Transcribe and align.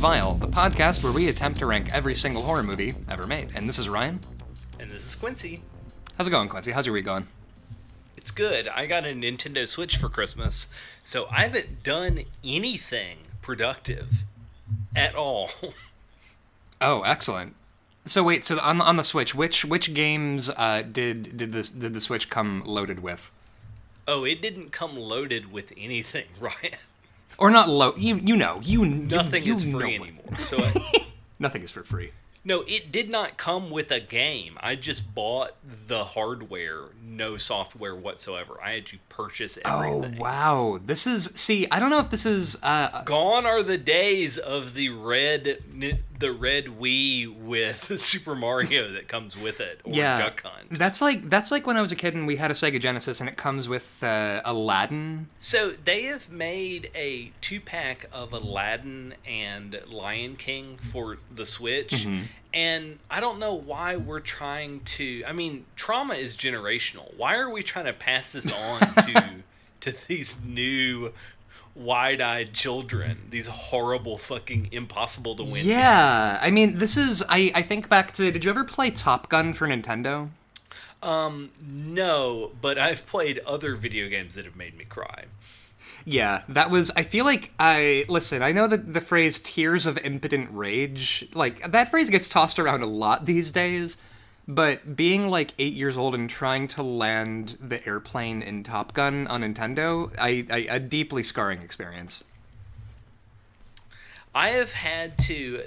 Vile, 0.00 0.32
the 0.32 0.48
podcast 0.48 1.04
where 1.04 1.12
we 1.12 1.28
attempt 1.28 1.58
to 1.58 1.66
rank 1.66 1.92
every 1.92 2.14
single 2.14 2.42
horror 2.42 2.62
movie 2.62 2.94
ever 3.06 3.26
made. 3.26 3.50
And 3.54 3.68
this 3.68 3.78
is 3.78 3.86
Ryan. 3.86 4.18
And 4.78 4.90
this 4.90 5.04
is 5.04 5.14
Quincy. 5.14 5.60
How's 6.16 6.26
it 6.26 6.30
going, 6.30 6.48
Quincy? 6.48 6.70
How's 6.70 6.86
your 6.86 6.94
week 6.94 7.04
going? 7.04 7.26
It's 8.16 8.30
good. 8.30 8.66
I 8.66 8.86
got 8.86 9.04
a 9.04 9.08
Nintendo 9.08 9.68
Switch 9.68 9.98
for 9.98 10.08
Christmas, 10.08 10.68
so 11.04 11.26
I 11.30 11.42
haven't 11.42 11.82
done 11.82 12.20
anything 12.42 13.18
productive 13.42 14.08
at 14.96 15.14
all. 15.14 15.50
Oh, 16.82 17.02
excellent. 17.02 17.56
So 18.06 18.22
wait, 18.22 18.42
so 18.42 18.58
on 18.60 18.80
on 18.80 18.96
the 18.96 19.04
Switch, 19.04 19.34
which 19.34 19.66
which 19.66 19.92
games 19.92 20.48
uh, 20.48 20.82
did 20.90 21.36
did 21.36 21.52
this 21.52 21.68
did 21.68 21.92
the 21.92 22.00
Switch 22.00 22.30
come 22.30 22.62
loaded 22.64 23.00
with? 23.00 23.30
Oh, 24.08 24.24
it 24.24 24.40
didn't 24.40 24.72
come 24.72 24.96
loaded 24.96 25.52
with 25.52 25.74
anything, 25.76 26.24
Ryan. 26.40 26.78
Or 27.40 27.50
not 27.50 27.68
low? 27.68 27.94
You 27.96 28.16
you 28.16 28.36
know 28.36 28.60
you 28.62 28.84
Nothing 28.84 29.44
you, 29.44 29.54
is 29.54 29.64
free 29.64 29.96
anymore. 29.96 30.34
So 30.36 30.58
I, 30.58 30.72
Nothing 31.38 31.62
is 31.62 31.70
for 31.70 31.82
free. 31.82 32.10
no, 32.44 32.62
it 32.66 32.92
did 32.92 33.08
not 33.10 33.36
come 33.38 33.70
with 33.70 33.90
a 33.90 34.00
game. 34.00 34.58
I 34.60 34.74
just 34.76 35.14
bought 35.14 35.52
the 35.88 36.04
hardware, 36.04 36.84
no 37.02 37.36
software 37.38 37.94
whatsoever. 37.96 38.58
I 38.62 38.72
had 38.72 38.86
to 38.86 38.98
purchase 39.08 39.58
everything. 39.64 40.16
Oh 40.18 40.22
wow, 40.22 40.78
this 40.84 41.06
is 41.06 41.32
see. 41.34 41.66
I 41.70 41.80
don't 41.80 41.90
know 41.90 41.98
if 41.98 42.10
this 42.10 42.26
is. 42.26 42.58
Uh, 42.62 43.02
Gone 43.04 43.46
are 43.46 43.62
the 43.62 43.78
days 43.78 44.36
of 44.36 44.74
the 44.74 44.90
red 44.90 45.62
the 46.20 46.30
red 46.32 46.66
Wii 46.66 47.34
with 47.44 48.00
Super 48.00 48.34
Mario 48.34 48.92
that 48.92 49.08
comes 49.08 49.36
with 49.36 49.60
it 49.60 49.80
or 49.84 49.92
yeah, 49.92 50.18
Duck 50.18 50.42
Hunt. 50.42 50.70
that's 50.70 51.02
like 51.02 51.22
that's 51.28 51.50
like 51.50 51.66
when 51.66 51.76
I 51.76 51.80
was 51.80 51.90
a 51.90 51.96
kid 51.96 52.14
and 52.14 52.26
we 52.26 52.36
had 52.36 52.50
a 52.50 52.54
Sega 52.54 52.78
Genesis 52.78 53.20
and 53.20 53.28
it 53.28 53.36
comes 53.36 53.68
with 53.68 54.02
uh, 54.04 54.42
Aladdin. 54.44 55.28
So 55.40 55.72
they 55.84 56.04
have 56.04 56.30
made 56.30 56.90
a 56.94 57.32
two 57.40 57.60
pack 57.60 58.06
of 58.12 58.32
Aladdin 58.32 59.14
and 59.26 59.80
Lion 59.88 60.36
King 60.36 60.78
for 60.92 61.18
the 61.34 61.44
Switch. 61.44 61.90
Mm-hmm. 61.90 62.24
And 62.52 62.98
I 63.10 63.20
don't 63.20 63.38
know 63.38 63.54
why 63.54 63.96
we're 63.96 64.20
trying 64.20 64.80
to 64.80 65.24
I 65.26 65.32
mean, 65.32 65.64
trauma 65.74 66.14
is 66.14 66.36
generational. 66.36 67.16
Why 67.16 67.36
are 67.36 67.50
we 67.50 67.62
trying 67.62 67.86
to 67.86 67.92
pass 67.94 68.32
this 68.32 68.52
on 68.52 68.80
to 68.80 69.34
to 69.80 69.94
these 70.06 70.36
new 70.44 71.12
wide-eyed 71.80 72.52
children, 72.52 73.18
these 73.30 73.46
horrible 73.46 74.18
fucking 74.18 74.68
impossible 74.72 75.34
to 75.36 75.42
win. 75.42 75.64
Yeah, 75.64 76.38
I 76.40 76.50
mean, 76.50 76.78
this 76.78 76.96
is. 76.96 77.22
I 77.28 77.50
I 77.54 77.62
think 77.62 77.88
back 77.88 78.12
to. 78.12 78.30
Did 78.30 78.44
you 78.44 78.50
ever 78.50 78.64
play 78.64 78.90
Top 78.90 79.28
Gun 79.28 79.52
for 79.52 79.66
Nintendo? 79.66 80.30
Um 81.02 81.50
no, 81.62 82.52
but 82.60 82.78
I've 82.78 83.06
played 83.06 83.40
other 83.46 83.74
video 83.74 84.08
games 84.08 84.34
that 84.34 84.44
have 84.44 84.56
made 84.56 84.76
me 84.76 84.84
cry. 84.84 85.24
Yeah, 86.04 86.42
that 86.48 86.70
was. 86.70 86.90
I 86.96 87.02
feel 87.02 87.24
like 87.24 87.52
I 87.58 88.04
listen. 88.08 88.42
I 88.42 88.52
know 88.52 88.66
that 88.66 88.92
the 88.92 89.00
phrase 89.00 89.38
"tears 89.38 89.86
of 89.86 89.98
impotent 89.98 90.48
rage," 90.52 91.26
like 91.34 91.72
that 91.72 91.90
phrase 91.90 92.10
gets 92.10 92.28
tossed 92.28 92.58
around 92.58 92.82
a 92.82 92.86
lot 92.86 93.26
these 93.26 93.50
days. 93.50 93.96
But 94.50 94.96
being 94.96 95.28
like 95.28 95.54
eight 95.60 95.74
years 95.74 95.96
old 95.96 96.12
and 96.12 96.28
trying 96.28 96.66
to 96.68 96.82
land 96.82 97.56
the 97.60 97.86
airplane 97.86 98.42
in 98.42 98.64
Top 98.64 98.92
Gun 98.92 99.28
on 99.28 99.42
Nintendo, 99.42 100.12
I, 100.18 100.44
I 100.50 100.66
a 100.68 100.80
deeply 100.80 101.22
scarring 101.22 101.62
experience. 101.62 102.24
I 104.34 104.50
have 104.50 104.72
had 104.72 105.16
to, 105.20 105.62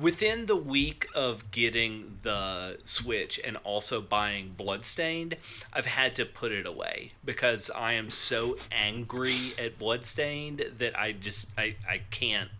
within 0.00 0.46
the 0.46 0.56
week 0.56 1.06
of 1.14 1.48
getting 1.52 2.18
the 2.24 2.78
Switch 2.82 3.38
and 3.44 3.56
also 3.58 4.00
buying 4.00 4.52
Bloodstained, 4.56 5.36
I've 5.72 5.86
had 5.86 6.16
to 6.16 6.24
put 6.24 6.50
it 6.50 6.66
away 6.66 7.12
because 7.24 7.70
I 7.70 7.92
am 7.92 8.10
so 8.10 8.56
angry 8.72 9.52
at 9.60 9.78
Bloodstained 9.78 10.64
that 10.78 10.98
I 10.98 11.12
just 11.12 11.46
I 11.56 11.76
I 11.88 12.00
can't 12.10 12.50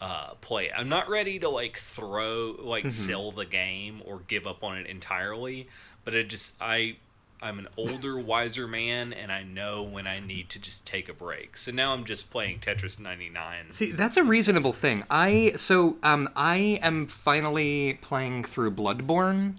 uh, 0.00 0.34
play 0.40 0.66
it. 0.66 0.72
I'm 0.76 0.88
not 0.88 1.08
ready 1.08 1.38
to 1.40 1.48
like 1.48 1.78
throw 1.78 2.56
like 2.58 2.90
sell 2.92 3.32
the 3.32 3.44
game 3.44 4.02
or 4.04 4.20
give 4.28 4.46
up 4.46 4.64
on 4.64 4.78
it 4.78 4.86
entirely, 4.86 5.68
but 6.04 6.14
it 6.14 6.28
just 6.28 6.54
I 6.60 6.96
I'm 7.42 7.58
an 7.58 7.68
older, 7.76 8.18
wiser 8.18 8.66
man, 8.66 9.12
and 9.12 9.30
I 9.32 9.42
know 9.42 9.82
when 9.82 10.06
I 10.06 10.20
need 10.20 10.48
to 10.50 10.58
just 10.58 10.84
take 10.86 11.08
a 11.08 11.14
break. 11.14 11.56
So 11.56 11.72
now 11.72 11.92
I'm 11.92 12.04
just 12.04 12.30
playing 12.30 12.60
Tetris 12.60 12.98
99. 12.98 13.70
See, 13.70 13.92
that's 13.92 14.16
a 14.16 14.24
reasonable 14.24 14.72
thing. 14.72 15.04
I 15.10 15.52
so 15.56 15.96
um 16.02 16.28
I 16.34 16.78
am 16.82 17.06
finally 17.06 17.98
playing 18.00 18.44
through 18.44 18.72
Bloodborne. 18.72 19.56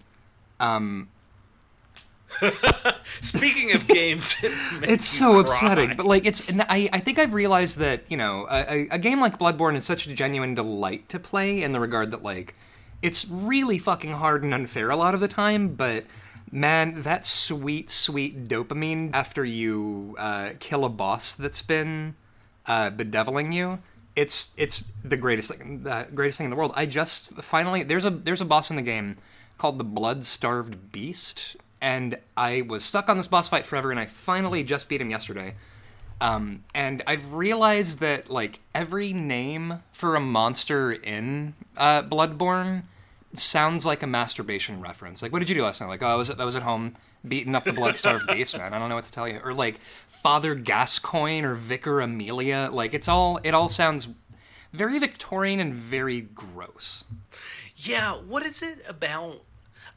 Um, 0.60 1.10
Speaking 3.22 3.74
of 3.74 3.88
games, 3.88 4.36
it's 4.84 5.06
so 5.06 5.40
upsetting, 5.40 5.96
but 5.96 6.06
like 6.06 6.26
it's 6.26 6.44
I, 6.52 6.90
I 6.92 7.00
think 7.00 7.20
I've 7.20 7.34
realized 7.34 7.78
that 7.78 8.04
you 8.10 8.18
know 8.18 8.48
a, 8.50 8.66
a- 8.68 8.88
a 8.92 9.00
game 9.00 9.20
like 9.20 9.38
Bloodborne 9.38 9.76
is 9.76 9.86
such 9.86 10.08
a 10.08 10.14
genuine 10.14 10.56
delight 10.56 11.08
to 11.10 11.20
play 11.20 11.62
in 11.62 11.72
the 11.72 11.80
regard 11.80 12.12
that 12.12 12.24
like 12.24 12.56
it's 13.02 13.28
really 13.30 13.78
fucking 13.78 14.12
hard 14.14 14.44
and 14.44 14.54
unfair 14.54 14.90
a 14.90 14.96
lot 14.96 15.14
of 15.14 15.20
the 15.20 15.28
time, 15.28 15.70
but. 15.76 16.06
Man, 16.54 17.04
that 17.04 17.26
sweet, 17.26 17.90
sweet 17.90 18.44
dopamine 18.50 19.12
after 19.14 19.46
you 19.46 20.18
uh, 20.20 20.50
kill 20.60 20.84
a 20.84 20.90
boss 20.90 21.34
that's 21.34 21.62
been 21.62 22.16
uh, 22.66 22.90
bedeviling 22.90 23.54
you. 23.54 23.80
It's 24.18 24.52
it's 24.58 24.84
the 25.02 25.16
greatest 25.16 25.54
thing, 25.54 25.84
the 25.84 26.08
greatest 26.14 26.40
thing 26.40 26.46
in 26.46 26.52
the 26.52 26.58
world. 26.58 26.74
I 26.76 26.88
just 26.88 27.36
finally 27.36 27.84
there's 27.84 28.04
a 28.04 28.10
there's 28.10 28.42
a 28.42 28.46
boss 28.46 28.70
in 28.70 28.76
the 28.76 28.82
game 28.82 29.16
called 29.58 29.78
the 29.78 29.86
Blood 29.86 30.26
Starved 30.26 30.92
Beast, 30.92 31.56
and 31.82 32.18
I 32.38 32.62
was 32.62 32.84
stuck 32.84 33.10
on 33.10 33.18
this 33.18 33.28
boss 33.28 33.50
fight 33.50 33.66
forever, 33.66 33.92
and 33.92 34.00
I 34.00 34.06
finally 34.06 34.64
just 34.64 34.88
beat 34.88 35.02
him 35.02 35.10
yesterday. 35.10 35.56
Um, 36.22 36.64
and 36.76 37.02
I've 37.08 37.34
realized 37.34 38.00
that 38.00 38.30
like 38.30 38.60
every 38.76 39.12
name 39.12 39.82
for 39.92 40.16
a 40.16 40.20
monster 40.20 40.92
in 40.92 41.56
uh, 41.76 42.04
Bloodborne 42.04 42.84
sounds 43.34 43.86
like 43.86 44.04
a 44.04 44.08
masturbation 44.08 44.82
reference. 44.82 45.24
Like, 45.24 45.32
what 45.32 45.40
did 45.40 45.50
you 45.50 45.56
do 45.56 45.64
last 45.64 45.82
night? 45.82 45.88
Like, 45.88 46.04
oh, 46.04 46.08
I 46.08 46.16
was 46.16 46.30
I 46.30 46.46
was 46.46 46.56
at 46.56 46.62
home 46.62 46.94
beating 47.28 47.56
up 47.56 47.66
the 47.66 47.74
blood-starved 47.74 48.28
beast, 48.32 48.56
man. 48.58 48.74
I 48.74 48.80
don't 48.80 48.90
know 48.90 48.96
what 48.96 49.04
to 49.06 49.12
tell 49.12 49.28
you. 49.28 49.40
Or 49.44 49.54
like 49.54 49.80
Father 50.08 50.54
Gascoigne 50.54 51.44
or 51.44 51.56
Vicar 51.56 52.02
Amelia. 52.02 52.70
Like, 52.72 52.94
it's 52.94 53.08
all 53.08 53.40
it 53.44 53.56
all 53.56 53.68
sounds 53.68 54.08
very 54.72 55.00
Victorian 55.00 55.60
and 55.60 55.74
very 55.74 56.22
gross. 56.22 57.04
Yeah, 57.76 58.18
what 58.18 58.46
is 58.46 58.62
it 58.62 58.86
about? 58.88 59.42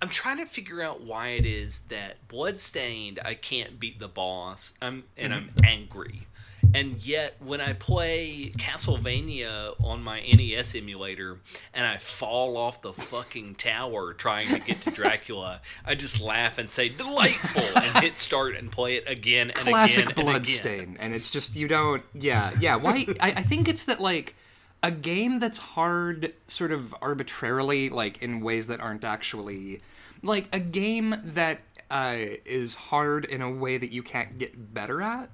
I'm 0.00 0.08
trying 0.08 0.38
to 0.38 0.46
figure 0.46 0.82
out 0.82 1.02
why 1.02 1.28
it 1.28 1.46
is 1.46 1.78
that 1.88 2.26
Bloodstained, 2.28 3.20
I 3.24 3.34
can't 3.34 3.78
beat 3.78 3.98
the 3.98 4.08
boss. 4.08 4.72
I'm 4.82 5.04
and 5.16 5.32
I'm 5.32 5.48
mm-hmm. 5.48 5.64
angry. 5.64 6.26
And 6.74 6.96
yet, 6.96 7.36
when 7.38 7.60
I 7.60 7.72
play 7.74 8.50
Castlevania 8.58 9.80
on 9.84 10.02
my 10.02 10.20
NES 10.20 10.74
emulator 10.74 11.38
and 11.72 11.86
I 11.86 11.98
fall 11.98 12.56
off 12.56 12.82
the 12.82 12.92
fucking 12.92 13.54
tower 13.54 14.12
trying 14.12 14.48
to 14.48 14.58
get 14.58 14.80
to 14.80 14.90
Dracula, 14.94 15.60
I 15.86 15.94
just 15.94 16.20
laugh 16.20 16.58
and 16.58 16.68
say 16.68 16.88
"delightful" 16.88 17.62
and 17.80 17.96
hit 18.02 18.18
start 18.18 18.56
and 18.56 18.72
play 18.72 18.96
it 18.96 19.04
again 19.06 19.50
and 19.50 19.58
Classic 19.58 20.10
again 20.10 20.10
and 20.10 20.18
again. 20.18 20.32
bloodstain, 20.32 20.96
and 20.98 21.14
it's 21.14 21.30
just 21.30 21.54
you 21.54 21.68
don't. 21.68 22.02
Yeah, 22.12 22.52
yeah. 22.58 22.74
Why? 22.74 23.06
I, 23.20 23.28
I 23.28 23.42
think 23.42 23.68
it's 23.68 23.84
that 23.84 24.00
like 24.00 24.34
a 24.84 24.90
game 24.90 25.38
that's 25.38 25.56
hard, 25.56 26.34
sort 26.46 26.70
of 26.70 26.94
arbitrarily, 27.00 27.88
like 27.88 28.22
in 28.22 28.42
ways 28.42 28.66
that 28.66 28.80
aren't 28.80 29.02
actually 29.02 29.80
like 30.22 30.46
a 30.52 30.60
game 30.60 31.16
that 31.24 31.60
uh, 31.90 32.16
is 32.44 32.74
hard 32.74 33.24
in 33.24 33.40
a 33.40 33.50
way 33.50 33.78
that 33.78 33.90
you 33.90 34.02
can't 34.02 34.36
get 34.36 34.74
better 34.74 35.00
at. 35.00 35.30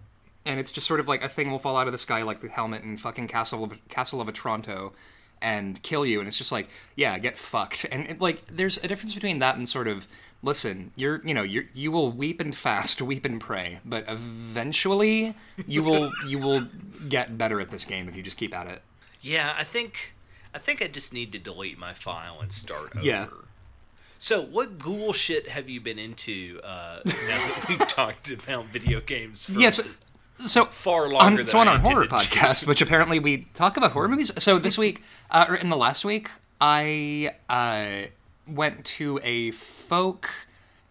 And 0.47 0.61
it's 0.61 0.71
just 0.71 0.87
sort 0.87 1.01
of 1.01 1.09
like 1.09 1.25
a 1.25 1.29
thing 1.29 1.51
will 1.51 1.59
fall 1.59 1.77
out 1.77 1.89
of 1.89 1.93
the 1.93 1.99
sky, 1.99 2.23
like 2.23 2.41
the 2.41 2.49
helmet 2.49 2.85
in 2.85 2.97
fucking 2.97 3.27
Castle 3.27 3.65
of 3.65 3.89
Castle 3.89 4.21
of 4.21 4.29
Otranto, 4.29 4.93
and 5.43 5.83
kill 5.83 6.07
you. 6.07 6.21
And 6.21 6.29
it's 6.29 6.39
just 6.39 6.53
like, 6.53 6.69
yeah, 6.95 7.19
get 7.19 7.37
fucked. 7.37 7.87
And 7.91 8.07
it, 8.07 8.21
like, 8.21 8.47
there's 8.47 8.79
a 8.79 8.87
difference 8.87 9.15
between 9.15 9.41
that 9.41 9.57
and 9.57 9.69
sort 9.69 9.89
of, 9.89 10.07
listen, 10.45 10.93
you're, 10.95 11.21
you 11.27 11.35
know, 11.35 11.43
you 11.43 11.67
you 11.75 11.91
will 11.91 12.13
weep 12.13 12.41
and 12.41 12.55
fast, 12.57 13.03
weep 13.03 13.25
and 13.25 13.41
pray, 13.41 13.81
but 13.85 14.05
eventually 14.07 15.35
you 15.67 15.83
will 15.83 16.13
you 16.25 16.39
will 16.39 16.69
get 17.09 17.37
better 17.37 17.61
at 17.61 17.71
this 17.71 17.85
game 17.85 18.09
if 18.09 18.17
you 18.17 18.23
just 18.23 18.39
keep 18.39 18.55
at 18.55 18.69
it. 18.69 18.83
Yeah, 19.23 19.55
I 19.57 19.65
think 19.65 20.15
I 20.55 20.59
think 20.59 20.83
I 20.83 20.89
just 20.89 21.13
need 21.13 21.33
to 21.33 21.39
delete 21.39 21.79
my 21.79 21.95
file 21.95 22.39
and 22.41 22.51
start 22.51 22.97
over. 22.97 23.05
Yeah. 23.05 23.27
So, 24.19 24.43
what 24.43 24.79
ghoul 24.79 25.13
shit 25.15 25.49
have 25.49 25.71
you 25.71 25.81
been 25.81 25.99
into 25.99 26.61
uh, 26.63 27.01
now 27.05 27.13
that 27.15 27.67
we've 27.69 27.89
talked 27.89 28.31
about 28.31 28.67
video 28.67 29.01
games? 29.01 29.47
For 29.47 29.59
Yes. 29.59 29.81
So 30.39 30.65
far 30.65 31.09
longer 31.11 31.41
on, 31.41 31.45
so 31.45 31.59
on 31.59 31.69
I 31.69 31.73
our 31.73 31.79
horror 31.79 32.07
podcast, 32.07 32.67
which 32.67 32.81
apparently 32.81 33.19
we 33.19 33.47
talk 33.53 33.77
about 33.77 33.93
horror 33.93 34.09
movies. 34.09 34.33
So 34.43 34.59
this 34.59 34.79
week, 34.79 35.03
uh, 35.31 35.47
or 35.49 35.55
in 35.55 35.69
the 35.69 35.77
last 35.77 36.03
week, 36.05 36.31
I 36.61 37.35
uh, 37.49 38.09
went 38.47 38.85
to 38.87 39.21
a 39.23 39.51
folk 39.51 40.31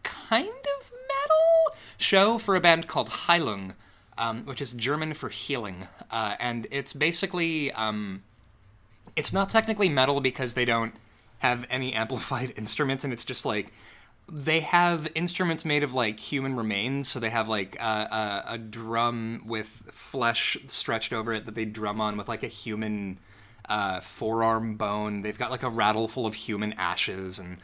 kind 0.04 0.48
of 0.48 0.92
metal 0.92 1.78
show 1.98 2.38
for 2.38 2.56
a 2.56 2.62
band 2.62 2.88
called 2.88 3.10
Heilung, 3.10 3.74
um, 4.20 4.46
which 4.46 4.62
is 4.62 4.74
German 4.74 5.14
for 5.16 5.30
healing, 5.30 5.88
uh, 6.12 6.36
and 6.40 6.68
it's 6.70 6.94
basically 6.94 7.72
um, 7.72 8.22
it's 9.16 9.34
not 9.34 9.50
technically 9.50 9.90
metal 9.90 10.22
because 10.22 10.54
they 10.54 10.66
don't 10.66 10.94
have 11.40 11.66
any 11.70 11.94
amplified 12.04 12.54
instruments, 12.56 13.04
and 13.04 13.12
it's 13.12 13.26
just 13.26 13.46
like 13.46 13.74
they 14.32 14.60
have 14.60 15.08
instruments 15.16 15.66
made 15.66 15.82
of 15.82 15.94
like 15.94 16.20
human 16.20 16.56
remains. 16.56 17.08
So 17.08 17.20
they 17.20 17.30
have 17.30 17.50
like 17.50 17.80
a, 17.80 18.44
a, 18.50 18.54
a 18.54 18.58
drum 18.58 19.44
with 19.46 19.70
flesh 19.92 20.58
stretched 20.68 21.14
over 21.14 21.34
it 21.34 21.46
that 21.46 21.56
they 21.56 21.66
drum 21.66 22.00
on 22.00 22.18
with 22.18 22.28
like 22.28 22.44
a 22.44 22.48
human 22.48 23.18
uh, 23.70 24.02
forearm 24.02 24.76
bone. 24.76 25.22
They've 25.22 25.38
got 25.38 25.50
like 25.50 25.64
a 25.64 25.70
rattle 25.70 26.08
full 26.08 26.26
of 26.26 26.34
human 26.34 26.74
ashes, 26.74 27.40
and 27.40 27.58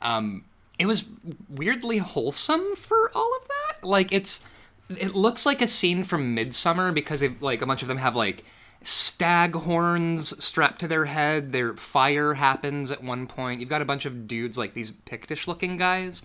um, 0.00 0.44
it 0.78 0.86
was 0.86 1.04
weirdly 1.48 1.98
wholesome 1.98 2.74
for 2.76 3.10
all 3.14 3.30
of 3.40 3.48
that. 3.48 3.86
Like 3.86 4.10
it's, 4.10 4.44
it 4.88 5.14
looks 5.14 5.46
like 5.46 5.62
a 5.62 5.68
scene 5.68 6.04
from 6.04 6.36
Midsommar 6.36 6.92
because 6.94 7.20
they 7.20 7.28
like 7.40 7.62
a 7.62 7.66
bunch 7.66 7.82
of 7.82 7.88
them 7.88 7.98
have 7.98 8.16
like 8.16 8.44
stag 8.82 9.54
horns 9.54 10.42
strapped 10.42 10.80
to 10.80 10.88
their 10.88 11.06
head. 11.06 11.52
Their 11.52 11.74
fire 11.76 12.34
happens 12.34 12.90
at 12.90 13.02
one 13.02 13.26
point. 13.26 13.60
You've 13.60 13.68
got 13.68 13.82
a 13.82 13.86
bunch 13.86 14.06
of 14.06 14.26
dudes 14.26 14.56
like 14.56 14.74
these 14.74 14.90
Pictish 14.90 15.46
looking 15.46 15.76
guys 15.76 16.22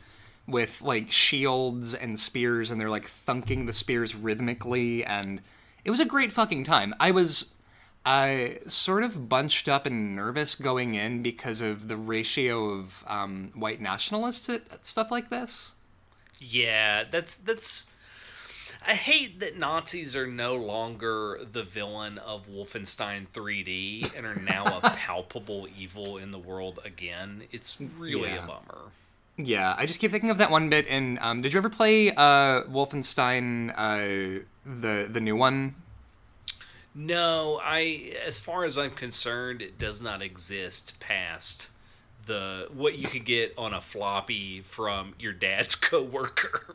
with 0.48 0.81
like 0.81 1.12
shields 1.12 1.94
and 1.94 2.19
spears 2.19 2.69
and 2.69 2.80
they're 2.80 2.89
like 2.89 3.06
thunking 3.06 3.65
the 3.65 3.74
spears 3.74 4.13
rhythmically 4.15 5.04
and 5.06 5.42
it 5.86 5.92
was 5.92 6.00
a 6.00 6.06
great 6.06 6.31
fucking 6.31 6.63
time. 6.63 6.94
I 7.00 7.12
was 7.12 7.54
I 8.06 8.57
sort 8.68 9.04
of 9.04 9.30
bunched 9.30 9.69
up 9.69 9.86
and 9.86 10.15
nervous 10.15 10.56
going 10.56 10.94
in 10.94 11.24
because 11.24 11.62
of 11.62 11.88
the 11.88 11.95
ratio 11.95 12.71
of 12.71 13.04
um, 13.07 13.50
white 13.56 13.80
nationalists 13.80 14.50
at, 14.50 14.63
at 14.71 14.86
stuff 14.86 15.10
like 15.10 15.30
this. 15.30 15.75
Yeah, 16.39 17.06
that's 17.10 17.36
that's. 17.36 17.86
I 18.85 18.95
hate 18.95 19.39
that 19.39 19.57
Nazis 19.57 20.15
are 20.15 20.27
no 20.27 20.56
longer 20.56 21.39
the 21.51 21.63
villain 21.63 22.18
of 22.18 22.47
Wolfenstein 22.47 23.27
3D 23.30 24.15
and 24.15 24.25
are 24.25 24.35
now 24.35 24.65
a 24.83 24.89
palpable 24.97 25.68
evil 25.77 26.18
in 26.18 26.31
the 26.31 26.38
world 26.39 26.80
again. 26.83 27.44
It's 27.51 27.80
really 27.97 28.30
Yeah. 28.30 28.44
a 28.44 28.47
bummer. 28.47 28.91
Yeah, 29.38 29.74
I 29.77 29.85
just 29.85 30.00
keep 30.00 30.12
thinking 30.12 30.30
of 30.30 30.38
that 30.38 30.51
one 30.51 30.69
bit. 30.69 30.85
In 30.85 31.18
um, 31.21 31.41
did 31.41 31.53
you 31.53 31.57
ever 31.57 31.69
play 31.69 32.12
uh, 32.12 32.63
Wolfenstein, 32.63 33.74
uh, 33.75 34.44
the 34.65 35.07
the 35.09 35.19
new 35.21 35.36
one? 35.36 35.74
No, 36.94 37.59
I 37.63 38.13
as 38.25 38.38
far 38.38 38.65
as 38.65 38.77
I'm 38.77 38.91
concerned, 38.91 39.63
it 39.63 39.79
does 39.79 40.01
not 40.03 40.21
exist 40.21 41.00
past 41.00 41.69
the 42.25 42.67
what 42.73 42.97
you 42.97 43.07
could 43.07 43.25
get 43.25 43.53
on 43.57 43.73
a 43.73 43.81
floppy 43.81 44.61
from 44.61 45.13
your 45.19 45.33
dad's 45.33 45.75
coworker. 45.89 46.61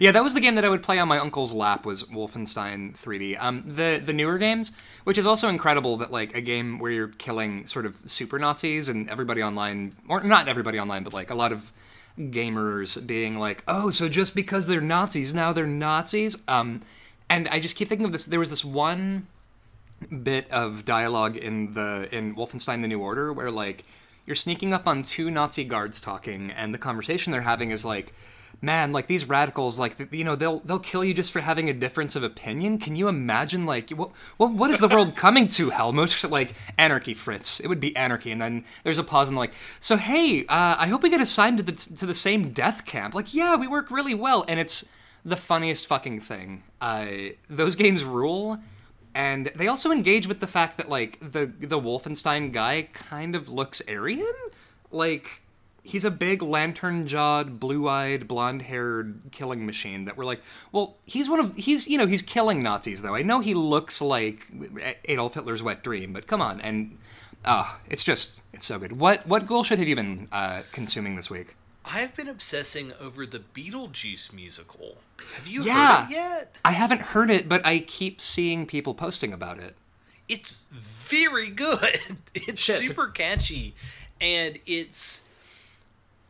yeah, 0.00 0.12
that 0.12 0.22
was 0.22 0.34
the 0.34 0.40
game 0.40 0.54
that 0.56 0.64
I 0.64 0.68
would 0.68 0.82
play 0.82 0.98
on 0.98 1.08
my 1.08 1.18
uncle's 1.18 1.52
lap. 1.52 1.86
Was 1.86 2.04
Wolfenstein 2.04 2.94
3D. 2.94 3.40
Um, 3.40 3.64
the 3.66 4.02
the 4.04 4.12
newer 4.12 4.38
games, 4.38 4.72
which 5.04 5.18
is 5.18 5.26
also 5.26 5.48
incredible 5.48 5.96
that 5.98 6.10
like 6.10 6.34
a 6.34 6.40
game 6.40 6.78
where 6.78 6.90
you're 6.90 7.08
killing 7.08 7.66
sort 7.66 7.86
of 7.86 7.96
super 8.06 8.38
Nazis 8.38 8.88
and 8.88 9.08
everybody 9.10 9.42
online, 9.42 9.96
or 10.08 10.22
not 10.22 10.48
everybody 10.48 10.78
online, 10.78 11.02
but 11.02 11.12
like 11.12 11.30
a 11.30 11.34
lot 11.34 11.52
of 11.52 11.72
gamers 12.18 13.04
being 13.06 13.38
like, 13.38 13.62
oh, 13.68 13.90
so 13.90 14.08
just 14.08 14.34
because 14.34 14.66
they're 14.66 14.80
Nazis 14.80 15.34
now 15.34 15.52
they're 15.52 15.66
Nazis. 15.66 16.36
Um, 16.48 16.82
and 17.28 17.48
I 17.48 17.60
just 17.60 17.76
keep 17.76 17.88
thinking 17.88 18.06
of 18.06 18.12
this. 18.12 18.26
There 18.26 18.40
was 18.40 18.50
this 18.50 18.64
one 18.64 19.26
bit 20.22 20.50
of 20.50 20.84
dialogue 20.84 21.36
in 21.36 21.74
the 21.74 22.08
in 22.12 22.34
Wolfenstein: 22.34 22.82
The 22.82 22.88
New 22.88 23.00
Order 23.00 23.32
where 23.32 23.50
like 23.50 23.84
you're 24.26 24.36
sneaking 24.36 24.74
up 24.74 24.86
on 24.86 25.02
two 25.02 25.30
Nazi 25.30 25.64
guards 25.64 26.00
talking, 26.00 26.50
and 26.50 26.74
the 26.74 26.78
conversation 26.78 27.32
they're 27.32 27.42
having 27.42 27.70
is 27.70 27.84
like, 27.84 28.12
"Man, 28.60 28.92
like 28.92 29.06
these 29.06 29.28
radicals, 29.28 29.78
like 29.78 30.12
you 30.12 30.24
know, 30.24 30.34
they'll 30.34 30.58
they'll 30.60 30.80
kill 30.80 31.04
you 31.04 31.14
just 31.14 31.32
for 31.32 31.40
having 31.40 31.70
a 31.70 31.72
difference 31.72 32.16
of 32.16 32.24
opinion. 32.24 32.78
Can 32.78 32.96
you 32.96 33.06
imagine 33.06 33.66
like 33.66 33.90
what 33.90 34.10
what 34.36 34.52
what 34.52 34.70
is 34.70 34.80
the 34.80 34.88
world 34.88 35.14
coming 35.24 35.46
to, 35.48 35.70
Helmut? 35.70 36.24
Like 36.28 36.54
anarchy, 36.76 37.14
Fritz. 37.14 37.60
It 37.60 37.68
would 37.68 37.80
be 37.80 37.94
anarchy." 37.96 38.32
And 38.32 38.42
then 38.42 38.64
there's 38.82 38.98
a 38.98 39.04
pause 39.04 39.28
and 39.28 39.36
like, 39.36 39.52
"So 39.78 39.96
hey, 39.96 40.44
uh, 40.48 40.76
I 40.78 40.88
hope 40.88 41.02
we 41.02 41.10
get 41.10 41.20
assigned 41.20 41.58
to 41.58 41.62
the 41.62 41.72
to 41.72 42.04
the 42.04 42.14
same 42.14 42.50
death 42.50 42.84
camp." 42.84 43.14
Like, 43.14 43.32
yeah, 43.32 43.54
we 43.54 43.68
work 43.68 43.90
really 43.90 44.14
well, 44.14 44.44
and 44.48 44.58
it's 44.58 44.84
the 45.24 45.36
funniest 45.36 45.86
fucking 45.86 46.20
thing. 46.20 46.64
Uh, 46.80 47.06
those 47.48 47.74
games 47.76 48.04
rule 48.04 48.58
and 49.16 49.46
they 49.56 49.66
also 49.66 49.92
engage 49.92 50.28
with 50.28 50.40
the 50.40 50.46
fact 50.46 50.76
that 50.76 50.90
like 50.90 51.18
the 51.20 51.46
the 51.46 51.80
Wolfenstein 51.80 52.52
guy 52.52 52.88
kind 52.92 53.34
of 53.34 53.48
looks 53.48 53.80
Aryan, 53.88 54.34
like 54.90 55.40
he's 55.82 56.04
a 56.04 56.10
big 56.10 56.42
lantern-jawed, 56.42 57.58
blue-eyed, 57.58 58.28
blonde-haired 58.28 59.22
killing 59.32 59.64
machine. 59.64 60.04
That 60.04 60.18
we're 60.18 60.26
like, 60.26 60.42
well, 60.70 60.96
he's 61.06 61.30
one 61.30 61.40
of 61.40 61.56
he's 61.56 61.88
you 61.88 61.96
know 61.96 62.06
he's 62.06 62.20
killing 62.20 62.62
Nazis 62.62 63.00
though. 63.00 63.14
I 63.14 63.22
know 63.22 63.40
he 63.40 63.54
looks 63.54 64.02
like 64.02 64.48
Adolf 65.06 65.32
Hitler's 65.32 65.62
wet 65.62 65.82
dream, 65.82 66.12
but 66.12 66.26
come 66.26 66.42
on, 66.42 66.60
and 66.60 66.98
ah, 67.46 67.78
it's 67.88 68.04
just 68.04 68.42
it's 68.52 68.66
so 68.66 68.78
good. 68.78 68.92
What 69.00 69.26
what 69.26 69.46
bullshit 69.46 69.78
have 69.78 69.88
you 69.88 69.96
been 69.96 70.28
uh, 70.30 70.60
consuming 70.72 71.16
this 71.16 71.30
week? 71.30 71.56
I've 71.86 72.14
been 72.16 72.28
obsessing 72.28 72.92
over 73.00 73.26
the 73.26 73.38
Beetlejuice 73.54 74.32
musical. 74.32 74.98
Have 75.36 75.46
you 75.46 75.62
Yeah. 75.62 76.02
heard 76.02 76.10
it 76.10 76.14
yet? 76.14 76.56
I 76.64 76.72
haven't 76.72 77.00
heard 77.00 77.30
it, 77.30 77.48
but 77.48 77.64
I 77.64 77.78
keep 77.78 78.20
seeing 78.20 78.66
people 78.66 78.92
posting 78.94 79.32
about 79.32 79.58
it. 79.58 79.76
It's 80.28 80.62
very 80.70 81.48
good. 81.50 82.00
It's 82.34 82.60
Shit. 82.60 82.86
super 82.86 83.08
catchy 83.08 83.74
and 84.20 84.58
it's 84.66 85.22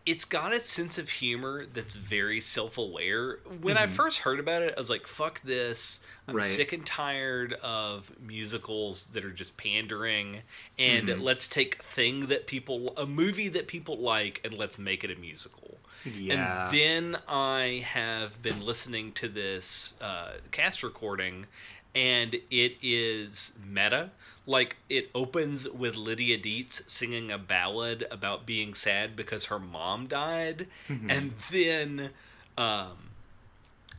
it's 0.06 0.24
got 0.24 0.52
a 0.52 0.60
sense 0.60 0.98
of 0.98 1.08
humor 1.10 1.66
that's 1.66 1.94
very 1.94 2.40
self-aware. 2.40 3.38
When 3.60 3.76
I 3.76 3.86
first 3.88 4.18
heard 4.18 4.38
about 4.40 4.62
it, 4.62 4.74
I 4.76 4.80
was 4.80 4.88
like, 4.88 5.06
"Fuck 5.06 5.42
this. 5.42 6.00
I'm 6.28 6.36
Right. 6.36 6.46
sick 6.46 6.72
and 6.72 6.86
tired 6.86 7.54
of 7.54 8.10
musicals 8.20 9.06
that 9.08 9.24
are 9.24 9.32
just 9.32 9.56
pandering 9.56 10.42
and 10.78 11.08
let's 11.20 11.48
take 11.48 11.82
thing 11.82 12.26
that 12.28 12.46
people 12.46 12.94
a 12.96 13.06
movie 13.06 13.48
that 13.48 13.66
people 13.66 13.98
like 13.98 14.40
and 14.44 14.54
let's 14.54 14.78
make 14.78 15.04
it 15.04 15.10
a 15.10 15.16
musical." 15.16 15.78
Yeah. 16.04 16.68
And 16.68 16.74
then 16.74 17.16
I 17.28 17.84
have 17.86 18.40
been 18.42 18.60
listening 18.60 19.12
to 19.14 19.28
this 19.28 19.94
uh, 20.00 20.32
cast 20.52 20.82
recording, 20.82 21.46
and 21.94 22.34
it 22.50 22.76
is 22.82 23.52
meta. 23.64 24.10
Like 24.46 24.76
it 24.88 25.10
opens 25.14 25.68
with 25.68 25.96
Lydia 25.96 26.38
Deetz 26.38 26.88
singing 26.88 27.30
a 27.32 27.38
ballad 27.38 28.06
about 28.10 28.46
being 28.46 28.74
sad 28.74 29.16
because 29.16 29.44
her 29.46 29.58
mom 29.60 30.06
died, 30.08 30.68
and 31.08 31.34
then 31.50 32.10
um, 32.56 33.10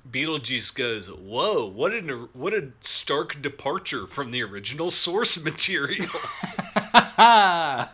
Beetlejuice 0.09 0.73
goes, 0.73 1.09
"Whoa! 1.11 1.65
What 1.65 1.93
an 1.93 2.29
what 2.33 2.53
a 2.53 2.71
stark 2.81 3.41
departure 3.41 4.07
from 4.07 4.31
the 4.31 4.41
original 4.43 4.89
source 4.91 5.37
material." 5.43 6.07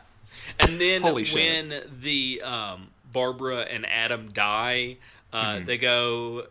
And 0.59 0.79
then 0.79 1.05
Holy 1.05 1.23
shit. 1.23 1.59
when 1.61 1.83
the 2.01 2.41
um, 2.43 2.91
Barbara 3.05 3.61
and 3.61 3.85
Adam 3.85 4.31
die, 4.31 4.97
uh, 5.31 5.59
Mm-hmm. 5.59 5.65
they 5.65 5.77
go. 5.77 6.47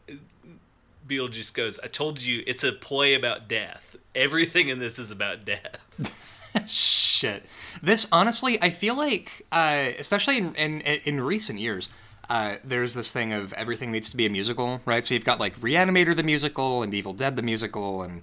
Beetlejuice 1.07 1.53
goes, 1.53 1.79
"I 1.81 1.89
told 1.89 2.21
you, 2.21 2.43
it's 2.47 2.65
a 2.65 2.73
play 2.73 3.15
about 3.15 3.49
death. 3.49 3.97
Everything 4.15 4.69
in 4.69 4.79
this 4.79 4.99
is 4.99 5.11
about 5.11 5.45
death." 5.45 5.81
Shit. 6.67 7.47
This 7.83 8.07
honestly, 8.13 8.61
I 8.61 8.71
feel 8.71 8.97
like, 8.97 9.47
uh, 9.53 9.89
especially 9.99 10.39
in, 10.39 10.55
in 10.55 10.81
in 10.81 11.21
recent 11.21 11.59
years, 11.59 11.89
uh, 12.29 12.57
there's 12.65 12.95
this 12.95 13.11
thing 13.11 13.33
of 13.33 13.53
everything 13.55 13.93
needs 13.93 14.09
to 14.11 14.17
be 14.17 14.27
a 14.27 14.31
musical, 14.31 14.81
right? 14.85 15.05
So 15.05 15.15
you've 15.15 15.25
got 15.25 15.41
like 15.41 15.59
Reanimator 15.61 16.15
the 16.15 16.23
musical 16.23 16.83
and 16.83 16.95
Evil 16.95 17.13
Dead 17.13 17.37
the 17.37 17.43
musical, 17.43 18.03
and 18.03 18.23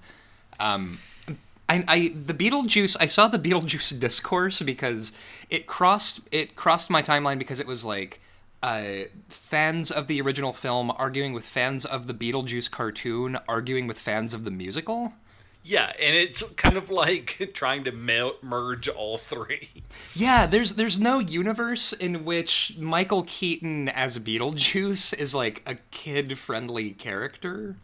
um, 0.59 0.99
I, 1.67 1.83
I 1.87 2.11
the 2.15 2.33
Beetlejuice. 2.33 2.97
I 2.99 3.05
saw 3.05 3.27
the 3.27 3.39
Beetlejuice 3.39 3.99
discourse 3.99 4.61
because 4.61 5.11
it 5.49 5.67
crossed 5.67 6.21
it 6.31 6.55
crossed 6.55 6.89
my 6.89 7.01
timeline 7.01 7.39
because 7.39 7.59
it 7.59 7.67
was 7.67 7.85
like. 7.85 8.19
Uh, 8.61 9.05
fans 9.29 9.89
of 9.89 10.07
the 10.07 10.19
original 10.21 10.51
film 10.51 10.91
arguing 10.91 11.33
with 11.33 11.45
fans 11.45 11.85
of 11.85 12.07
the 12.07 12.13
Beetlejuice 12.13 12.69
cartoon, 12.69 13.37
arguing 13.47 13.87
with 13.87 13.97
fans 13.97 14.33
of 14.33 14.43
the 14.43 14.51
musical. 14.51 15.13
Yeah, 15.63 15.91
and 15.99 16.15
it's 16.15 16.41
kind 16.53 16.77
of 16.77 16.89
like 16.89 17.51
trying 17.53 17.83
to 17.83 17.91
mel- 17.91 18.35
merge 18.41 18.87
all 18.87 19.17
three. 19.17 19.69
Yeah, 20.13 20.45
there's 20.45 20.73
there's 20.73 20.99
no 20.99 21.19
universe 21.19 21.93
in 21.93 22.25
which 22.25 22.75
Michael 22.77 23.23
Keaton 23.23 23.87
as 23.89 24.19
Beetlejuice 24.19 25.13
is 25.17 25.35
like 25.35 25.61
a 25.65 25.75
kid-friendly 25.91 26.91
character 26.91 27.75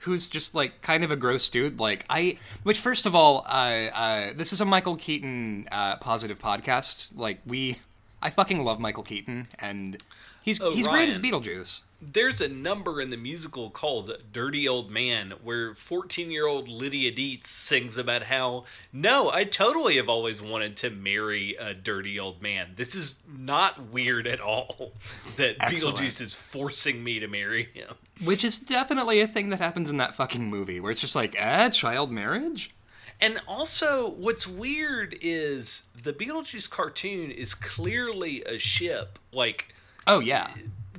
who's 0.00 0.28
just 0.28 0.54
like 0.54 0.80
kind 0.80 1.04
of 1.04 1.10
a 1.10 1.16
gross 1.16 1.48
dude. 1.48 1.78
Like 1.78 2.04
I, 2.08 2.38
which 2.62 2.78
first 2.78 3.06
of 3.06 3.14
all, 3.14 3.44
uh, 3.46 3.88
uh, 3.94 4.32
this 4.34 4.52
is 4.52 4.60
a 4.60 4.64
Michael 4.64 4.96
Keaton 4.96 5.68
uh, 5.70 5.96
positive 5.96 6.38
podcast. 6.38 7.10
Like 7.14 7.40
we, 7.46 7.78
I 8.20 8.30
fucking 8.30 8.64
love 8.64 8.80
Michael 8.80 9.04
Keaton, 9.04 9.46
and 9.58 10.02
he's 10.42 10.60
Oh, 10.60 10.72
he's 10.72 10.86
great 10.88 11.08
as 11.08 11.18
Beetlejuice. 11.18 11.82
There's 12.00 12.40
a 12.40 12.48
number 12.48 13.00
in 13.00 13.10
the 13.10 13.16
musical 13.16 13.70
called 13.70 14.16
Dirty 14.32 14.68
Old 14.68 14.90
Man 14.90 15.32
where 15.42 15.74
14 15.74 16.30
year 16.30 16.46
old 16.46 16.68
Lydia 16.68 17.12
Deetz 17.12 17.46
sings 17.46 17.96
about 17.96 18.22
how, 18.22 18.64
no, 18.92 19.30
I 19.30 19.44
totally 19.44 19.96
have 19.96 20.08
always 20.08 20.40
wanted 20.40 20.76
to 20.78 20.90
marry 20.90 21.56
a 21.56 21.74
dirty 21.74 22.18
old 22.20 22.40
man. 22.40 22.72
This 22.76 22.94
is 22.94 23.18
not 23.28 23.90
weird 23.90 24.26
at 24.26 24.40
all 24.40 24.92
that 25.36 25.56
Excellent. 25.60 25.98
Beetlejuice 25.98 26.20
is 26.20 26.34
forcing 26.34 27.02
me 27.02 27.18
to 27.20 27.26
marry 27.28 27.64
him. 27.74 27.94
Which 28.22 28.44
is 28.44 28.58
definitely 28.58 29.20
a 29.20 29.28
thing 29.28 29.50
that 29.50 29.60
happens 29.60 29.90
in 29.90 29.96
that 29.96 30.14
fucking 30.14 30.48
movie, 30.48 30.80
where 30.80 30.92
it's 30.92 31.00
just 31.00 31.16
like, 31.16 31.34
eh, 31.36 31.68
child 31.70 32.10
marriage. 32.12 32.74
And 33.20 33.40
also, 33.48 34.10
what's 34.10 34.46
weird 34.46 35.16
is 35.20 35.88
the 36.02 36.12
Beetlejuice 36.12 36.70
cartoon 36.70 37.30
is 37.30 37.52
clearly 37.54 38.44
a 38.44 38.58
ship. 38.58 39.18
Like, 39.32 39.74
Oh 40.06 40.20
yeah. 40.20 40.48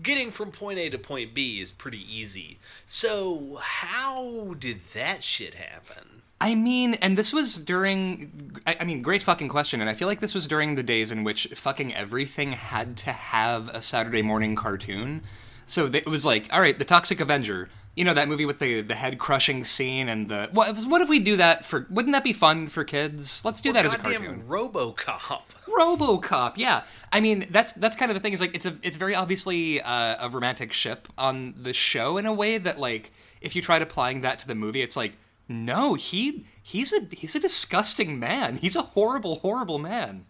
getting 0.03 0.31
from 0.31 0.51
point 0.51 0.79
A 0.79 0.89
to 0.89 0.97
point 0.97 1.33
B 1.33 1.61
is 1.61 1.71
pretty 1.71 2.03
easy. 2.13 2.59
So, 2.85 3.59
how 3.61 4.55
did 4.59 4.81
that 4.93 5.23
shit 5.23 5.53
happen? 5.55 6.21
I 6.41 6.55
mean, 6.55 6.93
and 6.95 7.17
this 7.17 7.33
was 7.33 7.57
during. 7.57 8.61
I, 8.65 8.77
I 8.81 8.83
mean, 8.85 9.01
great 9.01 9.23
fucking 9.23 9.49
question. 9.49 9.81
And 9.81 9.89
I 9.89 9.93
feel 9.93 10.07
like 10.07 10.19
this 10.19 10.35
was 10.35 10.47
during 10.47 10.75
the 10.75 10.83
days 10.83 11.11
in 11.11 11.23
which 11.23 11.47
fucking 11.55 11.93
everything 11.93 12.51
had 12.53 12.95
to 12.97 13.11
have 13.11 13.69
a 13.69 13.81
Saturday 13.81 14.21
morning 14.21 14.55
cartoon. 14.55 15.21
So 15.69 15.85
it 15.85 16.07
was 16.07 16.25
like, 16.25 16.51
all 16.51 16.61
right, 16.61 16.77
the 16.77 16.85
Toxic 16.85 17.19
Avenger. 17.19 17.69
You 17.95 18.05
know 18.05 18.13
that 18.13 18.29
movie 18.29 18.45
with 18.45 18.59
the 18.59 18.81
the 18.81 18.95
head 18.95 19.19
crushing 19.19 19.65
scene 19.65 20.07
and 20.07 20.29
the 20.29 20.47
what? 20.53 20.77
What 20.85 21.01
if 21.01 21.09
we 21.09 21.19
do 21.19 21.35
that 21.35 21.65
for? 21.65 21.85
Wouldn't 21.89 22.13
that 22.13 22.23
be 22.23 22.31
fun 22.31 22.69
for 22.69 22.85
kids? 22.85 23.43
Let's 23.43 23.59
do 23.59 23.73
that 23.73 23.85
as 23.85 23.93
a 23.93 23.97
Goddamn 23.97 24.21
cartoon. 24.23 24.43
RoboCop. 24.47 25.41
RoboCop, 25.67 26.53
yeah. 26.55 26.83
I 27.11 27.19
mean, 27.19 27.47
that's 27.49 27.73
that's 27.73 27.97
kind 27.97 28.09
of 28.09 28.15
the 28.15 28.21
thing. 28.21 28.31
Is 28.31 28.39
like 28.39 28.55
it's 28.55 28.65
a 28.65 28.77
it's 28.83 28.95
very 28.95 29.15
obviously 29.15 29.81
uh, 29.81 30.25
a 30.25 30.29
romantic 30.29 30.71
ship 30.71 31.09
on 31.17 31.55
the 31.61 31.73
show 31.73 32.17
in 32.17 32.25
a 32.25 32.33
way 32.33 32.57
that 32.57 32.79
like 32.79 33.11
if 33.41 33.55
you 33.55 33.61
tried 33.61 33.81
applying 33.81 34.21
that 34.21 34.39
to 34.39 34.47
the 34.47 34.55
movie, 34.55 34.81
it's 34.81 34.95
like 34.95 35.13
no, 35.49 35.95
he 35.95 36.45
he's 36.61 36.93
a 36.93 37.01
he's 37.11 37.35
a 37.35 37.39
disgusting 37.39 38.19
man. 38.19 38.57
He's 38.57 38.75
a 38.75 38.83
horrible 38.83 39.37
horrible 39.37 39.79
man. 39.79 40.25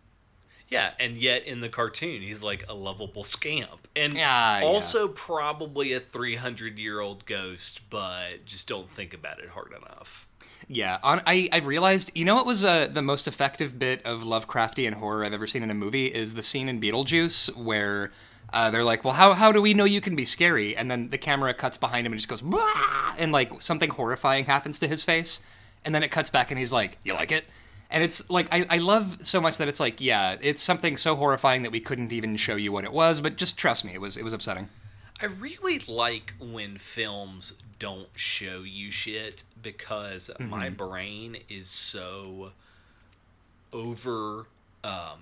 Yeah, 0.69 0.91
and 0.99 1.17
yet 1.17 1.45
in 1.45 1.61
the 1.61 1.69
cartoon, 1.69 2.21
he's 2.21 2.43
like 2.43 2.65
a 2.69 2.73
lovable 2.73 3.23
scamp, 3.23 3.87
and 3.95 4.13
Yeah, 4.13 4.59
yeah. 4.59 4.65
also 4.65 5.07
probably 5.07 5.93
a 5.93 5.99
three 5.99 6.35
hundred 6.35 6.77
year 6.77 6.99
old 6.99 7.25
ghost, 7.25 7.81
but 7.89 8.45
just 8.45 8.67
don't 8.67 8.89
think 8.91 9.13
about 9.13 9.39
it 9.39 9.49
hard 9.49 9.73
enough. 9.75 10.27
Yeah, 10.67 10.99
on, 11.01 11.21
I 11.25 11.49
I've 11.51 11.65
realized 11.65 12.11
you 12.13 12.23
know 12.23 12.35
what 12.35 12.45
was 12.45 12.63
uh, 12.63 12.87
the 12.87 13.01
most 13.01 13.27
effective 13.27 13.79
bit 13.79 14.05
of 14.05 14.21
Lovecraftian 14.21 14.93
horror 14.93 15.25
I've 15.25 15.33
ever 15.33 15.47
seen 15.47 15.63
in 15.63 15.71
a 15.71 15.75
movie 15.75 16.05
is 16.05 16.35
the 16.35 16.43
scene 16.43 16.69
in 16.69 16.79
Beetlejuice 16.79 17.55
where. 17.55 18.11
Uh, 18.51 18.71
they're 18.71 18.83
like, 18.83 19.03
well, 19.03 19.13
how, 19.13 19.33
how 19.33 19.51
do 19.51 19.61
we 19.61 19.75
know 19.75 19.83
you 19.83 20.01
can 20.01 20.15
be 20.15 20.25
scary? 20.25 20.75
And 20.75 20.89
then 20.89 21.11
the 21.11 21.19
camera 21.19 21.53
cuts 21.53 21.77
behind 21.77 22.07
him 22.07 22.13
and 22.13 22.19
just 22.19 22.27
goes, 22.27 22.41
"Wah!" 22.41 23.13
and 23.19 23.31
like 23.31 23.61
something 23.61 23.91
horrifying 23.91 24.45
happens 24.45 24.79
to 24.79 24.87
his 24.87 25.03
face. 25.03 25.39
And 25.85 25.93
then 25.93 26.01
it 26.01 26.09
cuts 26.09 26.31
back 26.31 26.49
and 26.49 26.57
he's 26.57 26.73
like, 26.73 26.97
you 27.03 27.13
like 27.13 27.31
it? 27.31 27.45
And 27.91 28.03
it's 28.03 28.29
like, 28.29 28.47
I, 28.51 28.65
I 28.69 28.77
love 28.77 29.17
so 29.25 29.41
much 29.41 29.57
that 29.57 29.67
it's 29.67 29.79
like, 29.79 29.99
yeah, 29.99 30.37
it's 30.41 30.61
something 30.61 30.95
so 30.95 31.15
horrifying 31.15 31.63
that 31.63 31.71
we 31.71 31.79
couldn't 31.79 32.11
even 32.11 32.37
show 32.37 32.55
you 32.55 32.71
what 32.71 32.83
it 32.83 32.93
was, 32.93 33.19
but 33.19 33.35
just 33.35 33.57
trust 33.57 33.83
me, 33.83 33.93
it 33.93 34.01
was, 34.01 34.15
it 34.15 34.23
was 34.23 34.33
upsetting. 34.33 34.69
I 35.21 35.25
really 35.25 35.79
like 35.79 36.33
when 36.39 36.77
films 36.77 37.53
don't 37.79 38.09
show 38.15 38.61
you 38.63 38.91
shit 38.91 39.43
because 39.61 40.29
my 40.39 40.69
brain 40.69 41.37
is 41.49 41.69
so 41.69 42.51
over, 43.73 44.45
um, 44.83 45.19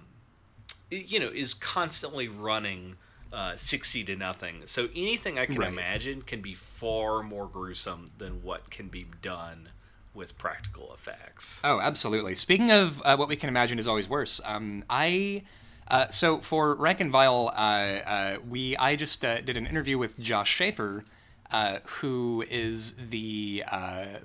you 0.90 1.20
know, 1.20 1.30
is 1.30 1.54
constantly 1.54 2.28
running 2.28 2.96
uh, 3.34 3.56
60 3.58 4.04
to 4.06 4.16
nothing. 4.16 4.64
So 4.66 4.88
anything 4.96 5.40
I 5.40 5.46
can 5.46 5.58
Right. 5.58 5.72
imagine 5.72 6.22
can 6.22 6.42
be 6.42 6.56
far 6.56 7.24
more 7.24 7.48
gruesome 7.48 8.12
than 8.18 8.44
what 8.44 8.70
can 8.70 8.88
be 8.88 9.06
done 9.22 9.70
with 10.18 10.38
practical 10.38 10.94
effects. 10.94 11.60
Oh, 11.64 11.80
absolutely. 11.80 12.36
Speaking 12.36 12.72
of 12.72 13.02
uh, 13.06 13.16
what 13.16 13.30
we 13.30 13.38
can 13.38 13.48
imagine 13.48 13.80
is 13.80 13.88
always 13.88 14.10
worse, 14.10 14.42
um, 14.44 14.84
I 14.90 15.44
uh, 15.90 16.08
so 16.08 16.40
for 16.40 16.76
Rank 16.76 17.00
and 17.00 17.12
Vile, 17.12 17.52
uh, 17.56 17.60
uh, 17.60 18.38
we 18.48 18.76
I 18.76 18.96
just 18.96 19.24
uh, 19.24 19.40
did 19.42 19.56
an 19.56 19.66
interview 19.66 19.98
with 19.98 20.20
Josh 20.20 20.58
Schafer, 20.58 21.04
uh, 21.52 21.78
who 21.86 22.44
is 22.50 22.94
the 22.94 23.64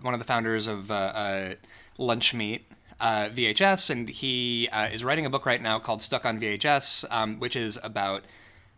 one 0.00 0.14
of 0.14 0.20
the 0.20 0.26
founders 0.26 0.66
of 0.66 0.86
Lunchmeat. 1.98 2.62
VHS, 3.00 3.90
and 3.90 4.08
he 4.08 4.68
is 4.92 5.02
writing 5.02 5.26
a 5.26 5.30
book 5.30 5.44
right 5.44 5.60
now 5.60 5.80
called 5.80 6.02
Stuck 6.02 6.24
on 6.24 6.40
VHS, 6.40 7.04
um, 7.10 7.40
which 7.40 7.56
is 7.56 7.76
about 7.82 8.22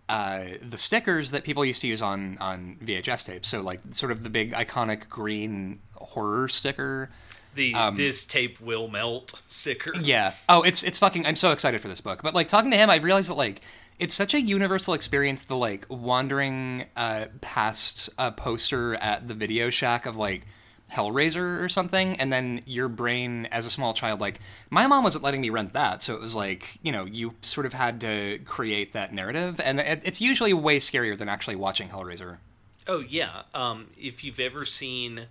uh, 0.08 0.44
the 0.62 0.76
stickers 0.76 1.30
that 1.30 1.44
people 1.44 1.64
used 1.64 1.80
to 1.80 1.86
use 1.86 2.02
on 2.02 2.36
on 2.38 2.76
VHS 2.82 3.26
tapes. 3.26 3.48
So 3.48 3.60
like 3.62 3.80
sort 3.92 4.12
of 4.12 4.22
the 4.22 4.30
big 4.30 4.52
iconic 4.52 5.08
green 5.08 5.80
horror 6.04 6.48
sticker. 6.48 7.10
The 7.54 7.74
this 7.94 8.24
tape 8.24 8.60
will 8.60 8.88
melt 8.88 9.40
sticker. 9.46 9.94
Yeah. 10.00 10.34
Oh, 10.48 10.62
it's 10.62 10.82
it's 10.82 10.98
fucking. 10.98 11.26
I'm 11.26 11.36
so 11.36 11.52
excited 11.52 11.80
for 11.80 11.88
this 11.88 12.00
book. 12.00 12.22
But 12.22 12.34
like 12.34 12.48
talking 12.48 12.70
to 12.72 12.76
him, 12.76 12.90
I've 12.90 13.04
realized 13.04 13.30
that 13.30 13.34
like 13.34 13.60
it's 13.98 14.14
such 14.14 14.34
a 14.34 14.40
universal 14.40 14.94
experience. 14.94 15.44
The 15.44 15.56
like 15.56 15.86
wandering 15.88 16.86
uh, 16.96 17.26
past 17.40 18.10
a 18.18 18.32
poster 18.32 18.96
at 18.96 19.28
the 19.28 19.34
Video 19.34 19.70
Shack 19.70 20.06
of 20.06 20.16
like 20.16 20.46
Hellraiser 20.92 21.60
or 21.60 21.68
something, 21.68 22.18
and 22.20 22.32
then 22.32 22.62
your 22.66 22.88
brain 22.88 23.46
as 23.46 23.66
a 23.66 23.70
small 23.70 23.94
child, 23.94 24.20
like 24.20 24.40
my 24.70 24.86
mom 24.86 25.04
wasn't 25.04 25.24
letting 25.24 25.40
me 25.40 25.50
rent 25.50 25.72
that, 25.72 26.02
so 26.02 26.14
it 26.14 26.20
was 26.20 26.34
like 26.34 26.78
you 26.82 26.92
know 26.92 27.04
you 27.04 27.34
sort 27.42 27.66
of 27.66 27.72
had 27.72 28.00
to 28.00 28.40
create 28.44 28.92
that 28.92 29.12
narrative, 29.12 29.60
and 29.64 29.80
it, 29.80 30.02
it's 30.04 30.20
usually 30.20 30.52
way 30.52 30.78
scarier 30.78 31.16
than 31.16 31.28
actually 31.28 31.56
watching 31.56 31.88
Hellraiser. 31.88 32.38
Oh 32.86 33.00
yeah. 33.00 33.42
Um, 33.54 33.88
if 33.96 34.24
you've 34.24 34.40
ever 34.40 34.64
seen 34.64 35.26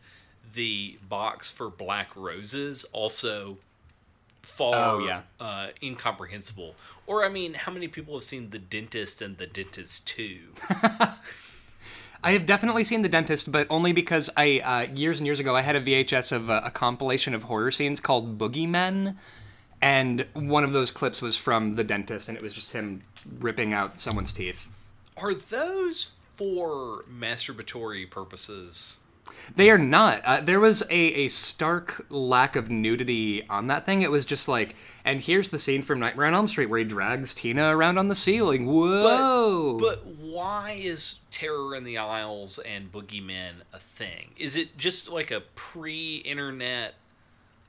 the 0.54 0.98
box 1.10 1.52
for 1.52 1.70
Black 1.70 2.16
Roses, 2.16 2.84
also 2.94 3.58
far 4.42 4.76
Oh, 4.76 5.06
yeah. 5.06 5.22
uh, 5.40 5.68
incomprehensible. 5.82 6.76
Or 7.08 7.26
I 7.26 7.30
mean, 7.30 7.54
how 7.54 7.72
many 7.72 7.88
people 7.88 8.14
have 8.16 8.24
seen 8.24 8.50
The 8.50 8.60
Dentist 8.60 9.22
and 9.22 9.38
The 9.38 9.48
Dentist 9.48 10.06
Two? 10.06 10.40
I 12.26 12.32
have 12.32 12.46
definitely 12.46 12.84
seen 12.86 13.02
The 13.02 13.10
Dentist, 13.10 13.52
but 13.52 13.68
only 13.70 13.92
because 13.92 14.30
I 14.38 14.60
uh, 14.64 14.94
years 14.94 15.20
and 15.20 15.28
years 15.28 15.40
ago 15.40 15.56
I 15.56 15.62
had 15.62 15.76
a 15.76 15.82
VHS 15.82 16.32
of 16.32 16.50
uh, 16.50 16.62
a 16.64 16.72
compilation 16.72 17.34
of 17.34 17.44
horror 17.44 17.72
scenes 17.72 18.00
called 18.00 18.38
Boogeymen, 18.38 19.16
and 19.82 20.26
one 20.34 20.64
of 20.64 20.72
those 20.72 20.90
clips 20.92 21.22
was 21.22 21.36
from 21.36 21.76
The 21.76 21.84
Dentist, 21.84 22.30
and 22.30 22.38
it 22.38 22.44
was 22.44 22.54
just 22.54 22.72
him 22.72 23.02
ripping 23.40 23.74
out 23.74 24.00
someone's 24.00 24.32
teeth. 24.32 24.70
Are 25.18 25.34
those 25.34 26.12
for 26.38 27.04
masturbatory 27.14 28.10
purposes? 28.10 28.98
They 29.56 29.70
are 29.70 29.78
not. 29.78 30.22
Uh, 30.26 30.42
there 30.42 30.60
was 30.60 30.82
a, 30.90 30.94
a 30.94 31.28
stark 31.28 32.06
lack 32.10 32.56
of 32.56 32.70
nudity 32.70 33.48
on 33.50 33.68
that 33.68 33.86
thing. 33.86 34.02
It 34.02 34.12
was 34.12 34.26
just 34.26 34.48
like, 34.48 34.76
and 35.06 35.22
here's 35.22 35.50
the 35.50 35.60
scene 35.60 35.82
from 35.82 36.00
Nightmare 36.00 36.28
on 36.28 36.34
Elm 36.34 36.48
Street 36.48 36.70
where 36.70 36.80
he 36.80 36.86
drags 36.86 37.34
Tina 37.34 37.76
around 37.76 37.98
on 37.98 38.08
the 38.08 38.16
ceiling. 38.16 38.66
Whoa! 38.66 39.78
But 39.80 40.06
why 40.06 40.78
is 40.80 41.20
Terror 41.32 41.76
in 41.76 41.84
the 41.84 41.98
Aisles 41.98 42.60
and 42.60 42.92
Boogeymen 42.92 43.54
a 43.74 43.80
thing? 43.80 44.30
Is 44.38 44.56
it 44.56 44.78
just 44.78 45.10
like 45.10 45.32
a 45.32 45.42
pre-internet 45.56 46.96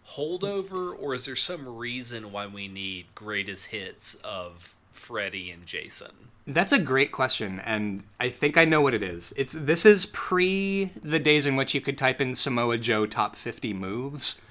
holdover, 0.07 0.95
or 0.99 1.15
is 1.15 1.25
there 1.25 1.37
some 1.37 1.77
reason 1.77 2.31
why 2.31 2.47
we 2.47 2.69
need 2.69 3.07
greatest 3.15 3.67
hits 3.67 4.17
of 4.23 4.77
Freddy 4.93 5.51
and 5.51 5.67
Jason? 5.67 6.13
That's 6.47 6.73
a 6.73 6.79
great 6.79 7.11
question, 7.11 7.61
and 7.61 8.05
I 8.21 8.29
think 8.29 8.59
I 8.59 8.67
know 8.67 8.83
what 8.83 8.93
it 8.93 9.03
is. 9.03 9.33
It's 9.35 9.55
this 9.55 9.87
is 9.87 10.05
pre 10.07 10.91
the 11.03 11.19
days 11.19 11.47
in 11.47 11.57
which 11.57 11.75
you 11.75 11.81
could 11.81 11.97
type 11.97 12.21
in 12.21 12.35
Samoa 12.35 12.77
Joe 12.77 13.07
top 13.07 13.35
fifty 13.35 13.73
moves, 13.73 14.43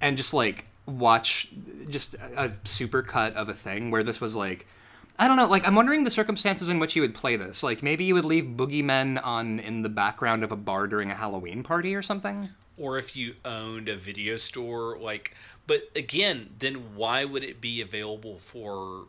and 0.00 0.16
just 0.16 0.32
like 0.32 0.64
watch 0.86 1.48
just 1.90 2.14
a, 2.14 2.44
a 2.44 2.50
super 2.64 3.02
cut 3.02 3.34
of 3.36 3.50
a 3.50 3.54
thing 3.54 3.90
where 3.90 4.02
this 4.02 4.22
was 4.22 4.34
like, 4.34 4.66
I 5.18 5.28
don't 5.28 5.36
know. 5.36 5.46
Like 5.46 5.68
I'm 5.68 5.74
wondering 5.74 6.04
the 6.04 6.10
circumstances 6.10 6.70
in 6.70 6.78
which 6.78 6.96
you 6.96 7.02
would 7.02 7.14
play 7.14 7.36
this. 7.36 7.62
Like 7.62 7.82
maybe 7.82 8.04
you 8.04 8.14
would 8.14 8.24
leave 8.24 8.44
Boogeymen 8.44 9.20
on 9.22 9.58
in 9.60 9.82
the 9.82 9.90
background 9.90 10.44
of 10.44 10.52
a 10.52 10.56
bar 10.56 10.86
during 10.86 11.10
a 11.10 11.14
Halloween 11.14 11.62
party 11.62 11.94
or 11.94 12.00
something. 12.00 12.48
Or 12.78 12.98
if 12.98 13.14
you 13.14 13.34
owned 13.44 13.88
a 13.90 13.96
video 13.96 14.36
store, 14.38 14.98
like, 14.98 15.34
but 15.66 15.82
again, 15.94 16.50
then 16.58 16.96
why 16.96 17.24
would 17.24 17.44
it 17.44 17.60
be 17.60 17.82
available 17.82 18.38
for 18.38 19.04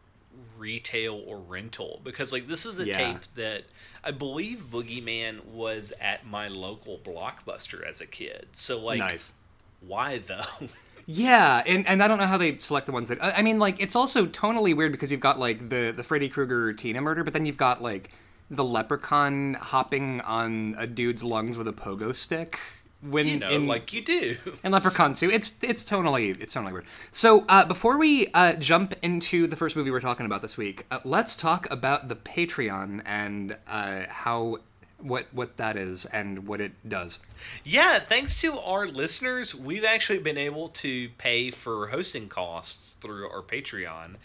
retail 0.57 1.23
or 1.27 1.39
rental? 1.39 2.01
Because 2.03 2.31
like 2.31 2.47
this 2.47 2.65
is 2.65 2.75
the 2.75 2.85
Yeah. 2.85 2.97
tape 2.97 3.25
that 3.35 3.63
I 4.03 4.11
believe 4.11 4.67
Boogeyman 4.71 5.43
was 5.45 5.93
at 6.01 6.25
my 6.25 6.47
local 6.47 6.99
Blockbuster 6.99 7.85
as 7.87 8.01
a 8.01 8.07
kid. 8.07 8.47
So 8.53 8.79
like, 8.79 8.99
nice. 8.99 9.33
why 9.81 10.19
though? 10.19 10.67
Yeah, 11.07 11.61
and, 11.67 11.87
and 11.87 12.01
I 12.01 12.07
don't 12.07 12.17
know 12.17 12.25
how 12.25 12.37
they 12.37 12.57
select 12.57 12.87
the 12.87 12.91
ones 12.91 13.09
that 13.09 13.23
I 13.23 13.31
I 13.33 13.41
mean, 13.43 13.59
like 13.59 13.79
it's 13.79 13.95
also 13.95 14.25
tonally 14.25 14.75
weird 14.75 14.91
because 14.91 15.11
you've 15.11 15.21
got 15.21 15.39
like 15.39 15.69
the 15.69 15.91
the 15.95 16.03
Freddy 16.03 16.29
Krueger 16.29 16.73
Tina 16.73 17.01
murder, 17.01 17.23
but 17.23 17.33
then 17.33 17.45
you've 17.45 17.57
got 17.57 17.81
like 17.81 18.11
the 18.49 18.63
leprechaun 18.63 19.53
hopping 19.55 20.21
on 20.21 20.75
a 20.77 20.87
dude's 20.87 21.23
lungs 21.23 21.57
with 21.57 21.67
a 21.67 21.73
pogo 21.73 22.15
stick. 22.15 22.59
When 23.09 23.27
you 23.27 23.39
know, 23.39 23.49
in, 23.49 23.67
like 23.67 23.93
you 23.93 24.03
do. 24.03 24.37
in 24.63 24.71
Leprechaun 24.71 25.13
2, 25.13 25.29
it's 25.29 25.61
it's 25.63 25.83
tonally 25.83 26.39
it's 26.39 26.53
totally 26.53 26.73
weird. 26.73 26.85
So 27.11 27.45
uh, 27.47 27.65
before 27.65 27.97
we 27.97 28.27
uh, 28.33 28.53
jump 28.53 28.95
into 29.01 29.47
the 29.47 29.55
first 29.55 29.75
movie 29.75 29.91
we're 29.91 29.99
talking 29.99 30.25
about 30.25 30.41
this 30.41 30.57
week, 30.57 30.85
uh, 30.89 30.99
let's 31.03 31.35
talk 31.35 31.69
about 31.71 32.09
the 32.09 32.15
Patreon 32.15 33.01
and 33.05 33.57
uh, 33.67 34.03
how 34.09 34.57
what 34.99 35.27
what 35.31 35.57
that 35.57 35.75
is 35.75 36.05
and 36.05 36.47
what 36.47 36.61
it 36.61 36.71
does. 36.87 37.19
Yeah, 37.63 37.99
thanks 37.99 38.41
to 38.41 38.59
our 38.59 38.87
listeners, 38.87 39.53
we've 39.53 39.83
actually 39.83 40.19
been 40.19 40.37
able 40.37 40.69
to 40.69 41.09
pay 41.17 41.51
for 41.51 41.87
hosting 41.87 42.27
costs 42.27 42.93
through 43.01 43.29
our 43.29 43.41
Patreon. 43.41 44.15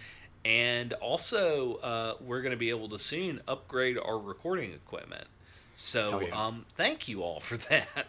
And 0.45 0.95
also, 0.95 1.75
uh, 1.77 2.15
we're 2.21 2.41
going 2.41 2.53
to 2.53 2.57
be 2.57 2.71
able 2.71 2.89
to 2.91 2.99
soon 2.99 3.43
upgrade 3.47 3.99
our 3.99 4.19
recording 4.19 4.73
equipment. 4.73 5.27
So, 5.75 6.21
yeah. 6.21 6.47
um, 6.47 6.65
thank 6.77 7.09
you 7.09 7.23
all 7.23 7.41
for 7.41 7.57
that. 7.69 8.07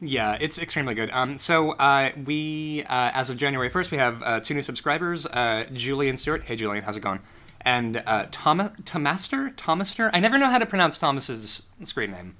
Yeah, 0.00 0.36
it's 0.40 0.58
extremely 0.58 0.94
good. 0.94 1.10
Um, 1.12 1.38
so 1.38 1.72
uh, 1.72 2.10
we, 2.24 2.82
uh, 2.84 3.10
as 3.14 3.30
of 3.30 3.36
January 3.36 3.68
first, 3.68 3.90
we 3.90 3.98
have 3.98 4.22
uh, 4.22 4.40
two 4.40 4.54
new 4.54 4.62
subscribers: 4.62 5.26
uh, 5.26 5.64
Julian 5.72 6.16
Stewart. 6.16 6.44
Hey, 6.44 6.56
Julian, 6.56 6.84
how's 6.84 6.96
it 6.96 7.00
going? 7.00 7.20
And 7.62 8.02
uh, 8.06 8.26
Thomas 8.30 8.70
Tomaster, 8.84 9.54
Thomaster. 9.56 10.10
I 10.12 10.20
never 10.20 10.38
know 10.38 10.48
how 10.48 10.58
to 10.58 10.66
pronounce 10.66 10.98
Thomas's 10.98 11.66
screen 11.82 12.10
name. 12.12 12.36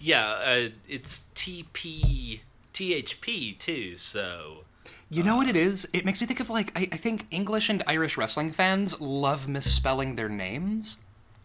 Yeah, 0.00 0.26
uh, 0.26 0.68
it's 0.88 1.22
TP 1.34 2.40
THP 2.74 3.58
too. 3.58 3.96
So 3.96 4.64
You 5.10 5.22
know 5.22 5.36
what 5.36 5.48
it 5.48 5.56
is? 5.56 5.88
It 5.94 6.04
makes 6.04 6.20
me 6.20 6.26
think 6.26 6.40
of 6.40 6.50
like 6.50 6.78
I, 6.78 6.88
I 6.92 6.96
think 6.96 7.26
English 7.30 7.68
and 7.70 7.82
Irish 7.86 8.16
wrestling 8.18 8.52
fans 8.52 9.00
love 9.00 9.48
misspelling 9.48 10.16
their 10.16 10.28
names, 10.28 10.98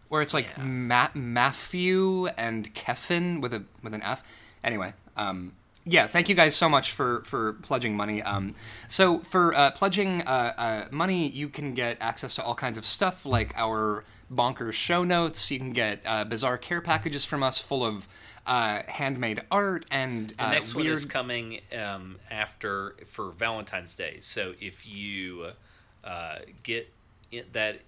where 0.08 0.20
it's 0.20 0.34
like 0.34 0.52
Yeah. 0.56 0.64
Ma- 0.64 1.08
Matthew 1.14 2.26
and 2.36 2.74
Keffin 2.74 3.40
with 3.40 3.54
a 3.54 3.64
with 3.82 3.94
an 3.94 4.02
F. 4.02 4.22
Anyway, 4.62 4.92
um, 5.16 5.52
yeah, 5.84 6.06
thank 6.06 6.28
you 6.28 6.34
guys 6.34 6.54
so 6.54 6.68
much 6.68 6.92
for 6.92 7.22
for 7.24 7.54
pledging 7.54 7.96
money. 7.96 8.22
Um, 8.22 8.54
so 8.86 9.18
for 9.18 9.54
uh, 9.54 9.70
pledging 9.70 10.22
uh, 10.22 10.52
uh, 10.56 10.84
money, 10.90 11.28
you 11.28 11.48
can 11.48 11.74
get 11.74 11.96
access 12.00 12.34
to 12.36 12.44
all 12.44 12.54
kinds 12.54 12.76
of 12.78 12.84
stuff 12.84 13.24
like 13.24 13.52
our 13.56 14.04
bonkers 14.32 14.74
show 14.74 15.04
notes. 15.04 15.50
You 15.50 15.58
can 15.58 15.72
get 15.72 16.00
uh, 16.04 16.24
bizarre 16.24 16.58
care 16.58 16.80
packages 16.80 17.24
from 17.24 17.42
us, 17.42 17.60
full 17.60 17.84
of 17.84 18.06
uh, 18.46 18.82
handmade 18.88 19.40
art 19.50 19.86
and 19.90 20.30
the 20.30 20.44
uh, 20.46 20.50
next 20.50 20.74
weird. 20.74 20.86
one 20.86 20.94
is 20.94 21.04
coming 21.04 21.60
um, 21.78 22.16
after 22.30 22.96
for 23.10 23.32
Valentine's 23.32 23.94
Day. 23.94 24.18
So 24.20 24.54
if 24.60 24.86
you 24.86 25.50
uh, 26.04 26.38
get 26.62 26.88
that, 27.52 27.80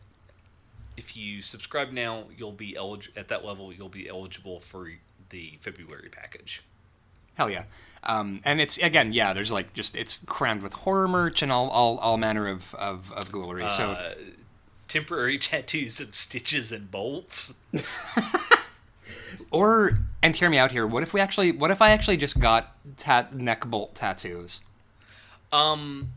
if 0.97 1.17
you 1.17 1.43
subscribe 1.43 1.93
now, 1.93 2.25
you'll 2.37 2.52
be 2.52 2.76
eligible 2.76 3.19
at 3.19 3.29
that 3.29 3.45
level. 3.45 3.73
You'll 3.73 3.88
be 3.88 4.09
eligible 4.09 4.61
for 4.61 4.91
the 5.32 5.58
February 5.60 6.08
package. 6.10 6.62
Hell 7.34 7.50
yeah. 7.50 7.64
Um, 8.04 8.40
and 8.44 8.60
it's 8.60 8.78
again, 8.78 9.12
yeah. 9.12 9.32
There's 9.32 9.50
like 9.50 9.72
just 9.72 9.96
it's 9.96 10.18
crammed 10.26 10.62
with 10.62 10.72
horror 10.72 11.08
merch 11.08 11.42
and 11.42 11.50
all 11.50 11.68
all, 11.70 11.98
all 11.98 12.16
manner 12.16 12.46
of 12.46 12.74
of, 12.76 13.10
of 13.12 13.32
ghoulery. 13.32 13.68
So 13.70 13.90
Uh, 13.92 14.14
temporary 14.86 15.38
tattoos 15.48 15.98
of 15.98 16.14
stitches 16.14 16.70
and 16.70 16.90
bolts. 16.90 17.52
or 19.50 19.98
and 20.22 20.36
hear 20.36 20.50
me 20.50 20.58
out 20.58 20.72
here. 20.72 20.86
What 20.86 21.02
if 21.02 21.12
we 21.12 21.20
actually? 21.20 21.52
What 21.52 21.70
if 21.70 21.80
I 21.82 21.90
actually 21.90 22.16
just 22.18 22.38
got 22.38 22.76
tat 22.96 23.34
neck 23.34 23.66
bolt 23.66 23.94
tattoos? 23.94 24.60
Um, 25.52 26.08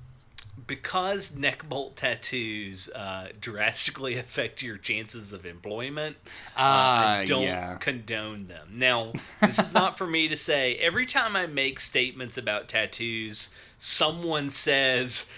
because 0.68 1.36
neck 1.36 1.68
bolt 1.68 1.98
tattoos 1.98 2.90
uh, 2.90 3.28
drastically 3.40 4.18
affect 4.20 4.62
your 4.62 4.78
chances 4.78 5.34
of 5.34 5.46
employment, 5.46 6.16
uh, 6.26 6.30
Ah, 6.58 7.10
I 7.20 7.26
don't 7.26 7.44
yeah. 7.44 7.76
condone 7.78 8.48
them. 8.48 8.68
Now, 8.74 9.14
this 9.42 9.60
is 9.60 9.74
not 9.74 9.98
for 9.98 10.08
me 10.08 10.30
to 10.30 10.38
say. 10.38 10.76
Every 10.76 11.06
time 11.06 11.36
I 11.36 11.46
make 11.48 11.80
statements 11.80 12.38
about 12.38 12.68
tattoos, 12.70 13.50
someone 13.80 14.50
says, 14.50 15.30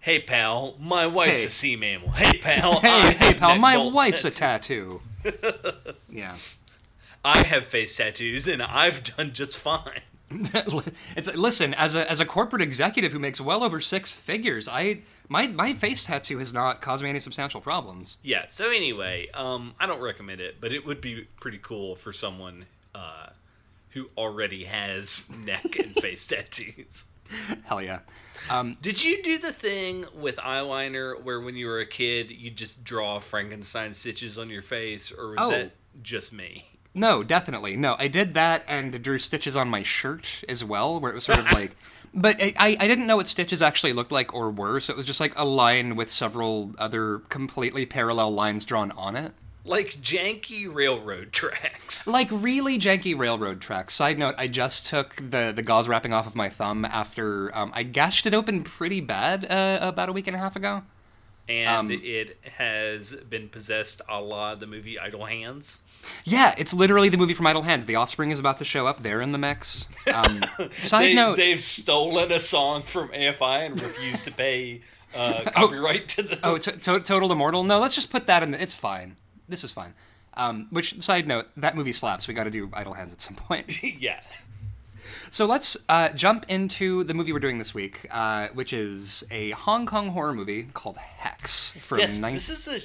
"Hey 0.00 0.20
pal, 0.20 0.76
my 0.78 1.06
wife's 1.06 1.38
Hey. 1.38 1.44
a 1.46 1.50
sea 1.50 1.76
mammal." 1.76 2.10
Hey 2.12 2.38
pal, 2.38 2.78
I 2.82 2.88
Hey, 2.88 3.12
hey, 3.12 3.26
have 3.28 3.36
pal, 3.38 3.58
my 3.58 3.76
wife's 3.76 4.24
a 4.24 4.30
tattoo. 4.30 5.00
yeah. 6.10 6.36
I 7.24 7.42
have 7.44 7.66
face 7.66 7.96
tattoos, 7.96 8.48
and 8.48 8.60
I've 8.62 9.04
done 9.16 9.32
just 9.32 9.58
fine. 9.58 10.00
it's 11.16 11.34
listen 11.36 11.74
as 11.74 11.94
a 11.94 12.10
as 12.10 12.20
a 12.20 12.26
corporate 12.26 12.62
executive 12.62 13.12
who 13.12 13.18
makes 13.18 13.40
well 13.40 13.62
over 13.62 13.80
six 13.80 14.14
figures. 14.14 14.68
I 14.68 15.00
my 15.28 15.46
my 15.48 15.74
face 15.74 16.04
tattoo 16.04 16.38
has 16.38 16.52
not 16.52 16.80
caused 16.80 17.02
me 17.04 17.10
any 17.10 17.20
substantial 17.20 17.60
problems. 17.60 18.18
Yeah. 18.22 18.46
So 18.50 18.70
anyway, 18.70 19.28
um, 19.34 19.74
I 19.80 19.86
don't 19.86 20.00
recommend 20.00 20.40
it, 20.40 20.56
but 20.60 20.72
it 20.72 20.84
would 20.86 21.00
be 21.00 21.26
pretty 21.40 21.58
cool 21.62 21.96
for 21.96 22.12
someone 22.12 22.64
uh, 22.94 23.26
who 23.90 24.08
already 24.16 24.64
has 24.64 25.28
neck 25.44 25.64
and 25.78 25.90
face 25.94 26.26
tattoos. 26.26 27.04
Hell 27.64 27.80
yeah. 27.80 28.00
Um, 28.50 28.76
Did 28.82 29.02
you 29.02 29.22
do 29.22 29.38
the 29.38 29.52
thing 29.52 30.04
with 30.14 30.36
eyeliner 30.36 31.22
where, 31.22 31.40
when 31.40 31.54
you 31.56 31.66
were 31.66 31.80
a 31.80 31.86
kid, 31.86 32.30
you 32.30 32.50
just 32.50 32.84
draw 32.84 33.20
Frankenstein 33.20 33.94
stitches 33.94 34.36
on 34.38 34.50
your 34.50 34.60
face, 34.62 35.12
or 35.16 35.28
was 35.30 35.36
Oh. 35.38 35.50
that 35.50 35.72
just 36.02 36.32
me? 36.32 36.66
No, 36.94 37.22
definitely. 37.22 37.76
No, 37.76 37.96
I 37.98 38.08
did 38.08 38.34
that 38.34 38.64
and 38.68 39.02
drew 39.02 39.18
stitches 39.18 39.56
on 39.56 39.68
my 39.68 39.82
shirt 39.82 40.44
as 40.48 40.64
well, 40.64 41.00
where 41.00 41.10
it 41.10 41.14
was 41.14 41.24
sort 41.24 41.38
of 41.38 41.50
like. 41.52 41.76
But 42.14 42.36
I, 42.42 42.76
I 42.78 42.86
didn't 42.86 43.06
know 43.06 43.16
what 43.16 43.28
stitches 43.28 43.62
actually 43.62 43.94
looked 43.94 44.12
like 44.12 44.34
or 44.34 44.50
were, 44.50 44.80
so 44.80 44.92
it 44.92 44.96
was 44.96 45.06
just 45.06 45.20
like 45.20 45.32
a 45.36 45.46
line 45.46 45.96
with 45.96 46.10
several 46.10 46.74
other 46.78 47.20
completely 47.30 47.86
parallel 47.86 48.32
lines 48.32 48.66
drawn 48.66 48.90
on 48.92 49.16
it. 49.16 49.32
Like 49.64 49.96
janky 50.02 50.72
railroad 50.72 51.32
tracks. 51.32 52.06
Like 52.06 52.28
really 52.30 52.78
janky 52.78 53.16
railroad 53.16 53.60
tracks. 53.60 53.94
Side 53.94 54.18
note, 54.18 54.34
I 54.36 54.48
just 54.48 54.86
took 54.86 55.16
the, 55.16 55.52
the 55.54 55.62
gauze 55.62 55.88
wrapping 55.88 56.12
off 56.12 56.26
of 56.26 56.34
my 56.34 56.48
thumb 56.48 56.84
after 56.84 57.56
um, 57.56 57.70
I 57.74 57.84
gashed 57.84 58.26
it 58.26 58.34
open 58.34 58.64
pretty 58.64 59.00
bad 59.00 59.46
uh, 59.50 59.78
about 59.80 60.08
a 60.08 60.12
week 60.12 60.26
and 60.26 60.34
a 60.36 60.38
half 60.38 60.56
ago. 60.56 60.82
And 61.48 61.68
Um, 61.68 61.90
it 61.90 62.38
has 62.56 63.12
been 63.12 63.48
possessed 63.48 64.00
a 64.08 64.20
la 64.20 64.54
the 64.54 64.66
movie 64.66 64.98
Idle 64.98 65.24
Hands. 65.26 65.80
Yeah, 66.24 66.54
it's 66.56 66.72
literally 66.74 67.08
the 67.08 67.16
movie 67.16 67.34
from 67.34 67.46
Idle 67.46 67.62
Hands. 67.62 67.84
The 67.84 67.96
Offspring 67.96 68.30
is 68.30 68.38
about 68.38 68.56
to 68.58 68.64
show 68.64 68.86
up. 68.86 69.02
They're 69.02 69.20
in 69.20 69.32
the 69.32 69.38
mix. 69.38 69.88
Um, 70.12 70.44
side 70.78 71.10
they, 71.10 71.14
note. 71.14 71.36
They've 71.36 71.60
stolen 71.60 72.32
a 72.32 72.40
song 72.40 72.82
from 72.82 73.08
AFI 73.10 73.66
and 73.66 73.80
refused 73.80 74.24
to 74.24 74.32
pay 74.32 74.82
uh, 75.14 75.42
copyright 75.54 76.08
to 76.10 76.22
the. 76.22 76.38
Oh, 76.42 76.58
to- 76.58 76.72
to- 76.76 77.00
Totalimmortal? 77.00 77.66
No, 77.66 77.78
let's 77.78 77.94
just 77.94 78.10
put 78.10 78.26
that 78.26 78.42
in. 78.42 78.52
The, 78.52 78.62
it's 78.62 78.74
fine. 78.74 79.16
This 79.48 79.62
is 79.64 79.72
fine. 79.72 79.94
Um, 80.34 80.68
which 80.70 81.02
side 81.04 81.28
note, 81.28 81.48
that 81.58 81.76
movie 81.76 81.92
slaps. 81.92 82.26
We 82.26 82.34
got 82.34 82.44
to 82.44 82.50
do 82.50 82.70
Idle 82.72 82.94
Hands 82.94 83.12
at 83.12 83.20
some 83.20 83.34
point. 83.36 83.82
yeah. 84.00 84.20
So 85.30 85.46
let's 85.46 85.76
uh, 85.88 86.10
jump 86.10 86.44
into 86.48 87.04
the 87.04 87.14
movie 87.14 87.32
we're 87.32 87.38
doing 87.40 87.58
this 87.58 87.74
week, 87.74 88.06
uh, 88.10 88.48
which 88.54 88.72
is 88.72 89.24
a 89.30 89.50
Hong 89.50 89.86
Kong 89.86 90.08
horror 90.08 90.32
movie 90.34 90.64
called 90.74 90.96
Hex 90.96 91.72
from 91.80 91.98
Yes, 92.00 92.18
19- 92.18 92.32
this 92.34 92.48
is 92.48 92.66
a 92.68 92.80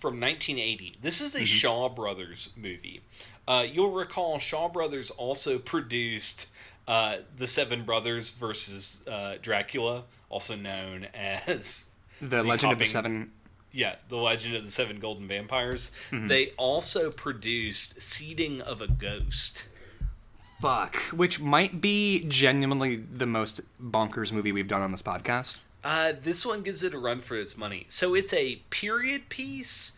from 0.00 0.18
1980. 0.20 0.96
This 1.00 1.20
is 1.20 1.34
a 1.34 1.38
Mm-hmm. 1.38 1.44
Shaw 1.44 1.88
Brothers 1.88 2.50
movie. 2.56 3.02
Uh, 3.46 3.64
you'll 3.70 3.92
recall 3.92 4.38
Shaw 4.40 4.68
Brothers 4.68 5.10
also 5.12 5.58
produced 5.58 6.46
uh, 6.88 7.18
the 7.38 7.46
Seven 7.46 7.84
Brothers 7.84 8.30
versus 8.30 9.02
uh, 9.06 9.36
Dracula, 9.42 10.02
also 10.28 10.56
known 10.56 11.06
as 11.14 11.84
the 12.20 12.42
Legend 12.42 12.72
of 12.72 12.78
the 12.80 12.84
Seven. 12.86 13.30
yeah, 13.70 13.94
the 14.08 14.16
Legend 14.16 14.56
of 14.56 14.64
the 14.64 14.70
Seven 14.72 14.98
Golden 14.98 15.28
Vampires. 15.28 15.92
Mm-hmm. 16.10 16.26
They 16.26 16.50
also 16.56 17.10
produced 17.12 18.02
Seeding 18.02 18.60
of 18.62 18.82
a 18.82 18.88
Ghost. 18.88 19.66
Fuck, 20.62 20.94
which 21.10 21.40
might 21.40 21.80
be 21.80 22.24
genuinely 22.28 22.94
the 22.94 23.26
most 23.26 23.62
bonkers 23.82 24.32
movie 24.32 24.52
we've 24.52 24.68
done 24.68 24.80
on 24.80 24.92
this 24.92 25.02
podcast. 25.02 25.58
Uh, 25.82 26.12
this 26.22 26.46
one 26.46 26.62
gives 26.62 26.84
it 26.84 26.94
a 26.94 26.98
run 26.98 27.20
for 27.20 27.36
its 27.36 27.56
money. 27.56 27.84
So 27.88 28.14
it's 28.14 28.32
a 28.32 28.62
period 28.70 29.28
piece 29.28 29.94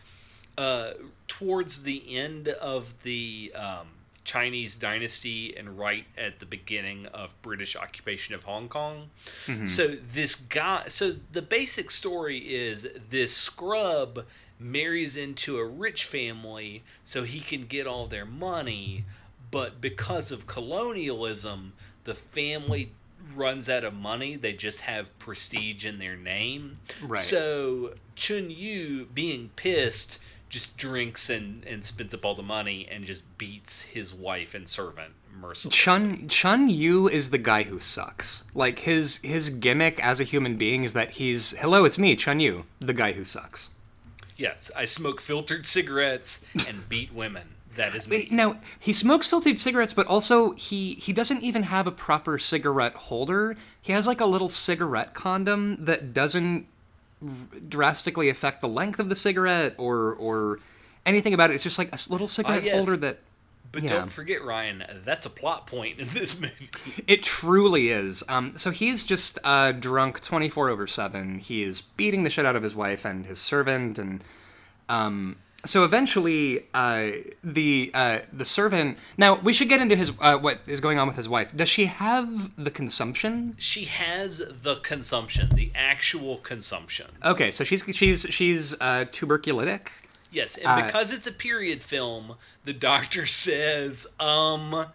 uh, 0.57 0.93
towards 1.27 1.83
the 1.83 2.17
end 2.17 2.47
of 2.47 2.91
the 3.03 3.53
um, 3.53 3.87
Chinese 4.23 4.75
dynasty 4.75 5.55
and 5.55 5.77
right 5.77 6.05
at 6.17 6.39
the 6.39 6.47
beginning 6.47 7.05
of 7.13 7.29
British 7.43 7.75
occupation 7.75 8.33
of 8.33 8.43
Hong 8.43 8.67
Kong. 8.67 9.11
So 9.65 9.95
this 10.13 10.33
guy, 10.33 10.85
so 10.87 11.11
the 11.31 11.43
basic 11.43 11.91
story 11.91 12.39
is 12.39 12.87
this 13.11 13.37
scrub 13.37 14.25
marries 14.59 15.15
into 15.15 15.59
a 15.59 15.65
rich 15.65 16.05
family 16.05 16.81
so 17.03 17.23
he 17.23 17.41
can 17.41 17.67
get 17.67 17.85
all 17.85 18.07
their 18.07 18.25
money, 18.25 19.05
but 19.51 19.81
because 19.81 20.31
of 20.31 20.47
colonialism, 20.47 21.73
the 22.03 22.13
family 22.13 22.91
runs 23.35 23.69
out 23.69 23.83
of 23.83 23.93
money. 23.93 24.35
They 24.35 24.53
just 24.53 24.79
have 24.81 25.17
prestige 25.19 25.85
in 25.85 25.99
their 25.99 26.15
name. 26.15 26.77
Right. 27.01 27.21
So 27.21 27.93
Chun 28.15 28.49
Yu, 28.49 29.07
being 29.13 29.49
pissed, 29.55 30.19
just 30.49 30.77
drinks 30.77 31.29
and, 31.29 31.65
and 31.65 31.83
spends 31.83 32.13
up 32.13 32.23
all 32.23 32.35
the 32.35 32.43
money 32.43 32.87
and 32.89 33.05
just 33.05 33.23
beats 33.37 33.81
his 33.81 34.13
wife 34.13 34.53
and 34.53 34.67
servant 34.67 35.13
mercilessly. 35.39 35.77
Chun 35.77 36.27
Chun 36.27 36.69
Yu 36.69 37.07
is 37.07 37.31
the 37.31 37.37
guy 37.37 37.63
who 37.63 37.79
sucks. 37.79 38.43
Like 38.53 38.79
his 38.79 39.17
his 39.17 39.49
gimmick 39.49 40.03
as 40.03 40.19
a 40.19 40.23
human 40.23 40.55
being 40.55 40.83
is 40.83 40.93
that 40.93 41.11
he's 41.11 41.51
hello, 41.57 41.85
it's 41.85 41.99
me, 41.99 42.15
Chun 42.15 42.39
Yu, 42.39 42.65
the 42.79 42.93
guy 42.93 43.13
who 43.13 43.25
sucks. 43.25 43.69
Yes, 44.37 44.69
I 44.75 44.85
smoke 44.85 45.21
filtered 45.21 45.65
cigarettes 45.65 46.43
and 46.67 46.87
beat 46.89 47.13
women. 47.13 47.47
That 47.75 47.95
is 47.95 48.07
me. 48.07 48.27
Now 48.31 48.57
he 48.79 48.93
smokes 48.93 49.27
filtered 49.27 49.59
cigarettes, 49.59 49.93
but 49.93 50.07
also 50.07 50.51
he 50.53 50.95
he 50.95 51.13
doesn't 51.13 51.43
even 51.43 51.63
have 51.63 51.87
a 51.87 51.91
proper 51.91 52.37
cigarette 52.37 52.93
holder. 52.93 53.55
He 53.81 53.91
has 53.93 54.07
like 54.07 54.21
a 54.21 54.25
little 54.25 54.49
cigarette 54.49 55.13
condom 55.13 55.83
that 55.83 56.13
doesn't 56.13 56.67
drastically 57.67 58.29
affect 58.29 58.61
the 58.61 58.67
length 58.67 58.99
of 58.99 59.09
the 59.09 59.15
cigarette 59.15 59.75
or 59.77 60.13
or 60.13 60.59
anything 61.05 61.33
about 61.33 61.51
it. 61.51 61.55
It's 61.55 61.63
just 61.63 61.77
like 61.77 61.93
a 61.93 61.97
little 62.09 62.27
cigarette 62.27 62.63
yes. 62.63 62.75
holder 62.75 62.97
that 62.97 63.19
But 63.71 63.83
yeah. 63.83 63.89
don't 63.89 64.11
forget, 64.11 64.43
Ryan, 64.43 64.83
that's 65.03 65.25
a 65.25 65.29
plot 65.29 65.67
point 65.67 65.99
in 65.99 66.07
this 66.09 66.39
movie. 66.39 66.69
It 67.07 67.23
truly 67.23 67.89
is. 67.89 68.23
Um, 68.29 68.57
so 68.57 68.71
he's 68.71 69.03
just 69.03 69.37
uh, 69.43 69.73
drunk 69.73 70.21
24 70.21 70.69
over 70.69 70.87
7. 70.87 71.39
He 71.39 71.63
is 71.63 71.81
beating 71.81 72.23
the 72.23 72.29
shit 72.29 72.45
out 72.45 72.55
of 72.55 72.63
his 72.63 72.75
wife 72.75 73.03
and 73.03 73.25
his 73.25 73.39
servant. 73.39 73.99
And 73.99 74.23
um, 74.87 75.37
so 75.65 75.83
eventually, 75.83 76.65
uh, 76.73 77.11
the 77.43 77.91
uh, 77.93 78.19
the 78.31 78.45
servant. 78.45 78.97
Now, 79.17 79.35
we 79.35 79.53
should 79.53 79.69
get 79.69 79.81
into 79.81 79.95
his 79.95 80.11
uh, 80.19 80.37
what 80.37 80.59
is 80.67 80.79
going 80.79 80.99
on 80.99 81.07
with 81.07 81.17
his 81.17 81.27
wife. 81.29 81.55
Does 81.55 81.69
she 81.69 81.85
have 81.85 82.51
the 82.63 82.71
consumption? 82.71 83.55
She 83.57 83.85
has 83.85 84.41
the 84.61 84.77
consumption, 84.77 85.55
the 85.55 85.71
actual 85.75 86.37
consumption. 86.37 87.07
Okay, 87.23 87.51
so 87.51 87.63
she's 87.63 87.83
she's 87.91 88.25
she's 88.29 88.73
uh, 88.75 89.05
tuberculitic. 89.11 89.87
Yes, 90.31 90.57
and 90.57 90.67
Uh, 90.67 90.85
because 90.85 91.11
it's 91.11 91.27
a 91.27 91.31
period 91.31 91.81
film, 91.81 92.35
the 92.65 92.73
doctor 92.73 93.25
says, 93.45 94.05
um, 94.19 94.85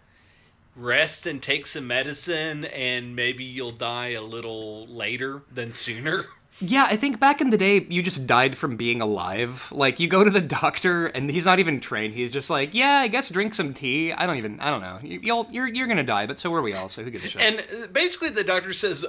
rest 0.76 1.26
and 1.26 1.42
take 1.42 1.66
some 1.66 1.86
medicine, 1.86 2.64
and 2.66 3.16
maybe 3.16 3.44
you'll 3.44 3.72
die 3.72 4.10
a 4.10 4.22
little 4.22 4.86
later 4.86 5.42
than 5.52 5.72
sooner. 5.72 6.26
Yeah, 6.60 6.86
I 6.88 6.96
think 6.96 7.18
back 7.18 7.40
in 7.40 7.50
the 7.50 7.56
day, 7.56 7.86
you 7.88 8.02
just 8.02 8.26
died 8.26 8.56
from 8.56 8.76
being 8.76 9.00
alive. 9.00 9.70
Like, 9.72 9.98
you 9.98 10.08
go 10.08 10.22
to 10.24 10.30
the 10.30 10.40
doctor, 10.60 11.06
and 11.06 11.30
he's 11.30 11.46
not 11.46 11.58
even 11.58 11.80
trained. 11.80 12.14
He's 12.14 12.30
just 12.30 12.50
like, 12.50 12.74
yeah, 12.74 12.98
I 12.98 13.08
guess 13.08 13.28
drink 13.30 13.54
some 13.54 13.72
tea. 13.72 14.12
I 14.12 14.26
don't 14.26 14.36
even, 14.36 14.60
I 14.60 14.70
don't 14.70 14.82
know. 14.82 14.98
You- 15.02 15.20
You'll, 15.22 15.46
you're, 15.50 15.66
you're 15.66 15.86
gonna 15.86 16.02
die, 16.02 16.26
but 16.26 16.38
so 16.38 16.52
are 16.54 16.62
we 16.62 16.74
all. 16.74 16.88
So 16.88 17.02
who 17.02 17.10
gives 17.10 17.24
a 17.24 17.28
shit? 17.28 17.40
And 17.42 17.60
uh, 17.60 17.86
basically, 17.88 18.30
the 18.30 18.44
doctor 18.44 18.72
says, 18.72 19.04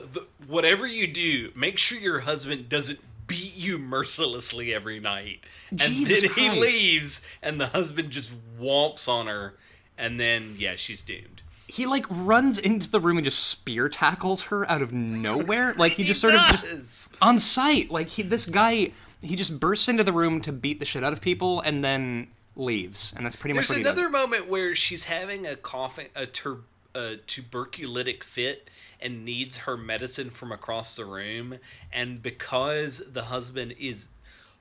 whatever 0.48 0.88
you 0.88 1.08
do, 1.08 1.52
make 1.56 1.78
sure 1.78 1.98
your 1.98 2.20
husband 2.20 2.70
doesn't 2.70 3.00
beat 3.28 3.56
you 3.56 3.78
mercilessly 3.78 4.74
every 4.74 5.00
night. 5.00 5.40
And 5.72 5.80
Jesus 5.82 6.22
then 6.22 6.30
Christ. 6.32 6.54
he 6.56 6.60
leaves, 6.62 7.22
and 7.42 7.60
the 7.60 7.68
husband 7.68 8.12
just 8.12 8.32
whomps 8.60 9.08
on 9.08 9.28
her, 9.28 9.56
and 9.98 10.20
then, 10.20 10.56
yeah, 10.58 10.76
she's 10.76 11.02
doomed. 11.02 11.41
He 11.72 11.86
like 11.86 12.06
runs 12.10 12.58
into 12.58 12.90
the 12.92 13.00
room 13.00 13.18
and 13.18 13.24
just 13.24 13.48
spear 13.48 13.88
tackles 13.88 14.42
her 14.44 14.70
out 14.70 14.82
of 14.82 14.92
nowhere. 14.92 15.74
Like 15.78 15.94
he 15.94 16.04
just 16.04 16.20
sort 16.20 16.36
of 16.36 16.42
just 16.50 17.16
on 17.22 17.40
sight. 17.40 17.90
Like 17.90 18.10
he, 18.10 18.24
this 18.24 18.46
guy, 18.46 18.92
he 19.22 19.36
just 19.38 19.58
bursts 19.58 19.88
into 19.88 20.04
the 20.04 20.12
room 20.12 20.42
to 20.42 20.52
beat 20.52 20.80
the 20.82 20.86
shit 20.86 21.02
out 21.02 21.14
of 21.14 21.22
people 21.22 21.62
and 21.62 21.82
then 21.82 22.28
leaves, 22.58 23.14
and 23.16 23.26
that's 23.26 23.38
pretty 23.38 23.54
much 23.54 23.70
There's 23.70 23.70
what 23.70 23.76
he 23.78 23.82
another 23.84 24.04
does. 24.04 24.12
moment 24.12 24.50
where 24.50 24.76
she's 24.76 25.04
having 25.06 25.48
a 25.48 25.56
coughing, 25.56 26.08
a, 26.14 26.26
tur- 26.26 26.60
a 26.94 27.16
tuberculitic 27.26 28.26
fit, 28.26 28.70
and 29.00 29.24
needs 29.24 29.56
her 29.56 29.78
medicine 29.78 30.30
from 30.30 30.52
across 30.52 30.98
the 30.98 31.06
room. 31.06 31.58
And 31.94 32.22
because 32.22 33.02
the 33.14 33.24
husband 33.24 33.76
is 33.80 34.10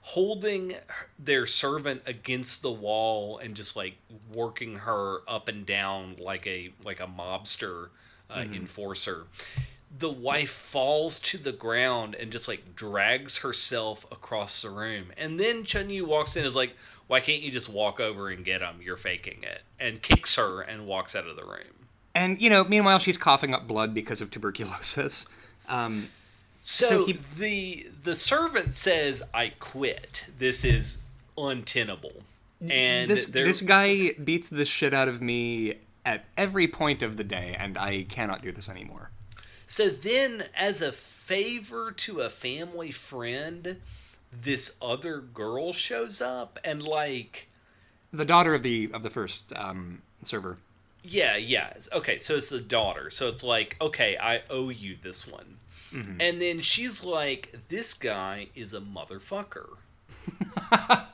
holding 0.03 0.75
their 1.19 1.47
servant 1.47 2.03
against 2.07 2.63
the 2.63 2.71
wall 2.71 3.39
and 3.39 3.55
just 3.55 3.77
like 3.77 3.95
working 4.33 4.75
her 4.77 5.19
up 5.29 5.49
and 5.49 5.67
down 5.67 6.17
like 6.19 6.47
a 6.47 6.73
like 6.85 7.01
a 7.01 7.07
mobster 7.07 7.89
uh, 8.31 8.37
Mm-hmm. 8.39 8.55
enforcer 8.55 9.27
the 9.99 10.11
wife 10.11 10.51
falls 10.51 11.19
to 11.21 11.37
the 11.39 11.53
ground 11.53 12.15
and 12.15 12.31
just 12.31 12.47
like 12.47 12.77
drags 12.77 13.37
herself 13.37 14.07
across 14.13 14.63
the 14.63 14.71
room. 14.71 15.07
And 15.17 15.39
then 15.39 15.65
Chun 15.65 15.91
Yu 15.91 16.07
walks 16.07 16.37
in 16.37 16.43
and 16.43 16.47
is 16.47 16.55
like, 16.55 16.73
Why 17.09 17.19
can't 17.21 17.43
you 17.43 17.51
just 17.51 17.69
walk 17.69 17.99
over 17.99 18.29
and 18.29 18.45
get 18.45 18.61
him? 18.61 18.77
You're 18.81 18.97
faking 18.97 19.43
it. 19.43 19.63
And 19.81 20.01
kicks 20.01 20.37
her 20.37 20.61
and 20.61 20.87
walks 20.87 21.17
out 21.17 21.27
of 21.27 21.35
the 21.35 21.45
room. 21.45 21.75
And 22.15 22.41
you 22.41 22.51
know, 22.51 22.63
meanwhile, 22.65 23.01
she's 23.01 23.19
coughing 23.19 23.53
up 23.53 23.67
blood 23.67 23.93
because 23.93 24.21
of 24.21 24.31
tuberculosis. 24.31 25.27
Um, 25.69 26.09
So, 26.63 26.87
So 26.87 27.05
he- 27.07 27.19
the 27.39 27.87
the 28.05 28.17
servant 28.17 28.75
says, 28.75 29.23
I 29.33 29.49
quit. 29.61 30.27
This 30.39 30.65
is 30.65 30.99
untenable. 31.37 32.23
And 32.61 33.09
this 33.11 33.27
there- 33.27 33.47
this 33.47 33.63
guy 33.63 34.13
beats 34.13 34.49
the 34.49 34.65
shit 34.65 34.93
out 34.93 35.09
of 35.09 35.23
me 35.23 35.77
at 36.05 36.27
every 36.37 36.69
point 36.69 37.03
of 37.03 37.17
the 37.17 37.25
day, 37.25 37.55
and 37.59 37.79
I 37.79 38.03
cannot 38.05 38.43
do 38.43 38.53
this 38.53 38.69
anymore. 38.69 39.11
So 39.67 39.89
then, 39.89 40.49
as 40.55 40.83
a 40.83 40.93
favor 40.93 41.93
to 41.93 42.21
a 42.21 42.31
family 42.31 42.91
friend, 42.91 43.81
this 44.33 44.77
other 44.83 45.21
girl 45.21 45.73
shows 45.73 46.21
up 46.21 46.59
and 46.65 46.83
like 46.83 47.47
The 48.13 48.25
daughter 48.25 48.55
of 48.55 48.63
the 48.63 48.91
of 48.93 49.03
the 49.03 49.11
first 49.11 49.53
um, 49.57 50.03
server. 50.23 50.59
Yeah, 51.03 51.37
yeah. 51.37 51.73
Okay, 51.93 52.19
so 52.19 52.37
it's 52.37 52.51
the 52.51 52.61
daughter. 52.61 53.11
So 53.11 53.29
it's 53.29 53.43
like, 53.43 53.77
okay, 53.81 54.19
I 54.19 54.43
owe 54.51 54.69
you 54.69 54.97
this 55.03 55.27
one. 55.27 55.57
And 55.93 56.41
then 56.41 56.61
she's 56.61 57.03
like, 57.05 57.57
this 57.69 57.95
guy 57.95 58.49
is 58.55 58.75
a 58.75 58.81
motherfucker. 58.81 59.69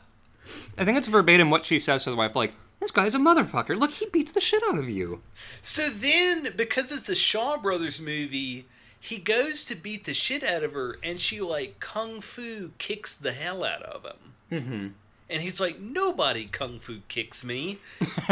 I 0.79 0.85
think 0.85 0.99
it's 0.99 1.09
verbatim 1.09 1.51
what 1.51 1.67
she 1.67 1.79
says 1.79 2.05
to 2.05 2.11
the 2.11 2.17
wife, 2.17 2.37
like, 2.37 2.55
"This 2.81 2.91
guy's 2.91 3.15
a 3.15 3.19
motherfucker. 3.19 3.77
Look, 3.77 3.93
he 3.93 4.07
beats 4.07 4.33
the 4.33 4.41
shit 4.41 4.63
out 4.69 4.79
of 4.79 4.89
you." 4.89 5.23
So 5.63 5.89
then, 5.89 6.53
because 6.57 6.93
it's 6.93 7.09
a 7.09 7.15
Shaw 7.15 7.57
Brothers 7.57 8.01
movie, 8.01 8.67
he 9.01 9.19
goes 9.19 9.65
to 9.67 9.75
beat 9.75 10.05
the 10.05 10.15
shit 10.15 10.43
out 10.43 10.63
of 10.63 10.73
her, 10.73 10.99
and 11.03 11.21
she, 11.21 11.41
like, 11.41 11.81
kung 11.81 12.21
fu 12.21 12.71
kicks 12.79 13.17
the 13.17 13.33
hell 13.33 13.65
out 13.65 13.83
of 13.83 14.05
him. 14.05 14.33
Mm-hmm. 14.53 14.89
And 15.29 15.43
he's 15.43 15.59
like, 15.59 15.81
nobody 15.81 16.47
kung 16.47 16.79
fu 16.79 17.01
kicks 17.09 17.43
me. 17.43 17.79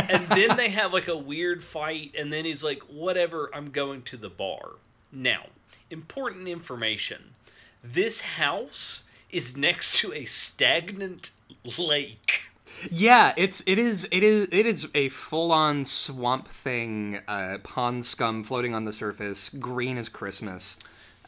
and 0.08 0.22
then 0.26 0.56
they 0.56 0.68
have 0.68 0.92
like 0.92 1.08
a 1.08 1.16
weird 1.16 1.64
fight, 1.64 2.14
and 2.16 2.32
then 2.32 2.44
he's 2.44 2.62
like, 2.62 2.82
whatever, 2.82 3.50
I'm 3.52 3.70
going 3.70 4.02
to 4.02 4.16
the 4.16 4.30
bar. 4.30 4.70
Now, 5.10 5.46
important 5.90 6.48
information 6.48 7.22
this 7.84 8.20
house 8.22 9.04
is 9.30 9.56
next 9.56 9.98
to 9.98 10.12
a 10.14 10.24
stagnant 10.24 11.30
lake. 11.78 12.40
Yeah, 12.90 13.34
it's 13.36 13.62
it 13.66 13.78
is 13.78 14.08
it 14.10 14.22
is 14.22 14.48
it 14.50 14.66
is 14.66 14.88
a 14.94 15.10
full 15.10 15.52
on 15.52 15.84
swamp 15.84 16.48
thing, 16.48 17.20
uh, 17.28 17.58
pond 17.62 18.04
scum 18.04 18.42
floating 18.42 18.74
on 18.74 18.84
the 18.84 18.92
surface, 18.92 19.50
green 19.50 19.98
as 19.98 20.08
Christmas. 20.08 20.78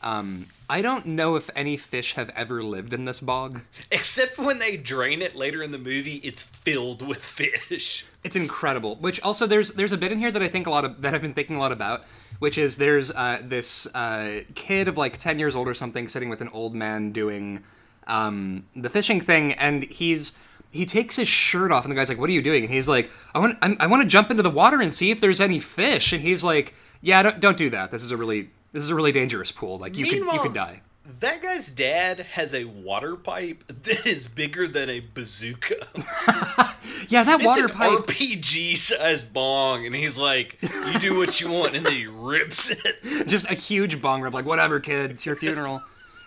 Um, 0.03 0.47
I 0.69 0.83
don't 0.83 1.07
know 1.07 1.37
if 1.37 1.49
any 1.55 1.77
fish 1.77 2.15
have 2.15 2.31
ever 2.31 2.63
lived 2.63 2.93
in 2.93 3.05
this 3.05 3.21
bog. 3.21 3.63
Except 3.91 4.37
when 4.39 4.59
they 4.59 4.77
drain 4.77 5.23
it 5.23 5.35
later 5.37 5.63
in 5.63 5.71
the 5.71 5.79
movie, 5.79 6.21
it's 6.25 6.43
filled 6.43 7.07
with 7.07 7.25
fish. 7.25 8.05
It's 8.25 8.37
incredible. 8.37 8.97
Which 8.97 9.21
also 9.23 9.47
there's 9.47 9.73
there's 9.73 9.93
a 9.93 9.97
bit 9.97 10.13
in 10.13 10.19
here 10.19 10.33
that 10.33 10.43
I 10.43 10.49
think 10.49 10.67
a 10.67 10.71
lot 10.71 10.85
of 10.85 11.03
that 11.03 11.15
I've 11.15 11.23
been 11.23 11.35
thinking 11.35 11.57
a 11.57 11.61
lot 11.61 11.73
about, 11.73 12.05
which 12.41 12.59
is 12.59 12.77
there's 12.77 13.11
uh, 13.11 13.41
this 13.43 13.87
uh, 13.95 14.43
kid 14.55 14.89
of 14.89 14.97
like 14.97 15.19
ten 15.19 15.39
years 15.39 15.55
old 15.55 15.69
or 15.69 15.75
something 15.75 16.09
sitting 16.09 16.29
with 16.29 16.41
an 16.41 16.49
old 16.49 16.75
man 16.75 17.13
doing 17.13 17.63
um, 18.07 18.67
the 18.75 18.91
fishing 18.91 19.21
thing, 19.21 19.53
and 19.53 19.85
he's 19.85 20.33
he 20.73 20.85
takes 20.85 21.17
his 21.17 21.29
shirt 21.29 21.71
off, 21.71 21.85
and 21.85 21.93
the 21.93 21.97
guy's 21.97 22.09
like, 22.09 22.19
"What 22.19 22.29
are 22.29 22.35
you 22.35 22.43
doing?" 22.43 22.65
And 22.65 22.73
he's 22.73 22.89
like, 22.89 23.11
"I 23.35 23.39
want 23.39 23.57
I'm, 23.63 23.77
I 23.79 23.87
want 23.87 24.03
to 24.03 24.09
jump 24.09 24.31
into 24.31 24.43
the 24.43 24.51
water 24.51 24.81
and 24.81 24.93
see 24.93 25.11
if 25.11 25.21
there's 25.21 25.41
any 25.41 25.61
fish." 25.61 26.13
And 26.13 26.23
he's 26.23 26.43
like, 26.43 26.75
"Yeah, 27.01 27.23
don't 27.23 27.41
don't 27.41 27.57
do 27.57 27.71
that. 27.71 27.91
This 27.93 28.03
is 28.03 28.11
a 28.11 28.17
really 28.17 28.51
this 28.77 28.85
is 28.85 28.91
a 28.91 28.95
really 28.95 29.13
dangerous 29.13 29.51
pool. 29.51 29.79
Like 29.79 29.97
you 29.97 30.07
could 30.07 30.19
you 30.19 30.39
could 30.41 30.53
die." 30.53 30.83
That 31.21 31.41
guy's 31.41 31.69
dad 31.69 32.19
has 32.21 32.53
a 32.53 32.65
water 32.65 33.15
pipe 33.15 33.63
that 33.85 34.05
is 34.05 34.27
bigger 34.27 34.67
than 34.69 34.91
a 34.91 35.01
bazooka. 35.01 35.87
Yeah, 37.09 37.25
that 37.25 37.43
water 37.43 37.67
it's 37.67 37.75
an 37.75 37.79
pipe. 37.79 37.99
RPG 38.07 38.77
size 38.79 39.23
bong, 39.23 39.87
and 39.87 39.95
he's 39.95 40.17
like, 40.17 40.59
"You 40.63 40.99
do 40.99 41.17
what 41.19 41.41
you 41.41 41.51
want," 41.51 41.75
and 41.77 41.85
then 41.87 41.93
he 41.93 42.07
rips 42.07 42.71
it. 42.71 43.03
just 43.29 43.49
a 43.51 43.55
huge 43.55 44.01
bong 44.03 44.23
rip, 44.23 44.33
like 44.35 44.45
whatever, 44.45 44.81
kid, 44.81 45.11
it's 45.13 45.27
your 45.27 45.37
funeral. 45.37 45.83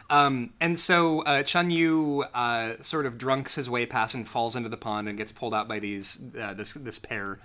um, 0.09 0.51
and 0.59 0.77
so 0.77 1.21
uh, 1.23 1.43
Chun 1.43 1.69
Yu 1.71 2.23
uh, 2.33 2.73
sort 2.81 3.05
of 3.05 3.17
drunks 3.17 3.55
his 3.55 3.69
way 3.69 3.85
past 3.85 4.15
and 4.15 4.27
falls 4.27 4.55
into 4.55 4.69
the 4.69 4.77
pond 4.77 5.07
and 5.09 5.17
gets 5.17 5.31
pulled 5.31 5.53
out 5.53 5.67
by 5.67 5.79
these 5.79 6.19
uh, 6.39 6.53
this 6.53 6.73
this 6.73 6.99
pair, 6.99 7.39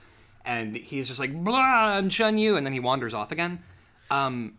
and 0.45 0.77
he's 0.77 1.09
just 1.09 1.19
like 1.21 1.33
blah, 1.33 1.95
I'm 1.97 2.09
Chun 2.11 2.37
Yu, 2.39 2.57
and 2.57 2.65
then 2.67 2.73
he 2.73 2.81
wanders 2.81 3.15
off 3.15 3.33
again. 3.33 3.63
Um, 4.11 4.55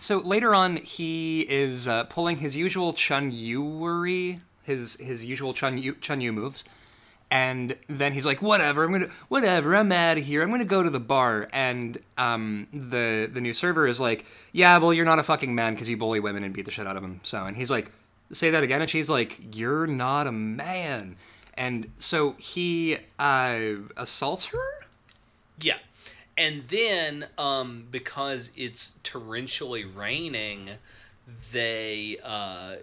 so 0.00 0.18
later 0.18 0.54
on, 0.54 0.76
he 0.76 1.42
is 1.42 1.86
uh, 1.88 2.04
pulling 2.04 2.38
his 2.38 2.56
usual 2.56 2.92
Chun 2.92 3.30
Yu 3.30 4.38
his 4.62 4.96
his 4.96 5.24
usual 5.24 5.54
Chun 5.54 5.78
Yu 5.78 5.94
Chun 6.00 6.20
Yu 6.20 6.32
moves. 6.32 6.64
And 7.28 7.74
then 7.88 8.12
he's 8.12 8.24
like, 8.24 8.40
"Whatever, 8.40 8.84
I'm 8.84 8.92
gonna, 8.92 9.08
whatever, 9.28 9.74
I'm 9.74 9.90
out 9.90 10.16
of 10.18 10.24
here. 10.24 10.42
I'm 10.42 10.50
gonna 10.50 10.64
go 10.64 10.82
to 10.84 10.90
the 10.90 11.00
bar." 11.00 11.48
And 11.52 11.98
um, 12.16 12.68
the 12.72 13.28
the 13.32 13.40
new 13.40 13.52
server 13.52 13.88
is 13.88 14.00
like, 14.00 14.26
"Yeah, 14.52 14.78
well, 14.78 14.92
you're 14.92 15.04
not 15.04 15.18
a 15.18 15.24
fucking 15.24 15.52
man 15.52 15.74
because 15.74 15.88
you 15.88 15.96
bully 15.96 16.20
women 16.20 16.44
and 16.44 16.54
beat 16.54 16.66
the 16.66 16.70
shit 16.70 16.86
out 16.86 16.96
of 16.96 17.02
them." 17.02 17.20
So, 17.24 17.44
and 17.44 17.56
he's 17.56 17.70
like, 17.70 17.90
"Say 18.32 18.50
that 18.50 18.62
again," 18.62 18.80
and 18.80 18.88
she's 18.88 19.10
like, 19.10 19.40
"You're 19.52 19.88
not 19.88 20.28
a 20.28 20.32
man." 20.32 21.16
And 21.54 21.90
so 21.96 22.36
he 22.38 22.98
uh, 23.18 23.58
assaults 23.96 24.46
her. 24.46 24.86
Yeah. 25.60 25.78
And 26.38 26.64
then, 26.68 27.26
um, 27.38 27.86
because 27.90 28.50
it's 28.56 28.92
torrentially 29.02 29.94
raining, 29.94 30.70
they 31.52 32.18
uh, 32.22 32.76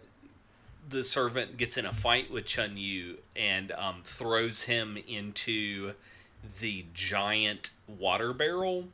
the 0.90 1.04
servant 1.04 1.58
gets 1.58 1.78
in 1.78 1.86
a 1.86 1.94
fight 1.94 2.32
with 2.32 2.46
Chun 2.46 2.78
Yu 2.78 3.18
and 3.36 3.72
um, 3.72 4.02
throws 4.04 4.64
him 4.64 4.98
into 5.08 5.94
the 6.60 6.86
giant 6.94 7.70
water 7.88 8.34
barrel 8.34 8.86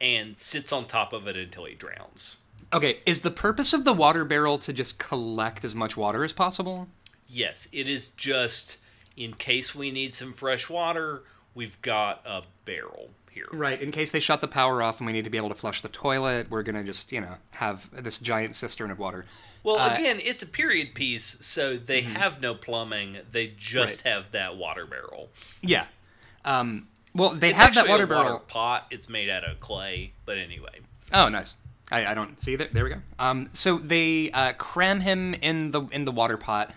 and 0.00 0.36
sits 0.38 0.72
on 0.72 0.86
top 0.86 1.12
of 1.12 1.28
it 1.28 1.36
until 1.36 1.66
he 1.66 1.74
drowns. 1.74 2.36
Okay, 2.72 3.00
is 3.06 3.20
the 3.20 3.30
purpose 3.30 3.72
of 3.72 3.84
the 3.84 3.92
water 3.92 4.24
barrel 4.24 4.58
to 4.58 4.72
just 4.72 4.98
collect 4.98 5.64
as 5.64 5.74
much 5.74 5.96
water 5.96 6.24
as 6.24 6.32
possible? 6.32 6.88
Yes, 7.28 7.68
it 7.72 7.88
is 7.88 8.10
just 8.10 8.78
in 9.16 9.34
case 9.34 9.74
we 9.74 9.90
need 9.90 10.14
some 10.14 10.32
fresh 10.32 10.68
water, 10.68 11.22
we've 11.54 11.80
got 11.82 12.22
a 12.26 12.42
barrel 12.64 13.08
here. 13.36 13.46
Right, 13.52 13.80
in 13.80 13.90
case 13.92 14.10
they 14.10 14.20
shut 14.20 14.40
the 14.40 14.48
power 14.48 14.82
off 14.82 14.98
and 14.98 15.06
we 15.06 15.12
need 15.12 15.24
to 15.24 15.30
be 15.30 15.36
able 15.36 15.50
to 15.50 15.54
flush 15.54 15.82
the 15.82 15.88
toilet, 15.88 16.48
we're 16.50 16.62
gonna 16.62 16.82
just, 16.82 17.12
you 17.12 17.20
know, 17.20 17.36
have 17.52 17.88
this 18.02 18.18
giant 18.18 18.54
cistern 18.54 18.90
of 18.90 18.98
water. 18.98 19.26
Well, 19.62 19.78
Uh, 19.78 19.94
again, 19.94 20.20
it's 20.22 20.42
a 20.42 20.46
period 20.46 20.94
piece, 20.94 21.36
so 21.42 21.76
they 21.76 22.00
have 22.02 22.40
no 22.40 22.54
plumbing. 22.54 23.18
They 23.30 23.48
just 23.58 24.04
Right. 24.04 24.12
have 24.14 24.32
that 24.32 24.56
water 24.56 24.86
barrel. 24.86 25.28
Yeah. 25.60 25.86
Um, 26.44 26.88
well, 27.14 27.30
they 27.30 27.50
It's 27.50 27.58
have 27.58 27.74
that 27.74 27.88
water 27.88 28.04
a 28.04 28.06
barrel. 28.06 28.38
pot. 28.40 28.86
It's 28.90 29.08
made 29.08 29.28
out 29.28 29.44
of 29.44 29.60
clay, 29.60 30.12
but 30.24 30.38
anyway. 30.38 30.80
Oh, 31.12 31.28
nice. 31.28 31.56
I, 31.92 32.06
I 32.06 32.14
don't 32.14 32.40
see 32.40 32.56
that. 32.56 32.72
There 32.72 32.84
we 32.84 32.90
go. 32.90 33.02
Um, 33.18 33.50
so 33.52 33.78
they 33.78 34.30
uh, 34.32 34.52
cram 34.54 35.00
him 35.00 35.34
in 35.34 35.70
the 35.72 35.82
in 35.92 36.04
the 36.04 36.10
water 36.12 36.36
pot 36.36 36.72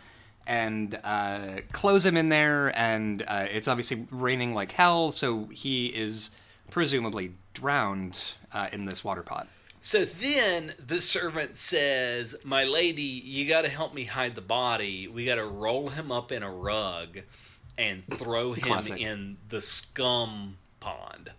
and 0.48 1.00
uh, 1.04 1.62
close 1.72 2.06
him 2.06 2.16
in 2.18 2.30
there, 2.30 2.76
and 2.78 3.24
uh, 3.28 3.46
it's 3.52 3.68
obviously 3.68 4.08
raining 4.12 4.54
like 4.56 4.72
hell. 4.72 5.12
So 5.12 5.46
he 5.52 5.88
is 5.88 6.30
presumably 6.70 7.34
drowned 7.54 8.34
uh, 8.54 8.68
in 8.72 8.86
this 8.86 9.04
water 9.04 9.24
pot. 9.24 9.48
So 9.82 10.06
then 10.06 10.74
the 10.88 11.00
servant 11.00 11.56
says, 11.56 12.36
My 12.44 12.66
lady, 12.66 13.02
you 13.02 13.48
got 13.48 13.62
to 13.62 13.70
help 13.70 13.94
me 13.94 14.04
hide 14.04 14.36
the 14.36 14.42
body. 14.42 15.08
We 15.08 15.26
got 15.26 15.36
to 15.36 15.46
roll 15.46 15.90
him 15.90 16.12
up 16.12 16.32
in 16.32 16.44
a 16.44 16.52
rug 16.52 17.20
and 17.78 18.04
throw 18.12 18.54
him 18.54 18.62
Classic. 18.62 19.00
in 19.00 19.38
the 19.48 19.62
scum 19.62 20.58
pond. 20.82 21.32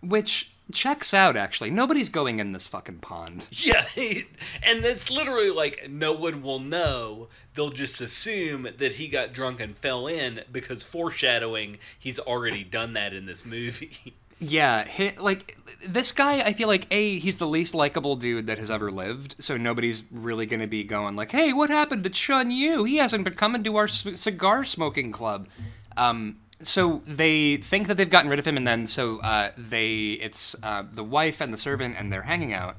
Which 0.00 0.50
checks 0.72 1.12
out, 1.12 1.36
actually. 1.36 1.70
Nobody's 1.70 2.08
going 2.08 2.38
in 2.38 2.52
this 2.52 2.66
fucking 2.66 2.98
pond. 2.98 3.48
Yeah, 3.62 3.86
and 3.94 4.84
it's 4.84 5.10
literally 5.10 5.50
like 5.50 5.88
no 5.88 6.12
one 6.12 6.42
will 6.42 6.58
know. 6.58 7.28
They'll 7.54 7.70
just 7.70 8.00
assume 8.00 8.66
that 8.78 8.92
he 8.92 9.08
got 9.08 9.34
drunk 9.34 9.60
and 9.60 9.76
fell 9.76 10.06
in 10.06 10.40
because 10.50 10.82
foreshadowing, 10.82 11.78
he's 11.98 12.18
already 12.18 12.64
done 12.64 12.94
that 12.94 13.14
in 13.14 13.26
this 13.26 13.44
movie. 13.44 14.14
Yeah, 14.44 14.84
hi 14.88 15.14
like 15.20 15.56
this 15.86 16.10
guy, 16.10 16.40
I 16.40 16.52
feel 16.52 16.66
like 16.66 16.86
a 16.90 17.18
he's 17.20 17.38
the 17.38 17.46
least 17.46 17.74
likable 17.74 18.16
dude 18.16 18.46
that 18.48 18.58
has 18.58 18.70
ever 18.70 18.90
lived, 18.90 19.36
so 19.38 19.56
nobody's 19.56 20.04
really 20.10 20.46
gonna 20.46 20.66
be 20.66 20.82
going 20.82 21.14
like, 21.14 21.30
"Hey, 21.30 21.52
what 21.52 21.70
happened 21.70 22.02
to 22.04 22.10
Chun 22.10 22.50
Yu? 22.50 22.82
He 22.84 22.96
hasn't 22.96 23.22
been 23.24 23.34
coming 23.34 23.62
to 23.64 23.76
our 23.76 23.86
c- 23.88 24.16
cigar 24.16 24.64
smoking 24.64 25.12
club." 25.12 25.48
Um, 25.96 26.38
so 26.60 27.02
they 27.06 27.56
think 27.58 27.86
that 27.86 27.96
they've 27.96 28.10
gotten 28.10 28.30
rid 28.30 28.40
of 28.40 28.46
him, 28.46 28.56
and 28.56 28.66
then 28.66 28.86
so 28.88 29.20
uh, 29.20 29.52
they 29.56 30.12
it's 30.20 30.56
uh, 30.62 30.82
the 30.92 31.04
wife 31.04 31.40
and 31.40 31.54
the 31.54 31.58
servant, 31.58 31.94
and 31.98 32.12
they're 32.12 32.22
hanging 32.22 32.52
out. 32.52 32.76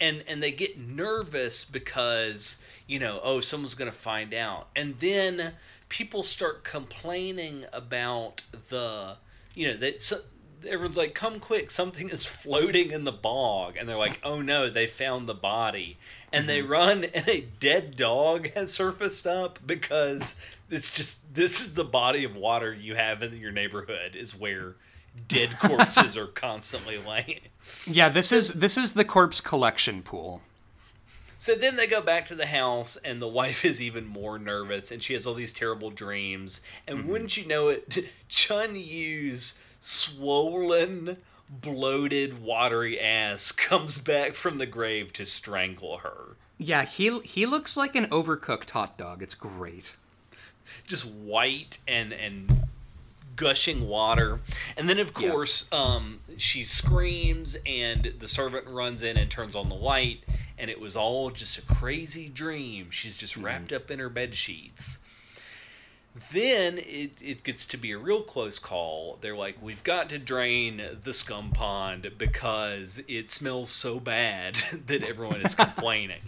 and 0.00 0.24
and 0.26 0.42
they 0.42 0.52
get 0.52 0.78
nervous 0.78 1.64
because 1.64 2.58
you 2.86 2.98
know 2.98 3.20
oh 3.22 3.40
someone's 3.40 3.74
to 3.74 3.90
find 3.96 4.34
out 4.34 4.68
and 4.76 4.98
then 5.00 5.52
people 5.88 6.22
start 6.22 6.64
complaining 6.64 7.64
about 7.72 8.42
the 8.70 9.16
you 9.54 9.68
know 9.68 9.76
that 9.78 10.02
so, 10.02 10.20
everyone's 10.66 10.96
like 10.96 11.14
come 11.14 11.40
quick 11.40 11.70
something 11.70 12.10
is 12.10 12.26
floating 12.42 12.90
in 12.90 13.04
the 13.04 13.12
bog. 13.12 13.76
And 13.78 13.88
they're 13.88 13.96
like 13.96 14.20
oh 14.24 14.40
no 14.40 14.70
they 14.70 14.86
found 14.86 15.28
the 15.28 15.34
body. 15.34 15.98
And 16.32 16.48
they 16.48 16.60
mm-hmm. 16.60 16.72
run 16.72 17.04
and 17.14 17.28
a 17.28 17.42
dead 17.60 17.96
dog 17.96 18.50
has 18.54 18.72
surfaced 18.72 19.26
up 19.26 19.58
because 19.66 20.36
it's 20.70 20.90
just 20.90 21.34
this 21.34 21.60
is 21.60 21.74
the 21.74 21.84
body 21.84 22.24
of 22.24 22.36
water 22.36 22.72
you 22.72 22.94
have 22.94 23.22
in 23.22 23.36
your 23.36 23.52
neighborhood 23.52 24.16
is 24.16 24.38
where 24.38 24.74
dead 25.28 25.56
corpses 25.60 26.16
are 26.16 26.28
constantly 26.28 26.98
laying. 26.98 27.40
Yeah, 27.86 28.08
this 28.08 28.32
is 28.32 28.54
this 28.54 28.76
is 28.76 28.94
the 28.94 29.04
corpse 29.04 29.40
collection 29.40 30.02
pool. 30.02 30.42
So 31.42 31.56
then 31.56 31.74
they 31.74 31.88
go 31.88 32.00
back 32.00 32.26
to 32.26 32.36
the 32.36 32.46
house, 32.46 32.96
and 33.04 33.20
the 33.20 33.26
wife 33.26 33.64
is 33.64 33.80
even 33.80 34.06
more 34.06 34.38
nervous, 34.38 34.92
and 34.92 35.02
she 35.02 35.14
has 35.14 35.26
all 35.26 35.34
these 35.34 35.52
terrible 35.52 35.90
dreams. 35.90 36.60
And 36.86 37.00
mm-hmm. 37.00 37.08
wouldn't 37.08 37.36
you 37.36 37.46
know 37.46 37.66
it, 37.66 38.04
Chun 38.28 38.76
Yu's 38.76 39.58
swollen, 39.80 41.16
bloated, 41.50 42.40
watery 42.40 43.00
ass 43.00 43.50
comes 43.50 43.98
back 43.98 44.34
from 44.34 44.58
the 44.58 44.66
grave 44.66 45.12
to 45.14 45.26
strangle 45.26 45.98
her. 45.98 46.36
Yeah, 46.58 46.84
he 46.84 47.18
he 47.24 47.44
looks 47.44 47.76
like 47.76 47.96
an 47.96 48.06
overcooked 48.06 48.70
hot 48.70 48.96
dog. 48.96 49.20
It's 49.20 49.34
great. 49.34 49.96
Just 50.86 51.06
white 51.06 51.78
and 51.88 52.12
and 52.12 52.68
gushing 53.36 53.88
water. 53.88 54.40
And 54.76 54.88
then, 54.88 54.98
of 54.98 55.12
Yeah. 55.18 55.30
course, 55.30 55.70
um, 55.72 56.20
she 56.36 56.64
screams, 56.64 57.56
and 57.66 58.14
the 58.18 58.28
servant 58.28 58.66
runs 58.66 59.02
in 59.02 59.16
and 59.16 59.30
turns 59.30 59.54
on 59.56 59.68
the 59.68 59.74
light, 59.74 60.22
and 60.58 60.70
it 60.70 60.80
was 60.80 60.96
all 60.96 61.30
just 61.30 61.58
a 61.58 61.62
crazy 61.62 62.28
dream. 62.28 62.90
She's 62.90 63.16
just 63.16 63.36
wrapped 63.36 63.72
up 63.72 63.90
in 63.90 63.98
her 63.98 64.08
bed 64.08 64.36
sheets. 64.36 64.98
Then 66.30 66.76
it, 66.78 67.12
it 67.22 67.42
gets 67.42 67.64
to 67.68 67.78
be 67.78 67.92
a 67.92 67.98
real 67.98 68.22
close 68.22 68.58
call. 68.58 69.18
They're 69.22 69.36
like, 69.36 69.56
we've 69.62 69.82
got 69.82 70.10
to 70.10 70.18
drain 70.18 70.82
the 71.04 71.14
scum 71.14 71.52
pond 71.52 72.10
because 72.18 73.00
it 73.08 73.30
smells 73.30 73.70
so 73.70 73.98
bad 73.98 74.56
that 74.86 75.08
everyone 75.08 75.40
is 75.40 75.54
complaining. 75.56 76.20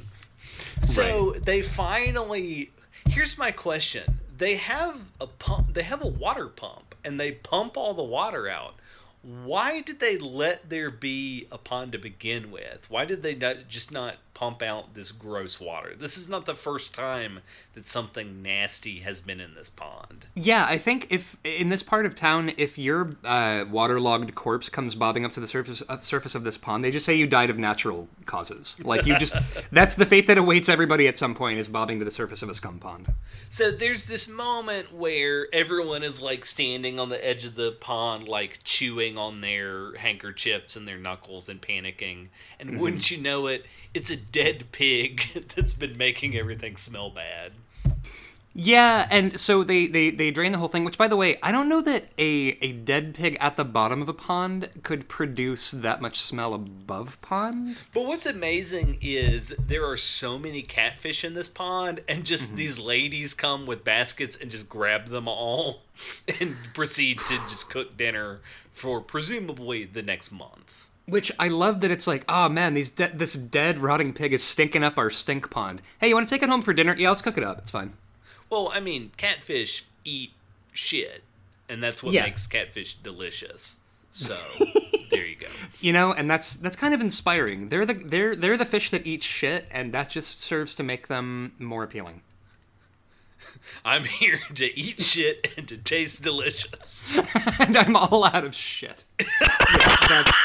So 0.80 1.32
they 1.44 1.60
finally. 1.62 2.70
Here's 3.06 3.36
my 3.36 3.50
question: 3.50 4.20
They 4.38 4.56
have 4.56 4.98
a 5.20 5.26
pump. 5.26 5.74
They 5.74 5.82
have 5.82 6.02
a 6.02 6.08
water 6.08 6.48
pump, 6.48 6.93
and 7.04 7.20
they 7.20 7.32
pump 7.32 7.76
all 7.76 7.94
the 7.94 8.02
water 8.02 8.48
out. 8.48 8.74
Why 9.22 9.80
did 9.80 10.00
they 10.00 10.18
let 10.18 10.68
there 10.68 10.90
be 10.90 11.46
a 11.50 11.58
pond 11.58 11.92
to 11.92 11.98
begin 11.98 12.50
with? 12.50 12.88
Why 12.88 13.04
did 13.04 13.22
they 13.22 13.34
not, 13.34 13.68
just 13.68 13.90
not 13.90 14.16
pump 14.34 14.62
out 14.62 14.94
this 14.94 15.12
gross 15.12 15.58
water? 15.58 15.94
This 15.98 16.18
is 16.18 16.28
not 16.28 16.44
the 16.44 16.54
first 16.54 16.92
time 16.92 17.40
that 17.74 17.86
something 17.86 18.42
nasty 18.42 19.00
has 19.00 19.20
been 19.20 19.40
in 19.40 19.54
this 19.54 19.68
pond. 19.68 20.26
Yeah, 20.34 20.66
I 20.68 20.78
think 20.78 21.08
if 21.10 21.36
in 21.44 21.68
this 21.68 21.82
part 21.82 22.06
of 22.06 22.14
town, 22.14 22.52
if 22.56 22.78
your 22.78 23.16
uh, 23.24 23.64
waterlogged 23.70 24.34
corpse 24.34 24.68
comes 24.68 24.94
bobbing 24.94 25.24
up 25.24 25.32
to 25.32 25.40
the 25.40 25.48
surface 25.48 25.82
uh, 25.88 26.00
surface 26.00 26.34
of 26.34 26.44
this 26.44 26.58
pond, 26.58 26.84
they 26.84 26.90
just 26.90 27.06
say 27.06 27.14
you 27.14 27.26
died 27.26 27.50
of 27.50 27.58
natural 27.58 28.08
causes. 28.26 28.78
Like 28.82 29.06
you 29.06 29.16
just 29.16 29.36
that's 29.72 29.94
the 29.94 30.06
fate 30.06 30.26
that 30.26 30.38
awaits 30.38 30.68
everybody 30.68 31.08
at 31.08 31.18
some 31.18 31.34
point 31.34 31.58
is 31.58 31.68
bobbing 31.68 31.98
to 32.00 32.04
the 32.04 32.10
surface 32.10 32.42
of 32.42 32.48
a 32.48 32.54
scum 32.54 32.78
pond. 32.78 33.12
So 33.48 33.70
there's 33.70 34.06
this 34.06 34.28
moment 34.28 34.92
where 34.92 35.48
everyone 35.52 36.02
is 36.02 36.20
like 36.20 36.44
standing 36.44 36.98
on 36.98 37.08
the 37.08 37.24
edge 37.24 37.44
of 37.44 37.54
the 37.54 37.72
pond, 37.72 38.28
like 38.28 38.60
chewing 38.64 39.18
on 39.18 39.40
their 39.40 39.96
handkerchiefs 39.96 40.76
and 40.76 40.86
their 40.86 40.98
knuckles 40.98 41.48
and 41.48 41.60
panicking. 41.60 42.28
And 42.58 42.80
wouldn't 42.80 43.10
you 43.10 43.18
know 43.18 43.46
it, 43.46 43.64
it's 43.94 44.10
a 44.10 44.16
dead 44.16 44.64
pig 44.72 45.22
that's 45.56 45.72
been 45.72 45.96
making 45.96 46.36
everything 46.36 46.76
smell 46.76 47.10
bad. 47.10 47.52
Yeah, 48.56 49.08
and 49.10 49.38
so 49.38 49.64
they, 49.64 49.88
they, 49.88 50.10
they 50.10 50.30
drain 50.30 50.52
the 50.52 50.58
whole 50.58 50.68
thing, 50.68 50.84
which 50.84 50.96
by 50.96 51.08
the 51.08 51.16
way, 51.16 51.36
I 51.42 51.50
don't 51.50 51.68
know 51.68 51.80
that 51.80 52.04
a, 52.18 52.56
a 52.62 52.70
dead 52.70 53.16
pig 53.16 53.36
at 53.40 53.56
the 53.56 53.64
bottom 53.64 54.00
of 54.00 54.08
a 54.08 54.14
pond 54.14 54.68
could 54.84 55.08
produce 55.08 55.72
that 55.72 56.00
much 56.00 56.20
smell 56.20 56.54
above 56.54 57.20
pond. 57.20 57.76
But 57.92 58.04
what's 58.04 58.26
amazing 58.26 58.98
is 59.02 59.52
there 59.58 59.84
are 59.90 59.96
so 59.96 60.38
many 60.38 60.62
catfish 60.62 61.24
in 61.24 61.34
this 61.34 61.48
pond, 61.48 62.02
and 62.08 62.24
just 62.24 62.44
mm-hmm. 62.44 62.56
these 62.56 62.78
ladies 62.78 63.34
come 63.34 63.66
with 63.66 63.82
baskets 63.82 64.36
and 64.36 64.52
just 64.52 64.68
grab 64.68 65.08
them 65.08 65.26
all 65.26 65.82
and 66.40 66.54
proceed 66.74 67.18
to 67.18 67.34
just 67.50 67.70
cook 67.70 67.96
dinner 67.96 68.38
for 68.72 69.00
presumably 69.00 69.84
the 69.84 70.02
next 70.02 70.30
month. 70.30 70.86
Which 71.06 71.30
I 71.38 71.48
love 71.48 71.80
that 71.82 71.90
it's 71.90 72.06
like, 72.06 72.24
oh 72.28 72.48
man, 72.48 72.72
these 72.74 72.88
de- 72.90 73.12
this 73.14 73.34
dead 73.34 73.78
rotting 73.78 74.14
pig 74.14 74.32
is 74.32 74.42
stinking 74.42 74.82
up 74.82 74.96
our 74.96 75.10
stink 75.10 75.50
pond. 75.50 75.82
Hey, 76.00 76.08
you 76.08 76.14
want 76.14 76.26
to 76.26 76.34
take 76.34 76.42
it 76.42 76.48
home 76.48 76.62
for 76.62 76.72
dinner? 76.72 76.94
Yeah, 76.98 77.10
let's 77.10 77.20
cook 77.22 77.36
it 77.36 77.44
up. 77.44 77.58
It's 77.58 77.70
fine. 77.70 77.92
Well, 78.48 78.70
I 78.72 78.80
mean, 78.80 79.10
catfish 79.18 79.84
eat 80.04 80.30
shit, 80.72 81.22
and 81.68 81.82
that's 81.82 82.02
what 82.02 82.14
Yeah. 82.14 82.22
makes 82.24 82.46
catfish 82.46 82.96
delicious. 83.02 83.76
So 84.12 84.36
there 85.10 85.26
you 85.26 85.36
go. 85.36 85.48
You 85.80 85.92
know, 85.92 86.12
and 86.14 86.30
that's 86.30 86.54
that's 86.56 86.76
kind 86.76 86.94
of 86.94 87.00
inspiring. 87.02 87.68
They're 87.68 87.84
the 87.84 87.94
they're 87.94 88.34
they're 88.34 88.56
the 88.56 88.64
fish 88.64 88.90
that 88.90 89.06
eat 89.06 89.22
shit, 89.22 89.66
and 89.70 89.92
that 89.92 90.08
just 90.08 90.40
serves 90.42 90.74
to 90.76 90.82
make 90.82 91.08
them 91.08 91.52
more 91.58 91.82
appealing. 91.84 92.22
I'm 93.84 94.04
here 94.04 94.40
to 94.54 94.78
eat 94.78 95.02
shit 95.02 95.52
and 95.56 95.68
to 95.68 95.76
taste 95.76 96.22
delicious. 96.22 97.04
and 97.60 97.76
I'm 97.76 97.96
all 97.96 98.24
out 98.24 98.44
of 98.44 98.54
shit. 98.54 99.04
yeah, 99.20 99.96
that's 100.08 100.36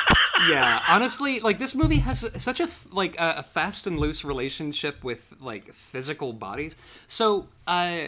yeah. 0.47 0.81
Honestly, 0.87 1.39
like 1.39 1.59
this 1.59 1.75
movie 1.75 1.97
has 1.97 2.29
such 2.41 2.59
a 2.59 2.69
like 2.91 3.15
a, 3.19 3.43
fast 3.43 3.87
and 3.87 3.99
loose 3.99 4.23
relationship 4.23 5.03
with 5.03 5.33
like 5.39 5.73
physical 5.73 6.33
bodies. 6.33 6.75
So, 7.07 7.47
uh, 7.67 7.99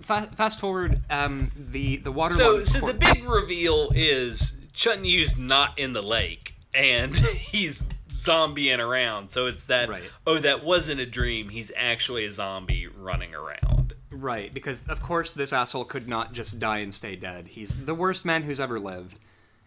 fa- 0.00 0.30
fast 0.34 0.60
forward, 0.60 1.00
um, 1.10 1.50
the 1.56 1.96
the 1.96 2.12
water. 2.12 2.34
So, 2.34 2.64
so 2.64 2.86
the 2.86 2.94
big 2.94 3.24
reveal 3.28 3.90
is 3.94 4.56
Chun 4.72 5.04
Yu's 5.04 5.36
not 5.38 5.78
in 5.78 5.92
the 5.92 6.02
lake, 6.02 6.54
and 6.74 7.16
he's 7.16 7.82
zombieing 8.12 8.78
around. 8.78 9.30
So 9.30 9.46
it's 9.46 9.64
that. 9.64 9.88
Right. 9.88 10.02
Oh, 10.26 10.38
that 10.38 10.64
wasn't 10.64 11.00
a 11.00 11.06
dream. 11.06 11.48
He's 11.48 11.72
actually 11.76 12.26
a 12.26 12.32
zombie 12.32 12.86
running 12.86 13.34
around. 13.34 13.79
Right, 14.10 14.52
because 14.52 14.82
of 14.88 15.02
course 15.02 15.32
this 15.32 15.52
asshole 15.52 15.84
could 15.84 16.08
not 16.08 16.32
just 16.32 16.58
die 16.58 16.78
and 16.78 16.92
stay 16.92 17.14
dead. 17.16 17.48
He's 17.48 17.74
the 17.86 17.94
worst 17.94 18.24
man 18.24 18.42
who's 18.42 18.58
ever 18.58 18.80
lived, 18.80 19.16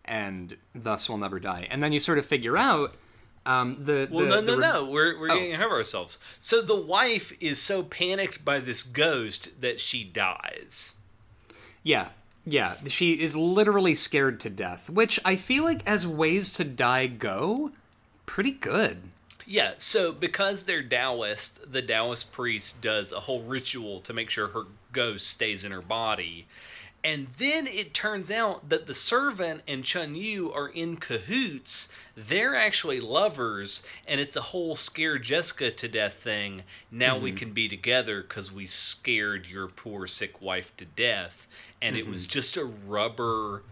and 0.04 0.58
thus 0.76 1.08
will 1.10 1.18
never 1.18 1.40
die. 1.40 1.68
And 1.72 1.82
then 1.82 1.94
you 1.94 2.00
sort 2.02 2.18
of 2.18 2.26
figure 2.26 2.58
out 2.58 2.94
um, 3.46 3.78
the. 3.80 4.08
Well, 4.12 4.26
the, 4.26 4.30
no, 4.30 4.42
the 4.42 4.52
no, 4.52 4.58
re- 4.58 4.62
no. 4.62 4.86
We're, 4.86 5.20
we're 5.20 5.32
Oh. 5.32 5.36
getting 5.36 5.54
ahead 5.54 5.68
of 5.68 5.72
ourselves. 5.72 6.18
So 6.40 6.62
the 6.62 6.76
wife 6.76 7.32
is 7.40 7.58
so 7.62 7.84
panicked 7.84 8.44
by 8.44 8.60
this 8.60 8.84
ghost 8.84 9.50
that 9.62 9.80
she 9.80 10.04
dies. 10.04 10.94
Yeah, 11.84 12.10
yeah. 12.46 12.76
She 12.88 13.14
is 13.22 13.36
literally 13.38 13.96
scared 13.96 14.40
to 14.42 14.50
death, 14.50 14.90
which 14.90 15.20
I 15.24 15.38
feel 15.38 15.64
like, 15.64 15.88
as 15.88 16.06
ways 16.06 16.52
to 16.56 16.66
die 16.66 17.08
go, 17.08 17.72
pretty 18.26 18.52
good. 18.52 19.02
Yeah, 19.46 19.74
so 19.78 20.12
because 20.12 20.64
they're 20.64 20.84
Taoist, 20.84 21.72
the 21.72 21.82
Taoist 21.82 22.32
priest 22.32 22.82
does 22.82 23.12
a 23.12 23.20
whole 23.20 23.44
ritual 23.44 24.00
to 24.02 24.14
make 24.14 24.30
sure 24.30 24.48
her 24.48 24.64
ghost 24.92 25.28
stays 25.28 25.64
in 25.64 25.72
her 25.72 25.82
body. 25.82 26.48
And 27.04 27.28
then 27.38 27.68
it 27.68 27.94
turns 27.94 28.32
out 28.32 28.70
that 28.70 28.86
the 28.86 28.94
servant 28.94 29.64
and 29.68 29.84
Chun 29.84 30.16
Yu 30.16 30.54
are 30.54 30.70
in 30.70 30.96
cahoots. 30.96 31.90
They're 32.16 32.56
actually 32.56 33.02
lovers, 33.02 33.86
and 34.08 34.22
it's 34.22 34.38
a 34.38 34.42
whole 34.42 34.78
scare 34.78 35.18
Jessica 35.18 35.72
to 35.72 35.88
death 35.90 36.14
thing. 36.14 36.64
Now 36.90 37.18
we 37.18 37.32
mm-hmm. 37.32 37.40
can 37.40 37.52
be 37.52 37.68
together 37.68 38.22
because 38.22 38.54
we 38.54 38.68
scared 38.68 39.48
your 39.48 39.68
poor 39.68 40.08
sick 40.08 40.42
wife 40.42 40.72
to 40.78 40.86
death. 40.86 41.48
And 41.82 41.98
it 41.98 42.08
was 42.08 42.24
mm-hmm. 42.24 42.32
just 42.32 42.56
a 42.56 42.64
rubber 42.64 43.64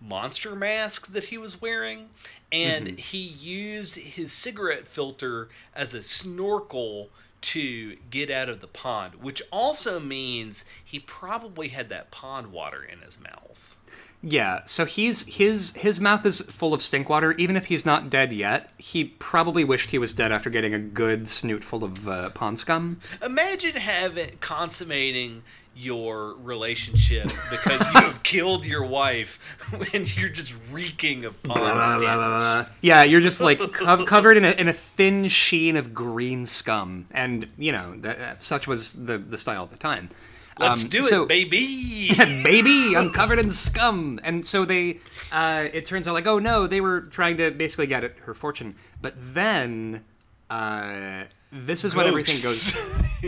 monster 0.00 0.54
mask 0.54 1.08
that 1.08 1.24
he 1.24 1.38
was 1.38 1.60
wearing, 1.60 2.08
and 2.52 2.88
Mhm. 2.88 2.98
he 2.98 3.18
used 3.18 3.94
his 3.96 4.32
cigarette 4.32 4.88
filter 4.88 5.48
as 5.74 5.94
a 5.94 6.02
snorkel 6.02 7.10
to 7.40 7.96
get 8.10 8.30
out 8.30 8.48
of 8.48 8.60
the 8.60 8.66
pond, 8.66 9.14
which 9.16 9.40
also 9.52 10.00
means 10.00 10.64
he 10.84 10.98
probably 10.98 11.68
had 11.68 11.88
that 11.90 12.10
pond 12.10 12.50
water 12.52 12.82
in 12.82 12.98
his 13.00 13.18
mouth. 13.20 13.76
Yeah, 14.20 14.62
so 14.66 14.84
he's 14.84 15.36
his 15.36 15.70
his 15.76 16.00
mouth 16.00 16.26
is 16.26 16.40
full 16.40 16.74
of 16.74 16.82
stink 16.82 17.08
water. 17.08 17.32
Even 17.38 17.54
if 17.56 17.66
he's 17.66 17.86
not 17.86 18.10
dead 18.10 18.32
yet, 18.32 18.70
he 18.76 19.04
probably 19.04 19.62
wished 19.62 19.90
he 19.90 19.98
was 19.98 20.12
dead 20.12 20.32
after 20.32 20.50
getting 20.50 20.74
a 20.74 20.78
good 20.80 21.28
snoot 21.28 21.62
full 21.62 21.84
of 21.84 22.08
uh, 22.08 22.30
pond 22.30 22.58
scum. 22.58 23.00
Imagine 23.22 23.76
having 23.76 24.36
consummating 24.40 25.44
your 25.78 26.34
relationship 26.38 27.24
because 27.50 27.80
you 27.80 28.00
have 28.00 28.22
killed 28.24 28.66
your 28.66 28.84
wife 28.84 29.38
and 29.94 30.14
you're 30.16 30.28
just 30.28 30.52
reeking 30.72 31.24
of 31.24 31.40
pond 31.44 32.66
Yeah, 32.82 33.04
you're 33.04 33.20
just 33.20 33.40
like 33.40 33.58
co- 33.72 34.04
covered 34.04 34.36
in 34.36 34.44
a, 34.44 34.50
in 34.50 34.66
a 34.68 34.72
thin 34.72 35.28
sheen 35.28 35.76
of 35.76 35.94
green 35.94 36.46
scum, 36.46 37.06
and 37.12 37.46
you 37.56 37.70
know 37.72 37.94
that, 37.98 38.18
uh, 38.18 38.34
such 38.40 38.66
was 38.66 38.92
the 38.92 39.18
the 39.18 39.38
style 39.38 39.62
at 39.62 39.70
the 39.70 39.78
time. 39.78 40.10
Let's 40.58 40.82
Um, 40.82 40.88
do 40.88 40.98
it, 40.98 41.04
so- 41.04 41.24
baby. 41.26 42.10
baby 42.42 42.96
i'm 42.96 43.12
covered 43.12 43.38
in 43.38 43.48
scum. 43.48 44.18
And 44.24 44.44
so 44.44 44.64
they 44.64 44.98
uh, 45.30 45.68
it 45.72 45.84
turns 45.84 46.08
out 46.08 46.14
like 46.14 46.26
oh 46.26 46.40
no 46.40 46.66
they 46.66 46.80
were 46.80 47.02
trying 47.02 47.36
to 47.36 47.52
basically 47.52 47.86
get 47.86 48.02
at 48.02 48.18
her 48.26 48.34
fortune. 48.34 48.74
But 49.00 49.14
then 49.16 50.04
uh, 50.50 51.24
this 51.52 51.84
is 51.84 51.94
when 51.94 52.06
everything 52.08 52.42
goes 52.42 52.74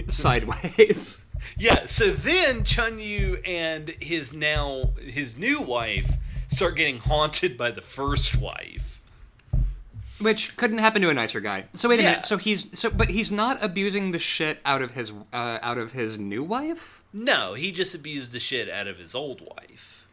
sideways 0.09 1.25
Yeah, 1.59 1.87
so 1.87 2.11
then 2.11 2.65
Chun 2.65 2.99
Yu 2.99 3.37
and 3.45 3.89
his 4.01 4.33
now 4.33 4.91
his 5.05 5.37
new 5.37 5.61
wife 5.61 6.11
start 6.49 6.77
getting 6.77 6.99
haunted 6.99 7.57
by 7.59 7.71
the 7.71 7.81
first 7.83 8.37
wife. 8.37 9.01
which 10.19 10.57
couldn't 10.57 10.79
happen 10.79 11.01
to 11.03 11.09
a 11.09 11.15
nicer 11.15 11.41
guy 11.41 11.65
so 11.73 11.89
wait 11.89 11.99
a 11.99 12.03
Yeah. 12.03 12.11
minute 12.11 12.25
so 12.25 12.37
he's 12.37 12.79
so 12.79 12.91
but 12.91 13.09
he's 13.09 13.31
not 13.33 13.57
abusing 13.63 14.11
the 14.13 14.19
shit 14.19 14.59
out 14.67 14.83
of 14.83 14.91
his 14.93 15.13
uh, 15.33 15.59
out 15.63 15.79
of 15.79 15.93
his 15.93 16.19
new 16.19 16.45
wife 16.45 17.03
No, 17.13 17.55
he 17.55 17.73
just 17.73 17.95
abused 17.95 18.33
the 18.33 18.39
shit 18.39 18.69
out 18.69 18.87
of 18.87 18.99
his 18.99 19.15
old 19.15 19.41
wife. 19.41 20.05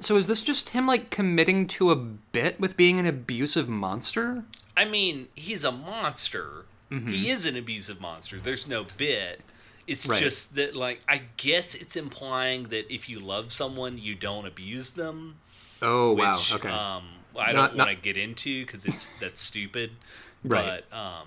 so 0.00 0.16
is 0.16 0.26
this 0.26 0.42
just 0.42 0.70
him 0.70 0.86
like 0.86 1.10
committing 1.10 1.66
to 1.68 1.90
a 1.90 1.96
bit 1.96 2.58
with 2.58 2.76
being 2.76 2.98
an 2.98 3.06
abusive 3.06 3.68
monster 3.68 4.44
I 4.76 4.86
mean, 4.86 5.28
he's 5.34 5.64
a 5.64 5.72
monster. 5.72 6.64
Mm-hmm. 6.90 7.10
He 7.12 7.28
is 7.28 7.44
an 7.44 7.56
abusive 7.56 8.00
monster. 8.00 8.38
There's 8.42 8.66
no 8.66 8.86
bit. 8.96 9.42
It's 9.86 10.06
Right. 10.06 10.22
just 10.22 10.54
that, 10.56 10.76
like, 10.76 11.00
I 11.08 11.22
guess 11.36 11.74
it's 11.74 11.96
implying 11.96 12.64
that 12.68 12.92
if 12.92 13.08
you 13.08 13.18
love 13.18 13.50
someone, 13.52 13.98
you 13.98 14.14
don't 14.14 14.46
abuse 14.46 14.90
them. 14.90 15.36
oh 15.82 16.12
Which, 16.12 16.22
wow 16.22 16.40
okay 16.52 16.68
um, 16.68 17.04
I 17.38 17.52
Not- 17.52 17.70
don't 17.70 17.78
want 17.78 17.90
to 17.90 17.96
get 17.96 18.16
into 18.16 18.64
because 18.66 18.84
it's 18.84 19.18
that's 19.20 19.40
stupid. 19.40 19.90
Right. 20.44 20.82
But 20.90 20.96
um, 20.96 21.26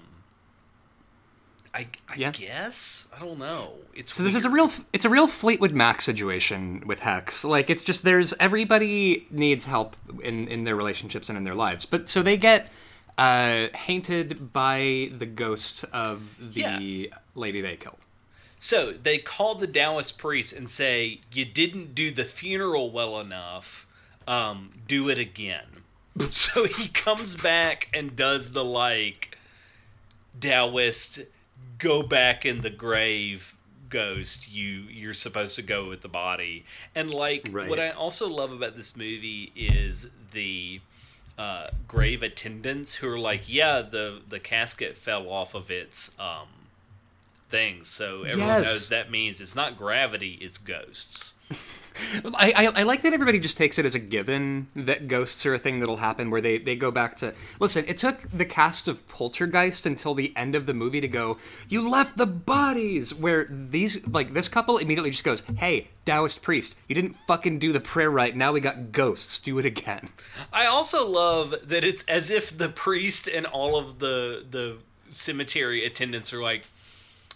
I, 1.74 1.88
I 2.08 2.16
Yeah. 2.16 2.32
guess 2.32 3.08
I 3.16 3.20
don't 3.20 3.40
know. 3.40 3.74
It's 3.96 4.14
So 4.16 4.24
this 4.24 4.36
is 4.36 4.46
a 4.46 4.50
real 4.50 4.72
it's 4.92 5.06
a 5.06 5.10
real 5.10 5.28
Fleetwood 5.28 5.72
Mac 5.72 6.02
situation 6.02 6.84
with 6.86 7.00
Hex. 7.00 7.44
Like 7.44 7.70
it's 7.70 7.84
just 7.84 8.04
there's 8.04 8.34
everybody 8.40 9.28
needs 9.32 9.66
help 9.66 9.96
in 10.24 10.48
in 10.48 10.64
their 10.66 10.76
relationships 10.76 11.30
and 11.30 11.38
in 11.38 11.44
their 11.46 11.56
lives. 11.56 11.86
But 11.86 12.10
so 12.10 12.22
they 12.22 12.38
get 12.38 12.72
uh 13.18 13.68
haunted 13.76 14.54
by 14.54 15.10
the 15.18 15.26
ghost 15.26 15.84
of 15.94 16.36
the 16.54 17.12
lady 17.36 17.62
they 17.62 17.76
killed. 17.76 18.00
So 18.64 18.94
they 18.94 19.18
call 19.18 19.56
the 19.56 19.68
Taoist 19.68 20.18
priest 20.18 20.54
and 20.54 20.70
say, 20.70 21.20
"You 21.34 21.44
didn't 21.44 21.96
do 21.96 22.12
the 22.12 22.24
funeral 22.24 22.92
well 22.92 23.20
enough. 23.20 23.86
Um, 24.26 24.72
do 24.88 25.10
it 25.10 25.20
again." 25.20 25.68
so 26.30 26.66
he 26.66 26.88
comes 26.88 27.36
back 27.36 27.90
and 27.94 28.16
does 28.16 28.54
the 28.54 28.64
like 28.64 29.38
Taoist 30.40 31.20
go 31.78 32.04
back 32.04 32.46
in 32.46 32.62
the 32.62 32.70
grave 32.70 33.54
ghost. 33.90 34.50
You 34.50 34.86
you're 34.90 35.14
supposed 35.14 35.58
to 35.58 35.62
go 35.62 35.90
with 35.90 36.02
the 36.02 36.08
body. 36.08 36.64
And 36.96 37.14
like 37.14 37.50
Right. 37.52 37.68
what 37.68 37.82
I 37.82 37.90
also 37.90 38.30
love 38.30 38.54
about 38.54 38.78
this 38.78 38.96
movie 38.96 39.52
is 39.58 40.08
the 40.32 40.80
uh, 41.38 41.68
grave 41.86 42.24
attendants 42.24 42.96
who 42.96 43.10
are 43.10 43.20
like, 43.20 43.52
yeah, 43.52 43.82
the 43.82 44.22
the 44.30 44.40
casket 44.40 44.98
fell 44.98 45.30
off 45.30 45.54
of 45.54 45.70
its 45.70 46.18
um 46.18 46.48
things, 47.54 47.88
so 47.88 48.24
everyone 48.24 48.48
Yes. 48.48 48.66
knows 48.66 48.90
that 48.90 49.12
means 49.12 49.40
it's 49.40 49.56
not 49.56 49.78
gravity, 49.78 50.40
it's 50.42 50.58
ghosts. 50.58 51.36
I, 52.34 52.52
I 52.56 52.80
I 52.80 52.84
like 52.84 53.04
that 53.04 53.14
everybody 53.14 53.38
just 53.40 53.56
takes 53.56 53.78
it 53.78 53.86
as 53.86 53.94
a 53.94 54.00
given 54.00 54.66
that 54.76 55.08
ghosts 55.08 55.46
are 55.46 55.54
a 55.54 55.60
thing 55.60 55.80
that'll 55.80 55.98
happen 55.98 56.32
where 56.32 56.42
they, 56.42 56.58
they 56.58 56.76
go 56.76 56.90
back 56.90 57.16
to 57.18 57.36
listen, 57.60 57.86
it 57.88 58.00
took 58.00 58.28
the 58.32 58.46
cast 58.46 58.88
of 58.88 59.08
Poltergeist 59.08 59.86
until 59.86 60.16
the 60.16 60.34
end 60.36 60.56
of 60.56 60.66
the 60.66 60.74
movie 60.74 61.00
to 61.02 61.08
go, 61.08 61.38
You 61.70 61.88
left 61.88 62.18
the 62.18 62.26
bodies 62.26 63.14
where 63.14 63.46
these 63.48 64.08
like 64.08 64.34
this 64.34 64.48
couple 64.48 64.80
immediately 64.80 65.12
just 65.12 65.24
goes, 65.24 65.42
Hey, 65.60 65.90
Taoist 66.08 66.42
priest, 66.42 66.76
you 66.90 66.96
didn't 66.96 67.16
fucking 67.28 67.60
do 67.60 67.72
the 67.72 67.80
prayer 67.80 68.10
right, 68.10 68.36
now 68.36 68.52
we 68.54 68.60
got 68.60 68.92
ghosts, 68.92 69.38
do 69.38 69.60
it 69.60 69.66
again. 69.68 70.10
I 70.52 70.66
also 70.66 71.08
love 71.08 71.54
that 71.66 71.84
it's 71.84 72.04
as 72.08 72.32
if 72.32 72.58
the 72.58 72.70
priest 72.70 73.28
and 73.28 73.46
all 73.46 73.78
of 73.78 74.00
the 74.00 74.44
the 74.50 74.78
cemetery 75.12 75.86
attendants 75.86 76.34
are 76.34 76.42
like, 76.42 76.66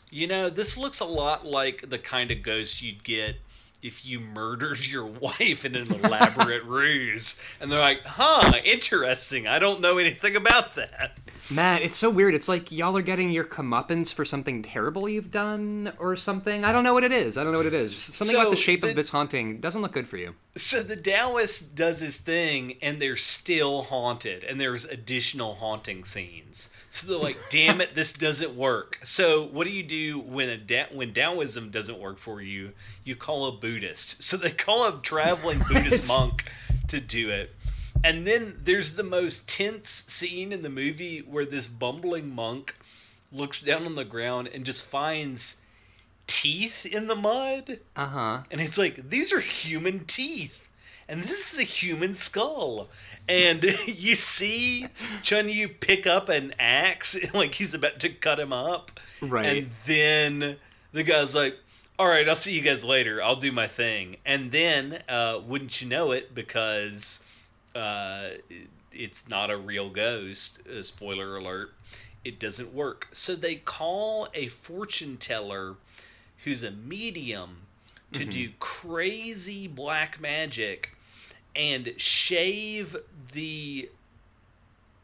you 0.09 0.27
know, 0.27 0.49
this 0.49 0.77
looks 0.77 0.99
a 0.99 1.05
lot 1.05 1.45
like 1.45 1.89
the 1.89 1.99
kind 1.99 2.31
of 2.31 2.43
ghost 2.43 2.81
you'd 2.81 3.03
get 3.03 3.35
if 3.83 4.05
you 4.05 4.19
murdered 4.19 4.85
your 4.85 5.05
wife 5.21 5.63
in 5.65 5.75
an 5.75 5.91
elaborate 5.93 6.63
ruse. 6.65 7.39
And 7.61 7.71
they're 7.71 7.79
like, 7.79 8.01
huh, 8.03 8.53
interesting. 8.65 9.47
I 9.47 9.59
don't 9.59 9.81
know 9.81 9.97
anything 9.97 10.35
about 10.35 10.75
that. 10.75 11.17
Man, 11.49 11.81
it's 11.81 11.95
so 11.95 12.09
weird. 12.09 12.33
It's 12.33 12.49
like 12.49 12.71
y'all 12.71 12.97
are 12.97 13.01
getting 13.01 13.31
your 13.31 13.45
comeuppance 13.45 14.13
for 14.13 14.25
something 14.25 14.63
terrible 14.63 15.07
you've 15.07 15.31
done 15.31 15.93
or 15.99 16.15
something. 16.15 16.65
I 16.65 16.71
don't 16.71 16.83
know 16.83 16.93
what 16.93 17.03
it 17.03 17.11
is. 17.11 17.37
I 17.37 17.43
don't 17.43 17.51
know 17.53 17.59
what 17.59 17.67
it 17.67 17.73
is. 17.73 17.93
Just 17.93 18.13
something 18.13 18.35
about 18.35 18.49
the 18.49 18.57
shape 18.57 18.81
the- 18.81 18.89
of 18.89 18.95
this 18.95 19.09
haunting 19.09 19.59
doesn't 19.59 19.81
look 19.81 19.93
good 19.93 20.07
for 20.07 20.17
you. 20.17 20.35
So 20.57 20.81
the 20.81 20.95
Taoist 20.97 21.75
does 21.75 21.99
his 21.99 22.17
thing, 22.17 22.77
and 22.81 22.99
they're 22.99 23.15
still 23.15 23.83
haunted, 23.83 24.43
and 24.43 24.59
there's 24.59 24.85
additional 24.85 25.53
haunting 25.53 26.03
scenes. 26.03 26.69
So 26.97 27.07
they're 27.07 27.17
like, 27.17 27.37
"Damn 27.51 27.79
it, 27.81 27.93
this 27.95 28.13
doesn't 28.13 28.55
work." 28.55 28.99
So 29.03 29.43
what 29.47 29.65
do 29.65 29.71
you 29.71 29.83
do 29.83 30.19
when 30.19 30.49
a 30.49 30.57
da- 30.57 30.91
when 30.91 31.13
Taoism 31.13 31.69
doesn't 31.69 31.99
work 31.99 32.17
for 32.17 32.41
you? 32.41 32.71
You 33.03 33.15
call 33.15 33.47
a 33.47 33.51
Buddhist. 33.51 34.23
So 34.23 34.35
they 34.37 34.51
call 34.51 34.85
a 34.87 35.01
traveling 35.01 35.59
Buddhist 35.67 36.07
monk 36.07 36.45
to 36.89 36.99
do 36.99 37.29
it. 37.29 37.53
And 38.03 38.25
then 38.25 38.59
there's 38.63 38.95
the 38.95 39.03
most 39.03 39.49
tense 39.49 40.05
scene 40.07 40.51
in 40.51 40.61
the 40.61 40.69
movie 40.69 41.19
where 41.19 41.45
this 41.45 41.67
bumbling 41.67 42.33
monk 42.33 42.75
looks 43.31 43.61
down 43.61 43.85
on 43.85 43.95
the 43.95 44.05
ground 44.05 44.47
and 44.47 44.65
just 44.65 44.85
finds 44.85 45.59
teeth 46.27 46.85
in 46.85 47.07
the 47.07 47.15
mud. 47.15 47.79
Uh 47.95 48.05
huh. 48.05 48.43
And 48.51 48.61
it's 48.61 48.77
like, 48.77 49.09
these 49.09 49.33
are 49.33 49.39
human 49.39 50.05
teeth. 50.05 50.67
And 51.09 51.23
this 51.23 51.53
is 51.53 51.59
a 51.59 51.63
human 51.63 52.15
skull. 52.15 52.89
And 53.27 53.63
you 53.85 54.15
see 54.15 54.87
Chun 55.21 55.49
Yu 55.49 55.67
pick 55.67 56.07
up 56.07 56.29
an 56.29 56.53
axe, 56.59 57.17
like 57.33 57.53
he's 57.55 57.73
about 57.73 57.99
to 58.01 58.09
cut 58.09 58.39
him 58.39 58.53
up. 58.53 58.91
Right. 59.21 59.63
And 59.63 59.71
then 59.85 60.55
the 60.93 61.03
guy's 61.03 61.35
like, 61.35 61.55
all 61.99 62.07
right, 62.07 62.27
I'll 62.27 62.35
see 62.35 62.53
you 62.53 62.61
guys 62.61 62.83
later. 62.83 63.23
I'll 63.23 63.35
do 63.35 63.51
my 63.51 63.67
thing. 63.67 64.17
And 64.25 64.51
then, 64.51 65.01
uh, 65.09 65.39
wouldn't 65.45 65.81
you 65.81 65.89
know 65.89 66.11
it, 66.11 66.35
because 66.35 67.23
uh, 67.75 68.29
it's 68.91 69.29
not 69.29 69.49
a 69.49 69.57
real 69.57 69.89
ghost, 69.89 70.61
uh, 70.67 70.81
spoiler 70.83 71.37
alert, 71.37 71.73
it 72.23 72.39
doesn't 72.39 72.73
work. 72.73 73.07
So 73.13 73.35
they 73.35 73.55
call 73.55 74.27
a 74.33 74.47
fortune 74.49 75.17
teller 75.17 75.75
who's 76.43 76.63
a 76.63 76.71
medium 76.71 77.57
to 78.13 78.25
do 78.25 78.49
crazy 78.59 79.67
black 79.67 80.19
magic 80.21 80.91
and 81.57 81.93
shave 81.97 82.95
the 83.33 83.89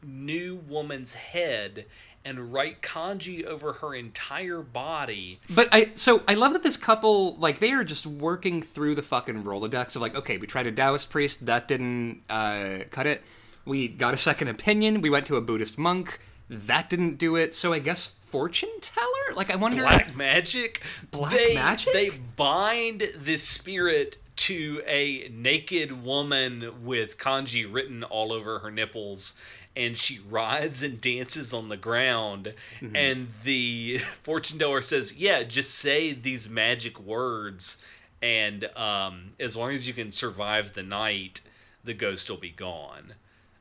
new 0.02 0.56
woman's 0.68 1.12
head 1.12 1.84
and 2.24 2.52
write 2.52 2.80
kanji 2.80 3.44
over 3.44 3.74
her 3.74 3.94
entire 3.94 4.62
body. 4.62 5.40
But 5.50 5.68
I 5.72 5.90
so 5.94 6.22
I 6.26 6.34
love 6.34 6.52
that 6.54 6.62
this 6.62 6.76
couple 6.76 7.36
like 7.36 7.58
they 7.58 7.72
are 7.72 7.84
just 7.84 8.06
working 8.06 8.62
through 8.62 8.94
the 8.94 9.02
fucking 9.02 9.44
Rolodex 9.44 9.96
of 9.96 10.02
like, 10.02 10.14
okay, 10.14 10.38
we 10.38 10.46
tried 10.46 10.66
a 10.66 10.72
Taoist 10.72 11.10
priest, 11.10 11.44
that 11.46 11.68
didn't 11.68 12.22
uh, 12.30 12.84
cut 12.90 13.06
it. 13.06 13.22
We 13.66 13.88
got 13.88 14.14
a 14.14 14.18
second 14.18 14.48
opinion. 14.48 15.00
We 15.00 15.10
went 15.10 15.26
to 15.26 15.36
a 15.36 15.40
Buddhist 15.40 15.78
monk, 15.78 16.20
that 16.48 16.88
didn't 16.88 17.16
do 17.16 17.36
it. 17.36 17.54
So 17.54 17.72
I 17.72 17.78
guess 17.78 18.08
fortune 18.08 18.70
teller. 18.80 19.36
Like 19.36 19.52
I 19.52 19.56
wonder. 19.56 19.82
Black 19.82 20.16
magic. 20.16 20.82
Black 21.10 21.34
they, 21.34 21.54
magic? 21.54 21.92
They 21.92 22.10
bind 22.36 23.10
this 23.16 23.42
spirit 23.42 24.18
to 24.36 24.82
a 24.86 25.28
naked 25.32 26.04
woman 26.04 26.84
with 26.84 27.18
kanji 27.18 27.70
written 27.70 28.02
all 28.04 28.32
over 28.32 28.58
her 28.60 28.70
nipples. 28.70 29.34
And 29.76 29.98
she 29.98 30.20
rides 30.30 30.84
and 30.84 31.00
dances 31.00 31.52
on 31.52 31.68
the 31.68 31.76
ground, 31.76 32.52
Mm-hmm. 32.80 32.94
and 32.94 33.28
the 33.42 33.98
fortune 34.22 34.56
teller 34.58 34.82
says, 34.82 35.12
"Yeah, 35.14 35.42
just 35.42 35.72
say 35.74 36.12
these 36.12 36.48
magic 36.48 37.00
words, 37.00 37.82
and 38.22 38.64
um, 38.76 39.32
as 39.40 39.56
long 39.56 39.72
as 39.74 39.86
you 39.88 39.92
can 39.92 40.12
survive 40.12 40.74
the 40.74 40.84
night, 40.84 41.40
the 41.82 41.92
ghost 41.92 42.30
will 42.30 42.36
be 42.36 42.50
gone. 42.50 43.14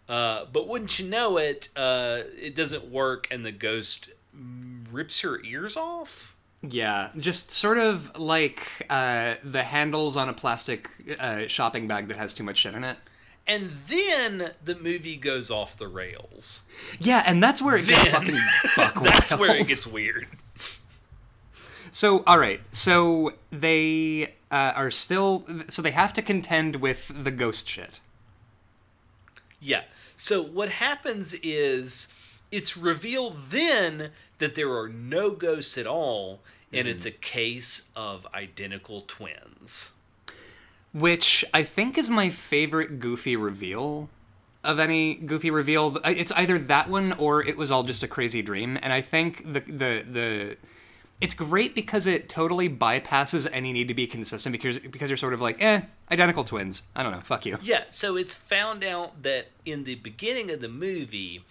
Uh, 0.08 0.46
but 0.54 0.68
wouldn't 0.68 1.00
you 1.00 1.08
know 1.08 1.38
it, 1.38 1.70
uh, 1.76 2.22
it 2.40 2.56
doesn't 2.56 2.86
work, 2.92 3.28
and 3.32 3.44
the 3.44 3.52
ghost 3.52 4.10
rips 4.92 5.22
her 5.22 5.42
ears 5.44 5.78
off. 5.78 6.36
Yeah, 6.66 7.10
just 7.18 7.52
sort 7.52 7.78
of 7.78 8.18
like 8.18 8.86
uh, 8.90 9.36
the 9.44 9.64
handles 9.64 10.16
on 10.16 10.30
a 10.30 10.34
plastic 10.34 10.90
uh, 11.20 11.48
shopping 11.48 11.88
bag 11.88 12.08
that 12.08 12.18
has 12.18 12.34
too 12.34 12.44
much 12.44 12.58
shit 12.58 12.74
in 12.74 12.86
it. 12.86 12.98
And 13.46 13.72
then 13.90 14.52
the 14.64 14.76
movie 14.76 15.18
goes 15.18 15.52
off 15.52 15.78
the 15.78 15.90
rails. 15.90 16.64
Yeah, 17.00 17.24
and 17.26 17.44
that's 17.44 17.62
where 17.62 17.76
it 17.76 17.86
gets 17.86 18.08
fucking 18.08 18.40
buck 18.78 18.96
wild. 19.02 19.08
That's 19.08 19.38
where 19.38 19.58
it 19.58 19.68
gets 19.68 19.86
weird. 19.86 20.28
So, 21.92 22.24
all 22.26 22.40
right. 22.40 22.62
So 22.74 23.34
they 23.52 24.34
uh, 24.50 24.72
are 24.76 24.90
still. 24.90 25.46
So 25.68 25.82
they 25.82 25.92
have 25.92 26.14
to 26.14 26.22
contend 26.22 26.78
with 26.78 27.12
the 27.24 27.32
ghost 27.32 27.68
shit. 27.68 28.00
Yeah. 29.60 29.84
So 30.16 30.42
what 30.42 30.70
happens 30.70 31.36
is 31.44 32.08
it's 32.52 32.78
revealed 32.78 33.36
then 33.50 34.12
that 34.44 34.56
there 34.56 34.72
are 34.78 34.90
no 34.90 35.32
ghosts 35.32 35.78
at 35.78 35.88
all, 35.88 36.42
and 36.74 36.86
it's 36.88 37.06
a 37.06 37.12
case 37.12 37.88
of 37.96 38.28
identical 38.34 39.02
twins. 39.08 39.92
which 40.92 41.44
I 41.54 41.64
think 41.64 41.98
is 41.98 42.10
my 42.10 42.30
favorite 42.30 43.00
Goofy 43.00 43.36
reveal 43.36 44.10
of 44.64 44.80
any 44.80 45.16
Goofy 45.16 45.50
reveal. 45.50 45.98
It's 46.06 46.32
either 46.34 46.60
that 46.60 46.90
one 46.90 47.14
or 47.14 47.44
it 47.44 47.58
was 47.58 47.72
all 47.72 47.84
just 47.84 48.04
a 48.04 48.08
crazy 48.08 48.42
dream, 48.42 48.78
and 48.84 48.92
I 48.94 49.02
think 49.02 49.44
the 49.54 49.62
the 49.62 50.04
the 50.18 50.58
it's 51.22 51.34
great 51.34 51.74
because 51.74 52.06
it 52.06 52.28
totally 52.28 52.70
bypasses 52.70 53.48
any 53.52 53.72
need 53.72 53.88
to 53.88 53.94
be 53.94 54.08
consistent 54.08 54.52
because 54.52 54.78
because 54.80 55.10
you're 55.10 55.18
sort 55.18 55.34
of 55.34 55.42
like, 55.42 55.64
eh, 55.64 55.82
identical 56.12 56.44
twins. 56.44 56.84
I 56.96 57.02
don't 57.04 57.12
know, 57.14 57.22
fuck 57.22 57.46
you. 57.46 57.58
Yeah, 57.62 57.84
so 57.90 58.18
it's 58.18 58.34
found 58.34 58.84
out 58.84 59.24
that 59.24 59.48
in 59.66 59.86
the 59.86 59.96
beginning 59.96 60.52
of 60.52 60.60
the 60.60 60.70
movie, 60.70 61.44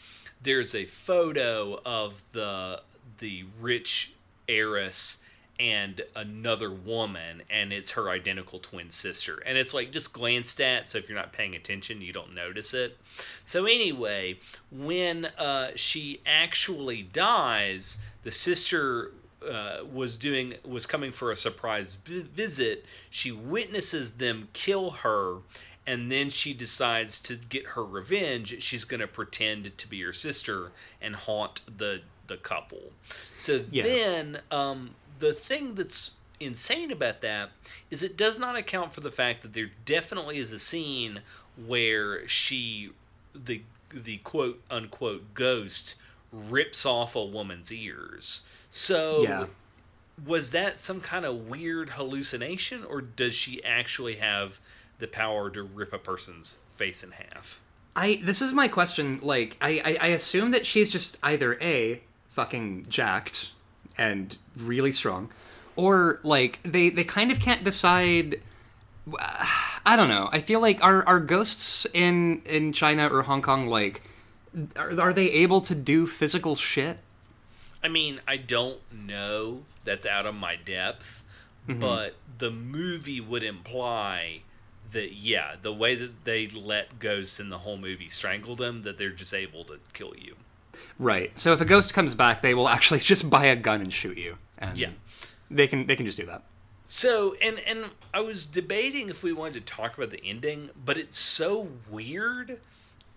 there's 0.42 0.74
a 0.74 0.84
photo 0.84 1.80
of 1.84 2.22
the 2.32 2.80
the 3.18 3.44
rich 3.60 4.12
heiress 4.48 5.18
and 5.60 6.00
another 6.16 6.72
woman, 6.72 7.42
and 7.48 7.72
it's 7.72 7.90
her 7.90 8.10
identical 8.10 8.58
twin 8.58 8.90
sister. 8.90 9.42
And 9.46 9.56
it's 9.56 9.72
like 9.72 9.92
just 9.92 10.12
glanced 10.12 10.60
at, 10.60 10.88
so 10.88 10.98
if 10.98 11.08
you're 11.08 11.18
not 11.18 11.32
paying 11.32 11.54
attention, 11.54 12.00
you 12.00 12.12
don't 12.12 12.34
notice 12.34 12.74
it. 12.74 12.98
So 13.44 13.66
anyway, 13.66 14.38
when 14.72 15.26
uh, 15.26 15.72
she 15.76 16.20
actually 16.26 17.02
dies, 17.02 17.98
the 18.24 18.32
sister 18.32 19.12
uh, 19.48 19.84
was 19.92 20.16
doing 20.16 20.54
was 20.64 20.86
coming 20.86 21.12
for 21.12 21.32
a 21.32 21.36
surprise 21.36 21.94
vi- 22.04 22.22
visit. 22.34 22.84
She 23.10 23.30
witnesses 23.30 24.12
them 24.12 24.48
kill 24.52 24.90
her, 24.90 25.38
and 25.86 26.10
then 26.10 26.30
she 26.30 26.54
decides 26.54 27.20
to 27.20 27.36
get 27.36 27.66
her 27.66 27.84
revenge. 27.84 28.62
She's 28.62 28.84
going 28.84 29.00
to 29.00 29.08
pretend 29.08 29.76
to 29.78 29.88
be 29.88 30.00
her 30.02 30.12
sister 30.12 30.72
and 31.00 31.14
haunt 31.16 31.60
the 31.66 32.02
the 32.26 32.36
couple. 32.36 32.92
So 33.34 33.58
Yeah. 33.70 33.84
then, 33.84 34.42
um, 34.50 34.96
the 35.18 35.32
thing 35.34 35.74
that's 35.74 36.18
insane 36.40 36.90
about 36.90 37.20
that 37.22 37.50
is 37.90 38.02
it 38.02 38.16
does 38.16 38.38
not 38.38 38.56
account 38.56 38.92
for 38.92 39.00
the 39.00 39.10
fact 39.10 39.42
that 39.42 39.52
there 39.52 39.70
definitely 39.84 40.38
is 40.38 40.52
a 40.52 40.58
scene 40.58 41.22
where 41.56 42.26
she 42.28 42.90
the 43.34 43.64
the 43.92 44.18
quote 44.18 44.62
unquote 44.70 45.34
ghost 45.34 45.96
rips 46.32 46.86
off 46.86 47.14
a 47.16 47.24
woman's 47.24 47.72
ears. 47.72 48.42
So 48.70 49.22
Yeah. 49.22 49.46
was 50.24 50.50
that 50.52 50.78
some 50.78 51.00
kind 51.00 51.24
of 51.24 51.36
weird 51.48 51.90
hallucination 51.90 52.84
or 52.84 53.00
does 53.00 53.34
she 53.34 53.62
actually 53.64 54.16
have 54.16 54.60
the 55.02 55.08
power 55.08 55.50
to 55.50 55.62
rip 55.62 55.92
a 55.92 55.98
person's 55.98 56.56
face 56.76 57.04
in 57.04 57.10
half? 57.10 57.60
I 57.94 58.20
this 58.22 58.40
is 58.40 58.54
my 58.54 58.68
question. 58.68 59.18
Like, 59.22 59.58
I, 59.60 59.82
I 59.84 60.06
I 60.06 60.06
assume 60.08 60.52
that 60.52 60.64
she's 60.64 60.90
just 60.90 61.18
either 61.22 61.58
a 61.60 62.00
fucking 62.30 62.86
jacked 62.88 63.52
and 63.98 64.34
really 64.56 64.92
strong, 64.92 65.28
or 65.76 66.20
like 66.22 66.58
they 66.62 66.88
they 66.88 67.04
kind 67.04 67.30
of 67.30 67.38
can't 67.38 67.62
decide. 67.64 68.40
Uh, 69.06 69.46
I 69.84 69.96
don't 69.96 70.08
know. 70.08 70.30
I 70.32 70.38
feel 70.38 70.60
like 70.60 70.82
are 70.82 71.04
are 71.06 71.20
ghosts 71.20 71.86
in 71.92 72.40
in 72.46 72.72
China 72.72 73.08
or 73.08 73.22
Hong 73.22 73.42
Kong 73.42 73.66
like 73.66 74.00
are, 74.76 74.98
are 75.00 75.12
they 75.12 75.30
able 75.30 75.60
to 75.62 75.74
do 75.74 76.06
physical 76.06 76.56
shit? 76.56 76.98
I 77.82 77.88
mean, 77.88 78.20
I 78.28 78.36
don't 78.36 78.80
know. 78.92 79.62
That's 79.84 80.06
out 80.06 80.24
of 80.24 80.34
my 80.34 80.56
depth. 80.56 81.24
Mm-hmm. 81.68 81.80
But 81.80 82.14
the 82.38 82.50
movie 82.50 83.20
would 83.20 83.42
imply 83.42 84.42
that, 84.92 85.12
yeah, 85.12 85.56
the 85.60 85.72
way 85.72 85.94
that 85.94 86.24
they 86.24 86.48
let 86.48 86.98
ghosts 86.98 87.40
in 87.40 87.48
the 87.48 87.58
whole 87.58 87.76
movie 87.76 88.08
strangle 88.08 88.56
them, 88.56 88.82
that 88.82 88.98
they're 88.98 89.10
just 89.10 89.34
able 89.34 89.64
to 89.64 89.78
kill 89.92 90.14
you. 90.16 90.36
Right. 90.98 91.36
So 91.38 91.52
if 91.52 91.60
a 91.60 91.64
ghost 91.64 91.92
comes 91.94 92.14
back, 92.14 92.40
they 92.42 92.54
will 92.54 92.68
actually 92.68 93.00
just 93.12 93.28
buy 93.28 93.46
a 93.46 93.56
gun 93.56 93.80
and 93.80 93.92
shoot 93.92 94.18
you. 94.18 94.38
And 94.58 94.78
Yeah. 94.78 94.90
They 95.50 95.66
can 95.66 95.86
they 95.86 95.96
can 95.96 96.06
just 96.06 96.16
do 96.16 96.24
that. 96.26 96.44
So, 96.86 97.34
and 97.42 97.58
and 97.60 97.86
I 98.14 98.20
was 98.20 98.46
debating 98.46 99.08
if 99.08 99.22
we 99.22 99.32
wanted 99.32 99.66
to 99.66 99.72
talk 99.74 99.96
about 99.96 100.10
the 100.10 100.22
ending, 100.24 100.70
but 100.84 100.96
it's 100.96 101.18
so 101.18 101.68
weird, 101.90 102.58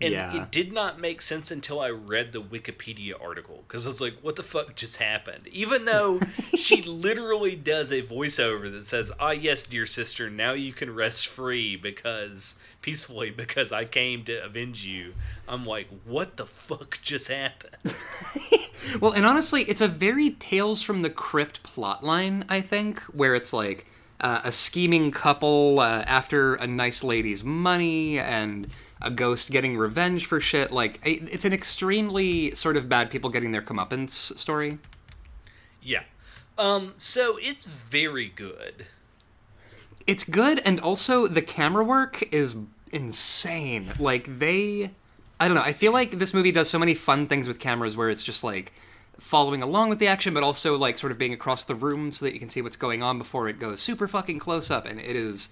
and 0.00 0.12
Yeah. 0.12 0.42
it 0.42 0.50
did 0.50 0.72
not 0.72 1.00
make 1.00 1.22
sense 1.22 1.50
until 1.50 1.80
I 1.80 1.90
read 1.90 2.32
the 2.32 2.42
Wikipedia 2.42 3.14
article 3.20 3.64
because 3.66 3.86
I 3.86 3.90
was 3.90 4.00
like, 4.00 4.18
"What 4.22 4.36
the 4.36 4.42
fuck 4.42 4.74
just 4.76 4.96
happened?" 4.96 5.46
Even 5.48 5.84
though 5.86 6.20
she 6.56 6.82
literally 6.82 7.56
does 7.56 7.90
a 7.92 8.02
voiceover 8.02 8.70
that 8.72 8.86
says, 8.86 9.10
"Ah, 9.18 9.30
yes, 9.30 9.62
dear 9.62 9.86
sister, 9.86 10.28
now 10.30 10.52
you 10.52 10.72
can 10.72 10.94
rest 10.94 11.28
free 11.28 11.76
because 11.76 12.58
peacefully 12.82 13.30
because 13.30 13.72
I 13.72 13.84
came 13.86 14.24
to 14.26 14.44
avenge 14.44 14.84
you." 14.84 15.14
I'm 15.48 15.64
like, 15.64 15.88
"What 16.04 16.36
the 16.36 16.46
fuck 16.46 16.98
just 17.02 17.28
happened?" 17.28 17.76
Well, 19.00 19.12
and 19.12 19.26
honestly, 19.26 19.62
it's 19.62 19.80
a 19.80 19.88
very 19.88 20.30
Tales 20.30 20.82
from 20.82 21.02
the 21.02 21.10
Crypt 21.10 21.62
plotline, 21.64 22.44
I 22.48 22.60
think, 22.60 23.00
where 23.04 23.34
it's 23.34 23.52
like 23.52 23.86
uh, 24.20 24.40
a 24.44 24.52
scheming 24.52 25.10
couple 25.10 25.80
uh, 25.80 26.02
after 26.06 26.54
a 26.54 26.66
nice 26.66 27.02
lady's 27.02 27.42
money 27.42 28.18
and 28.18 28.68
a 29.00 29.10
ghost 29.10 29.50
getting 29.50 29.76
revenge 29.76 30.26
for 30.26 30.40
shit. 30.40 30.72
Like, 30.72 31.00
it's 31.04 31.44
an 31.44 31.52
extremely 31.52 32.54
sort 32.54 32.76
of 32.76 32.88
bad 32.88 33.10
people 33.10 33.30
getting 33.30 33.52
their 33.52 33.62
comeuppance 33.62 34.10
story. 34.38 34.78
Yeah. 35.82 36.02
Um. 36.58 36.94
So 36.96 37.38
it's 37.40 37.66
very 37.66 38.28
good. 38.28 38.86
It's 40.06 40.24
good, 40.24 40.62
and 40.64 40.80
also 40.80 41.26
the 41.26 41.42
camera 41.42 41.84
work 41.84 42.22
is 42.32 42.56
insane. 42.92 43.92
Like, 43.98 44.38
they. 44.38 44.92
I 45.38 45.48
don't 45.48 45.56
know. 45.56 45.62
I 45.62 45.72
feel 45.72 45.92
like 45.92 46.12
this 46.12 46.32
movie 46.32 46.52
does 46.52 46.70
so 46.70 46.78
many 46.78 46.94
fun 46.94 47.26
things 47.26 47.46
with 47.46 47.60
cameras 47.60 47.96
where 47.96 48.08
it's 48.08 48.24
just 48.24 48.42
like 48.42 48.72
following 49.18 49.62
along 49.62 49.90
with 49.90 49.98
the 49.98 50.06
action, 50.06 50.32
but 50.32 50.42
also 50.42 50.78
like 50.78 50.96
sort 50.96 51.12
of 51.12 51.18
being 51.18 51.34
across 51.34 51.64
the 51.64 51.74
room 51.74 52.12
so 52.12 52.24
that 52.24 52.32
you 52.32 52.40
can 52.40 52.48
see 52.48 52.62
what's 52.62 52.76
going 52.76 53.02
on 53.02 53.18
before 53.18 53.48
it 53.48 53.58
goes 53.58 53.80
super 53.80 54.08
fucking 54.08 54.38
close 54.38 54.70
up. 54.70 54.86
And 54.86 54.98
it 54.98 55.16
is. 55.16 55.50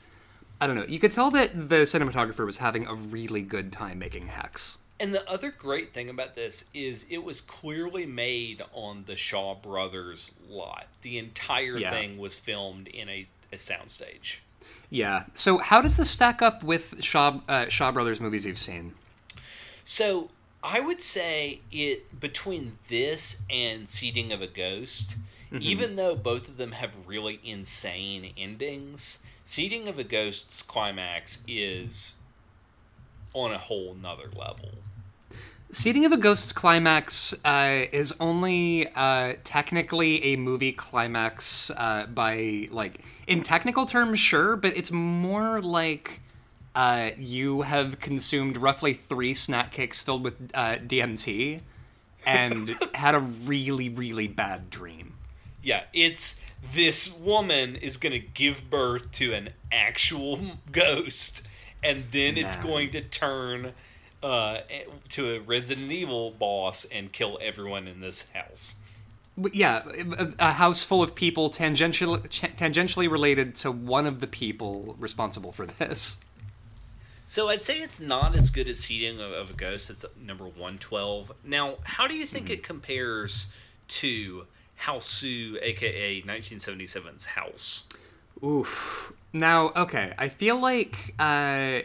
I 0.64 0.66
don't 0.66 0.76
know. 0.76 0.86
You 0.88 0.98
could 0.98 1.10
tell 1.12 1.30
that 1.32 1.68
the 1.68 1.82
cinematographer 1.82 2.46
was 2.46 2.56
having 2.56 2.86
a 2.86 2.94
really 2.94 3.42
good 3.42 3.70
time 3.70 3.98
making 3.98 4.28
Hex. 4.28 4.78
And 4.98 5.14
the 5.14 5.28
other 5.28 5.50
great 5.50 5.92
thing 5.92 6.08
about 6.08 6.34
this 6.34 6.64
is 6.72 7.04
it 7.10 7.22
was 7.22 7.42
clearly 7.42 8.06
made 8.06 8.62
on 8.72 9.04
the 9.06 9.14
Shaw 9.14 9.54
Brothers 9.56 10.30
lot. 10.48 10.86
The 11.02 11.18
entire 11.18 11.76
Yeah. 11.76 11.90
thing 11.90 12.16
was 12.16 12.38
filmed 12.38 12.88
in 12.88 13.10
a, 13.10 13.26
a 13.52 13.56
soundstage. 13.56 14.36
Yeah. 14.88 15.24
So, 15.34 15.58
how 15.58 15.82
does 15.82 15.98
this 15.98 16.08
stack 16.08 16.40
up 16.40 16.62
with 16.62 17.04
Shaw, 17.04 17.40
uh, 17.46 17.68
Shaw 17.68 17.92
Brothers 17.92 18.18
movies 18.18 18.46
you've 18.46 18.56
seen? 18.56 18.94
So 19.84 20.30
I 20.62 20.80
would 20.80 21.02
say 21.02 21.60
it 21.70 22.18
between 22.20 22.78
this 22.88 23.42
and 23.50 23.86
Seeding 23.86 24.32
of 24.32 24.40
a 24.40 24.46
Ghost, 24.46 25.16
even 25.60 25.96
though 25.96 26.16
both 26.16 26.48
of 26.48 26.56
them 26.56 26.72
have 26.72 26.90
really 27.06 27.38
insane 27.44 28.32
endings, 28.38 29.18
Seeding 29.44 29.88
of 29.88 29.98
a 29.98 30.04
Ghost's 30.04 30.62
climax 30.62 31.42
is 31.46 32.16
on 33.34 33.52
a 33.52 33.58
whole 33.58 33.94
nother 34.00 34.30
level. 34.34 34.70
Seeding 35.70 36.04
of 36.04 36.12
a 36.12 36.16
Ghost's 36.16 36.52
climax 36.52 37.34
uh, 37.44 37.86
is 37.92 38.14
only 38.20 38.88
uh, 38.94 39.34
technically 39.44 40.24
a 40.24 40.36
movie 40.36 40.72
climax 40.72 41.70
uh, 41.70 42.06
by, 42.06 42.68
like, 42.70 43.00
in 43.26 43.42
technical 43.42 43.84
terms, 43.84 44.18
sure, 44.18 44.56
but 44.56 44.76
it's 44.76 44.92
more 44.92 45.60
like 45.60 46.20
uh, 46.74 47.10
you 47.18 47.62
have 47.62 48.00
consumed 48.00 48.56
roughly 48.56 48.94
three 48.94 49.34
snack 49.34 49.72
cakes 49.72 50.00
filled 50.00 50.24
with 50.24 50.50
uh, 50.54 50.76
DMT 50.76 51.60
and 52.24 52.76
had 52.94 53.14
a 53.14 53.20
really, 53.20 53.88
really 53.88 54.28
bad 54.28 54.70
dream. 54.70 55.14
Yeah, 55.62 55.82
it's 55.92 56.40
this 56.72 57.16
woman 57.18 57.76
is 57.76 57.96
going 57.96 58.12
to 58.12 58.18
give 58.18 58.70
birth 58.70 59.10
to 59.12 59.34
an 59.34 59.50
actual 59.72 60.40
ghost, 60.72 61.46
and 61.82 62.04
then 62.12 62.36
it's 62.36 62.56
going 62.56 62.90
to 62.92 63.02
turn 63.02 63.72
uh, 64.22 64.60
to 65.10 65.34
a 65.34 65.40
Resident 65.40 65.92
Evil 65.92 66.30
boss 66.30 66.86
and 66.86 67.12
kill 67.12 67.38
everyone 67.42 67.86
in 67.86 68.00
this 68.00 68.24
house. 68.32 68.74
Yeah, 69.52 69.82
a, 70.38 70.52
house 70.52 70.84
full 70.84 71.02
of 71.02 71.14
people 71.14 71.50
tangentially, 71.50 72.22
tangentially 72.56 73.10
related 73.10 73.56
to 73.56 73.72
one 73.72 74.06
of 74.06 74.20
the 74.20 74.28
people 74.28 74.94
responsible 74.98 75.52
for 75.52 75.66
this. 75.66 76.20
So 77.26 77.48
I'd 77.48 77.64
say 77.64 77.80
it's 77.80 78.00
not 78.00 78.36
as 78.36 78.50
good 78.50 78.68
as 78.68 78.78
Seeding 78.78 79.20
of, 79.20 79.50
a 79.50 79.52
Ghost. 79.54 79.90
It's 79.90 80.04
number 80.20 80.44
112. 80.44 81.32
Now, 81.42 81.74
how 81.82 82.06
do 82.06 82.14
you 82.14 82.26
think 82.26 82.48
it 82.48 82.62
compares 82.62 83.48
to 83.88 84.46
Hausu, 84.80 85.56
aka 85.62 86.22
1977's 86.22 87.24
House? 87.24 87.84
Oof. 88.42 89.12
Now, 89.32 89.70
okay, 89.74 90.12
I 90.18 90.28
feel 90.28 90.60
like 90.60 91.14
uh, 91.18 91.80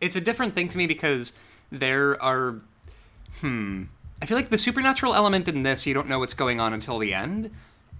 it's 0.00 0.16
a 0.16 0.20
different 0.20 0.54
thing 0.54 0.68
to 0.68 0.78
me 0.78 0.86
because 0.86 1.32
there 1.70 2.20
are. 2.22 2.56
Hmm. 3.40 3.84
I 4.22 4.26
feel 4.26 4.36
like 4.36 4.50
the 4.50 4.58
supernatural 4.58 5.14
element 5.14 5.48
in 5.48 5.62
this, 5.62 5.86
you 5.86 5.94
don't 5.94 6.08
know 6.08 6.18
what's 6.18 6.34
going 6.34 6.60
on 6.60 6.74
until 6.74 6.98
the 6.98 7.14
end, 7.14 7.50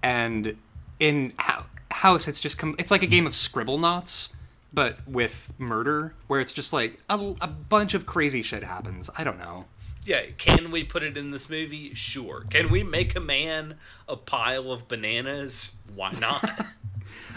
and 0.03 0.57
in 0.99 1.33
Ho- 1.39 1.65
House, 1.91 2.29
it's 2.29 2.41
just 2.41 2.59
com- 2.59 2.77
it's 2.79 2.91
like 2.91 3.03
a 3.03 3.07
game 3.07 3.27
of 3.27 3.33
Scribblenauts, 3.33 4.35
but 4.73 4.99
with 5.07 5.53
murder, 5.59 6.15
where 6.27 6.41
it's 6.41 6.53
just 6.53 6.73
like 6.73 7.01
a, 7.09 7.35
a 7.41 7.47
bunch 7.47 7.95
of 7.95 8.05
crazy 8.07 8.43
shit 8.43 8.63
happens. 8.63 9.09
I 9.17 9.25
don't 9.25 9.39
know. 9.39 9.65
Yeah, 10.05 10.23
can 10.39 10.71
we 10.71 10.85
put 10.85 11.03
it 11.03 11.17
in 11.17 11.31
this 11.31 11.51
movie? 11.51 11.95
Sure. 11.95 12.45
Can 12.51 12.71
we 12.71 12.83
make 12.83 13.17
a 13.17 13.21
man 13.21 13.77
a 14.09 14.17
pile 14.17 14.73
of 14.73 14.89
bananas? 14.89 15.77
Why 15.95 16.13
not? 16.21 16.49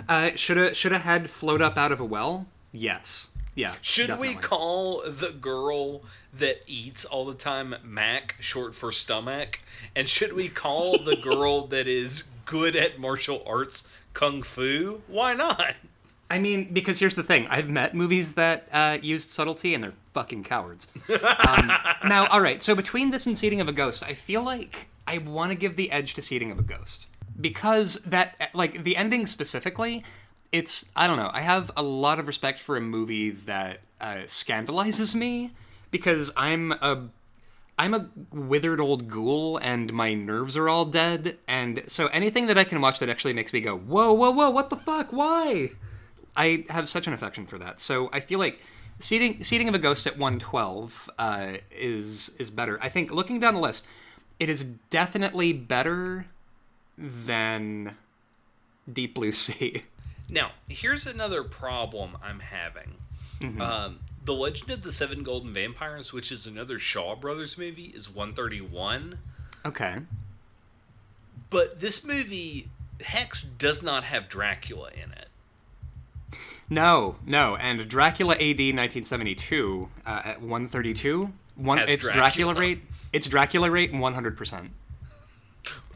Uh, 0.07 0.31
should 0.35 0.57
a 0.57 0.73
should 0.73 0.91
a 0.91 0.99
head 0.99 1.29
float 1.29 1.61
up 1.61 1.77
out 1.77 1.91
of 1.91 1.99
a 1.99 2.05
well? 2.05 2.45
Yes. 2.71 3.29
Yeah. 3.55 3.75
Should 3.81 4.19
we 4.19 4.33
call 4.35 5.01
the 5.01 5.31
girl 5.31 6.03
that 6.37 6.57
eats 6.67 7.05
all 7.05 7.25
the 7.25 7.33
time 7.33 7.75
Mac, 7.83 8.35
short 8.39 8.75
for 8.75 8.91
stomach? 8.91 9.59
And 9.95 10.07
should 10.07 10.33
we 10.33 10.49
call 10.49 10.97
the 10.97 11.15
girl 11.23 11.67
that 11.67 11.87
is 11.87 12.23
good 12.45 12.75
at 12.75 12.99
martial 12.99 13.43
arts 13.45 13.87
kung 14.13 14.43
fu? 14.43 15.01
Why 15.07 15.33
not? 15.33 15.75
I 16.33 16.39
mean, 16.39 16.73
because 16.73 16.97
here's 16.97 17.13
the 17.13 17.21
thing: 17.21 17.45
I've 17.47 17.69
met 17.69 17.93
movies 17.93 18.33
that 18.33 18.67
uh, 18.73 18.97
used 18.99 19.29
subtlety, 19.29 19.75
and 19.75 19.83
they're 19.83 19.93
fucking 20.13 20.45
cowards. 20.45 20.87
Um, 21.07 21.71
now, 22.07 22.25
all 22.25 22.41
right. 22.41 22.59
So 22.63 22.73
between 22.73 23.11
this 23.11 23.27
and 23.27 23.37
Seeding 23.37 23.61
of 23.61 23.67
a 23.67 23.71
Ghost, 23.71 24.01
I 24.03 24.15
feel 24.15 24.41
like 24.41 24.87
I 25.07 25.19
want 25.19 25.51
to 25.51 25.57
give 25.57 25.75
the 25.75 25.91
edge 25.91 26.15
to 26.15 26.23
Seeding 26.23 26.49
of 26.49 26.57
a 26.57 26.63
Ghost 26.63 27.05
because 27.39 27.99
that, 28.05 28.49
like, 28.55 28.81
the 28.81 28.97
ending 28.97 29.27
specifically, 29.27 30.03
it's 30.51 30.89
I 30.95 31.05
don't 31.05 31.17
know. 31.17 31.29
I 31.31 31.41
have 31.41 31.69
a 31.77 31.83
lot 31.83 32.17
of 32.17 32.25
respect 32.25 32.59
for 32.59 32.75
a 32.77 32.81
movie 32.81 33.29
that 33.29 33.81
uh, 34.01 34.25
scandalizes 34.25 35.15
me 35.15 35.51
because 35.91 36.31
I'm 36.35 36.71
a 36.71 37.09
I'm 37.77 37.93
a 37.93 38.09
withered 38.31 38.81
old 38.81 39.07
ghoul 39.07 39.57
and 39.57 39.93
my 39.93 40.15
nerves 40.15 40.57
are 40.57 40.67
all 40.67 40.85
dead, 40.85 41.37
and 41.47 41.83
so 41.85 42.07
anything 42.07 42.47
that 42.47 42.57
I 42.57 42.63
can 42.63 42.81
watch 42.81 42.97
that 43.01 43.09
actually 43.09 43.33
makes 43.33 43.53
me 43.53 43.61
go, 43.61 43.77
whoa, 43.77 44.13
whoa, 44.13 44.31
whoa, 44.31 44.49
what 44.49 44.71
the 44.71 44.77
fuck? 44.77 45.09
Why? 45.11 45.69
I 46.35 46.65
have 46.69 46.89
such 46.89 47.07
an 47.07 47.13
affection 47.13 47.45
for 47.45 47.57
that. 47.59 47.79
So 47.79 48.09
I 48.11 48.19
feel 48.19 48.39
like 48.39 48.61
seeding 48.99 49.43
seeding 49.43 49.69
of 49.69 49.75
a 49.75 49.79
ghost 49.79 50.07
at 50.07 50.17
112 50.17 51.09
uh, 51.17 51.53
is 51.71 52.29
is 52.39 52.49
better. 52.49 52.79
I 52.81 52.89
think 52.89 53.11
looking 53.11 53.39
down 53.39 53.53
the 53.53 53.59
list, 53.59 53.87
it 54.39 54.49
is 54.49 54.63
definitely 54.63 55.53
better 55.53 56.27
than 56.97 57.95
Deep 58.91 59.15
Blue 59.15 59.31
Sea. 59.31 59.83
Now, 60.29 60.51
here's 60.67 61.05
another 61.05 61.43
problem 61.43 62.17
I'm 62.23 62.39
having. 62.39 62.95
Mm-hmm. 63.39 63.61
Um, 63.61 63.99
the 64.25 64.33
Legend 64.33 64.71
of 64.71 64.81
the 64.81 64.91
Seven 64.91 65.21
Golden 65.21 65.53
Vampires, 65.53 66.13
which 66.13 66.31
is 66.31 66.47
another 66.47 66.79
Shaw 66.79 67.15
Brothers 67.15 67.57
movie, 67.57 67.91
is 67.93 68.09
131. 68.09 69.19
Okay. 69.65 69.97
But 71.49 71.79
this 71.79 72.05
movie, 72.05 72.69
Hex 73.01 73.43
does 73.43 73.83
not 73.83 74.03
have 74.05 74.29
Dracula 74.29 74.89
in 74.91 75.11
it. 75.11 75.27
No, 76.69 77.17
no, 77.25 77.55
and 77.57 77.87
Dracula 77.87 78.33
AD 78.35 78.59
1972 78.59 79.89
uh, 80.05 80.21
at 80.25 80.41
132. 80.41 81.31
One, 81.55 81.79
its 81.79 82.05
Dracula. 82.05 82.13
Dracula 82.13 82.53
rate. 82.55 82.81
Its 83.11 83.27
Dracula 83.27 83.69
rate 83.69 83.93
100. 83.93 84.37
percent 84.37 84.71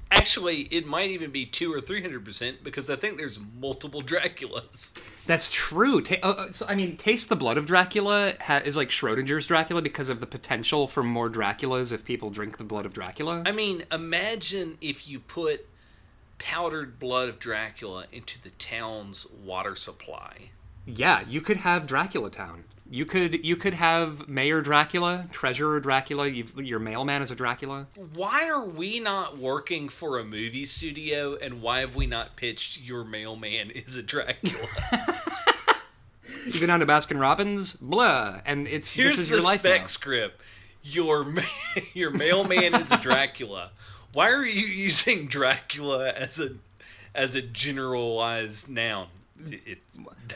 Actually, 0.09 0.61
it 0.71 0.87
might 0.87 1.09
even 1.09 1.31
be 1.31 1.45
two 1.45 1.73
or 1.73 1.81
three 1.81 2.01
hundred 2.01 2.23
percent 2.23 2.63
because 2.63 2.89
I 2.89 2.95
think 2.95 3.17
there's 3.17 3.39
multiple 3.59 4.01
Draculas. 4.01 4.97
That's 5.25 5.51
true. 5.51 6.01
Ta- 6.01 6.15
uh, 6.23 6.31
uh, 6.31 6.51
so, 6.51 6.65
I 6.69 6.75
mean, 6.75 6.95
Taste 6.95 7.27
the 7.27 7.35
Blood 7.35 7.57
of 7.57 7.65
Dracula 7.65 8.33
ha- 8.39 8.61
is 8.63 8.77
like 8.77 8.89
Schrodinger's 8.89 9.47
Dracula 9.47 9.81
because 9.81 10.07
of 10.09 10.21
the 10.21 10.25
potential 10.25 10.87
for 10.87 11.03
more 11.03 11.29
Draculas 11.29 11.91
if 11.91 12.05
people 12.05 12.29
drink 12.29 12.57
the 12.57 12.63
blood 12.63 12.85
of 12.85 12.93
Dracula. 12.93 13.43
I 13.45 13.51
mean, 13.51 13.83
imagine 13.91 14.77
if 14.79 15.09
you 15.09 15.19
put 15.19 15.67
powdered 16.39 16.99
blood 16.99 17.29
of 17.29 17.39
Dracula 17.39 18.05
into 18.11 18.41
the 18.41 18.49
town's 18.51 19.27
water 19.43 19.75
supply. 19.75 20.49
yeah, 20.85 21.21
you 21.27 21.41
could 21.41 21.57
have 21.57 21.85
Dracula 21.87 22.29
Town. 22.31 22.63
You 22.89 23.05
could 23.05 23.43
you 23.43 23.57
could 23.57 23.73
have 23.73 24.29
Mayor 24.29 24.61
Dracula, 24.61 25.27
Treasurer 25.31 25.79
Dracula. 25.81 26.25
You've, 26.27 26.55
your 26.57 26.79
mailman 26.79 27.21
is 27.21 27.31
a 27.31 27.35
Dracula. 27.35 27.87
Why 28.13 28.47
are 28.49 28.63
we 28.63 29.01
not 29.01 29.37
working 29.37 29.89
for 29.89 30.19
a 30.19 30.23
movie 30.23 30.63
studio, 30.63 31.35
and 31.35 31.61
why 31.61 31.81
have 31.81 31.97
we 31.97 32.05
not 32.05 32.37
pitched 32.37 32.79
your 32.79 33.03
mailman 33.03 33.71
is 33.71 33.95
a 33.97 34.03
Dracula? 34.03 34.67
You 36.45 36.61
go 36.61 36.65
down 36.65 36.79
to 36.79 36.85
Baskin 36.85 37.19
Robbins, 37.19 37.73
blah, 37.73 38.39
and 38.45 38.67
it's 38.69 38.93
Here's 38.93 39.15
this 39.17 39.23
is 39.25 39.29
your 39.29 39.41
life 39.41 39.59
spec 39.61 39.81
now. 39.81 39.87
script. 39.87 40.41
Your 40.81 41.25
ma- 41.25 41.41
your 41.93 42.09
mailman 42.11 42.73
is 42.73 42.89
a 42.89 42.97
Dracula. 42.99 43.71
Why 44.13 44.29
are 44.29 44.45
you 44.45 44.65
using 44.85 45.27
Dracula 45.27 46.09
as 46.11 46.39
a 46.39 46.49
as 47.15 47.35
a 47.35 47.41
generalized 47.41 48.69
noun? 48.69 49.07
It- 49.49 49.77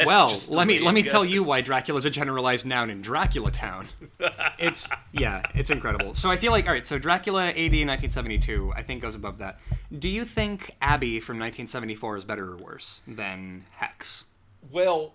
Well, 0.05 0.39
let 0.47 0.67
me 0.67 0.79
let 0.79 0.93
me 0.93 1.01
tell 1.03 1.25
you 1.25 1.43
why 1.43 1.61
Dracula's 1.69 2.05
a 2.05 2.09
generalized 2.11 2.65
noun 2.67 2.89
in 2.89 3.01
Dracula 3.01 3.51
Town. 3.51 3.87
It's 4.59 4.87
yeah, 5.11 5.41
it's 5.55 5.71
incredible. 5.71 6.13
So 6.13 6.29
I 6.29 6.37
feel 6.37 6.51
like 6.51 6.67
all 6.67 6.73
right, 6.73 6.85
so 6.85 6.99
Dracula 6.99 7.47
AD 7.47 7.55
1972 7.57 8.71
I 8.75 8.83
think 8.83 9.01
goes 9.01 9.15
above 9.15 9.39
that. 9.39 9.59
Do 9.97 10.07
you 10.07 10.23
think 10.23 10.75
Abby 10.81 11.19
from 11.19 11.37
1974 11.37 12.17
is 12.17 12.25
better 12.25 12.51
or 12.51 12.57
worse 12.57 13.01
than 13.07 13.63
Hex? 13.71 14.25
Well, 14.71 15.13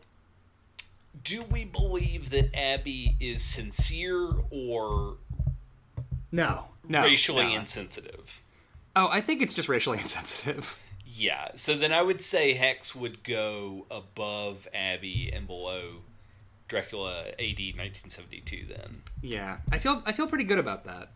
do 1.22 1.44
we 1.44 1.64
believe 1.64 2.30
that 2.30 2.52
Abby 2.59 3.14
is 3.20 3.42
sincere 3.44 4.32
or 4.50 5.14
No. 6.32 6.64
No. 6.88 7.04
racially 7.04 7.54
no. 7.54 7.61
insensitive? 7.61 8.40
Oh, 8.97 9.09
I 9.11 9.20
think 9.20 9.42
it's 9.42 9.55
just 9.55 9.68
racially 9.68 9.99
insensitive. 10.07 10.76
Yeah, 11.05 11.49
so 11.55 11.76
then 11.76 11.92
I 11.92 12.03
would 12.03 12.20
say 12.20 12.55
Hex 12.55 12.94
would 12.94 13.22
go 13.22 13.86
above 13.90 14.66
Abby 14.74 15.30
and 15.32 15.47
below 15.47 16.01
Dracula 16.68 17.28
AD 17.38 17.59
1972 17.76 18.66
then. 18.68 19.03
Yeah. 19.22 19.59
I 19.70 19.78
feel 19.78 20.03
I 20.05 20.12
feel 20.12 20.26
pretty 20.26 20.44
good 20.44 20.59
about 20.59 20.84
that. 20.84 21.11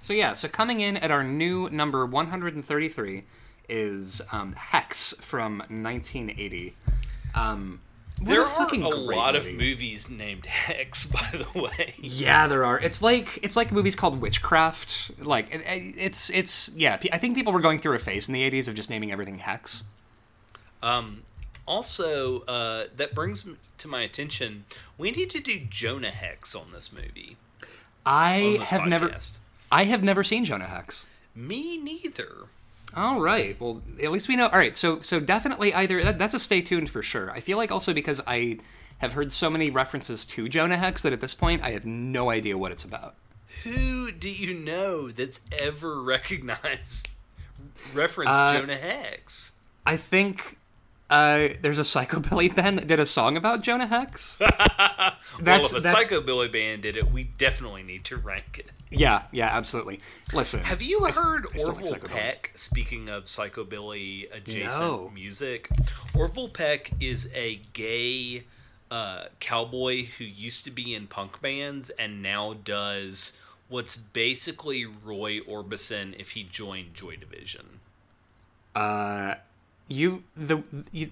So 0.00 0.12
yeah, 0.12 0.34
so 0.34 0.48
coming 0.48 0.80
in 0.80 0.96
at 0.98 1.10
our 1.10 1.24
new 1.24 1.68
number 1.70 2.04
133 2.04 3.24
is 3.68 4.20
um, 4.32 4.52
Hex 4.52 5.14
from 5.14 5.58
1980. 5.58 6.74
Um, 7.34 7.80
what 8.20 8.28
There 8.28 8.42
a 8.42 8.44
are 8.44 8.56
fucking 8.56 8.82
a 8.82 8.88
lot 8.88 9.36
of 9.36 9.44
movies 9.52 10.08
named 10.08 10.46
Hex, 10.46 11.06
by 11.06 11.30
the 11.32 11.60
way. 11.60 11.94
Yeah, 11.98 12.46
there 12.46 12.64
are. 12.64 12.80
It's 12.80 13.02
like 13.02 13.38
it's 13.42 13.56
like 13.56 13.72
movies 13.72 13.94
called 13.94 14.20
Witchcraft. 14.20 15.12
Like 15.20 15.54
it, 15.54 15.62
it's 15.66 16.30
it's 16.30 16.70
yeah. 16.74 16.98
I 17.12 17.18
think 17.18 17.36
people 17.36 17.52
were 17.52 17.60
going 17.60 17.78
through 17.78 17.94
a 17.94 17.98
phase 17.98 18.28
in 18.28 18.34
the 18.34 18.50
'80s 18.50 18.68
of 18.68 18.74
just 18.74 18.90
naming 18.90 19.12
everything 19.12 19.38
Hex. 19.38 19.84
Um, 20.82 21.22
also, 21.66 22.40
uh, 22.42 22.86
that 22.96 23.14
brings 23.14 23.46
to 23.78 23.88
my 23.88 24.02
attention, 24.02 24.64
we 24.98 25.10
need 25.10 25.30
to 25.30 25.40
do 25.40 25.60
Jonah 25.68 26.10
Hex 26.10 26.54
on 26.54 26.72
this 26.72 26.92
movie. 26.92 27.36
I 28.04 28.56
this 28.58 28.68
have 28.68 28.86
never. 28.86 29.16
I 29.70 29.84
have 29.84 30.02
never 30.02 30.22
seen 30.22 30.44
Jonah 30.44 30.66
Hex. 30.66 31.06
Me 31.34 31.76
neither. 31.76 32.46
All 32.94 33.20
right. 33.20 33.58
Well, 33.60 33.82
at 34.02 34.10
least 34.10 34.28
we 34.28 34.36
know. 34.36 34.46
All 34.48 34.58
right. 34.58 34.76
So 34.76 35.00
so 35.02 35.20
definitely 35.20 35.74
either 35.74 36.02
that, 36.02 36.18
that's 36.18 36.34
a 36.34 36.38
stay 36.38 36.62
tuned 36.62 36.88
for 36.90 37.02
sure. 37.02 37.30
I 37.30 37.40
feel 37.40 37.58
like 37.58 37.70
also 37.70 37.92
because 37.92 38.20
I 38.26 38.58
have 38.98 39.12
heard 39.12 39.32
so 39.32 39.50
many 39.50 39.70
references 39.70 40.24
to 40.24 40.48
Jonah 40.48 40.76
Hex 40.78 41.02
that 41.02 41.12
at 41.12 41.20
this 41.20 41.34
point 41.34 41.62
I 41.62 41.70
have 41.72 41.84
no 41.84 42.30
idea 42.30 42.56
what 42.56 42.72
it's 42.72 42.84
about. 42.84 43.14
Who 43.64 44.12
do 44.12 44.28
you 44.30 44.54
know 44.54 45.10
that's 45.10 45.40
ever 45.60 46.00
recognized 46.02 47.10
reference 47.92 48.30
Uh, 48.30 48.60
Jonah 48.60 48.76
Hex? 48.76 49.52
I 49.84 49.96
think 49.96 50.58
uh, 51.10 51.48
there's 51.62 51.78
a 51.78 51.82
psychobilly 51.82 52.52
band 52.54 52.78
that 52.78 52.86
did 52.86 52.98
a 53.00 53.06
song 53.06 53.36
about 53.36 53.62
Jonah 53.62 53.86
Hex. 53.86 54.38
well, 54.40 54.50
that's- 55.40 55.72
if 55.72 55.78
a 55.78 55.80
that's- 55.80 56.04
Psychobilly 56.04 56.50
band 56.52 56.82
did 56.82 56.96
it, 56.96 57.10
we 57.10 57.24
definitely 57.24 57.82
need 57.82 58.04
to 58.06 58.16
rank 58.16 58.58
it. 58.58 58.70
yeah, 58.90 59.22
yeah, 59.32 59.46
absolutely. 59.52 60.00
Listen, 60.32 60.60
Have 60.60 60.82
you 60.82 61.04
I 61.04 61.10
heard 61.12 61.46
I 61.52 61.56
still 61.56 61.74
like 61.74 61.84
Orville. 61.90 62.08
Peck? 62.08 62.52
Speaking 62.54 63.08
of 63.08 63.24
psychobilly 63.24 64.34
adjacent 64.34 64.80
No. 64.80 65.10
music, 65.14 65.68
Orville 66.14 66.48
Peck 66.48 66.90
is 67.00 67.28
a 67.34 67.60
gay 67.72 68.44
uh, 68.90 69.24
cowboy 69.40 70.06
who 70.18 70.24
used 70.24 70.64
to 70.64 70.70
be 70.70 70.94
in 70.94 71.06
punk 71.08 71.40
bands 71.40 71.90
and 71.98 72.22
now 72.22 72.54
does 72.64 73.36
what's 73.68 73.96
basically 73.96 74.86
Roy 74.86 75.40
Orbison 75.40 76.14
if 76.20 76.30
he 76.30 76.44
joined 76.44 76.94
Joy 76.94 77.16
Division. 77.16 77.66
Uh, 78.76 79.34
you 79.88 80.24
the 80.36 80.62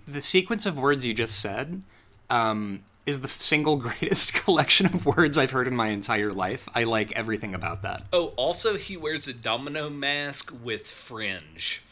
the 0.06 0.20
sequence 0.20 0.66
of 0.66 0.76
words 0.76 1.04
you 1.06 1.14
just 1.14 1.38
said 1.38 1.82
um, 2.30 2.82
is 3.06 3.20
the 3.20 3.28
single 3.28 3.76
greatest 3.88 4.34
collection 4.34 4.86
of 4.86 5.06
words 5.06 5.38
I've 5.38 5.50
heard 5.52 5.66
in 5.68 5.76
my 5.76 5.88
entire 5.88 6.32
life. 6.32 6.68
I 6.74 6.84
like 6.84 7.12
everything 7.12 7.54
about 7.54 7.82
that. 7.82 8.04
Oh, 8.12 8.28
also 8.36 8.76
he 8.76 8.96
wears 8.96 9.28
a 9.28 9.32
domino 9.32 9.88
mask 9.90 10.52
with 10.62 10.86
fringe. 10.86 11.82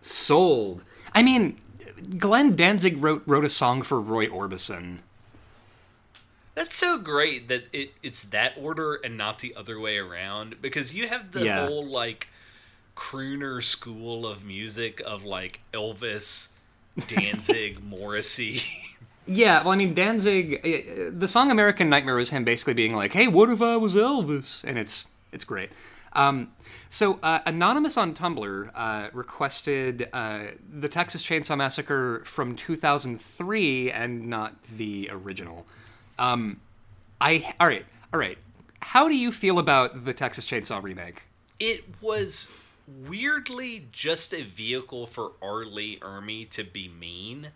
Sold. 0.00 0.84
I 1.14 1.22
mean, 1.22 1.58
Glenn 2.18 2.54
Danzig 2.54 3.02
wrote 3.02 3.22
wrote 3.26 3.44
a 3.44 3.48
song 3.50 3.82
for 3.82 4.00
Roy 4.00 4.26
Orbison. 4.26 4.98
That's 6.54 6.74
so 6.74 6.96
great 6.98 7.48
that 7.48 7.64
it, 7.72 7.90
it's 8.02 8.22
that 8.24 8.54
order 8.58 8.94
and 8.94 9.18
not 9.18 9.40
the 9.40 9.54
other 9.56 9.78
way 9.78 9.98
around 9.98 10.62
because 10.62 10.94
you 10.94 11.06
have 11.06 11.32
the 11.32 11.44
Yeah. 11.44 11.66
whole 11.66 11.86
like 11.86 12.28
crooner 12.96 13.62
school 13.62 14.26
of 14.26 14.44
music 14.44 15.02
of 15.04 15.24
like 15.24 15.60
Elvis, 15.72 16.48
Danzig, 17.06 17.82
Morrissey. 17.84 18.62
Yeah, 19.26 19.62
well, 19.62 19.72
I 19.72 19.76
mean, 19.76 19.94
Danzig, 19.94 20.60
uh, 20.64 21.10
the 21.16 21.28
song 21.28 21.50
"American 21.50 21.88
Nightmare" 21.88 22.16
was 22.16 22.30
him 22.30 22.44
basically 22.44 22.74
being 22.74 22.94
like, 22.94 23.12
"Hey, 23.12 23.28
what 23.28 23.50
if 23.50 23.60
I 23.60 23.76
was 23.76 23.94
Elvis?" 23.94 24.64
and 24.64 24.78
it's 24.78 25.08
it's 25.32 25.44
great. 25.44 25.70
Um, 26.12 26.52
so, 26.88 27.18
uh, 27.22 27.40
anonymous 27.44 27.98
on 27.98 28.14
Tumblr 28.14 28.70
uh, 28.74 29.08
requested 29.12 30.08
uh, 30.12 30.44
the 30.72 30.88
Texas 30.88 31.22
Chainsaw 31.22 31.58
Massacre 31.58 32.22
from 32.24 32.56
2003 32.56 33.90
and 33.90 34.28
not 34.28 34.62
the 34.64 35.10
original. 35.12 35.66
Um, 36.18 36.60
I 37.20 37.54
all 37.60 37.66
right, 37.66 37.84
all 38.14 38.20
right. 38.20 38.38
How 38.80 39.08
do 39.08 39.16
you 39.16 39.32
feel 39.32 39.58
about 39.58 40.04
the 40.04 40.14
Texas 40.14 40.46
Chainsaw 40.46 40.82
remake? 40.82 41.24
it 41.58 41.84
was 42.00 42.46
weirdly 43.06 43.86
just 43.92 44.32
a 44.32 44.42
vehicle 44.42 45.06
for 45.06 45.32
R. 45.42 45.64
Ermey 45.64 46.48
to 46.50 46.64
be 46.64 46.88
mean. 46.88 47.48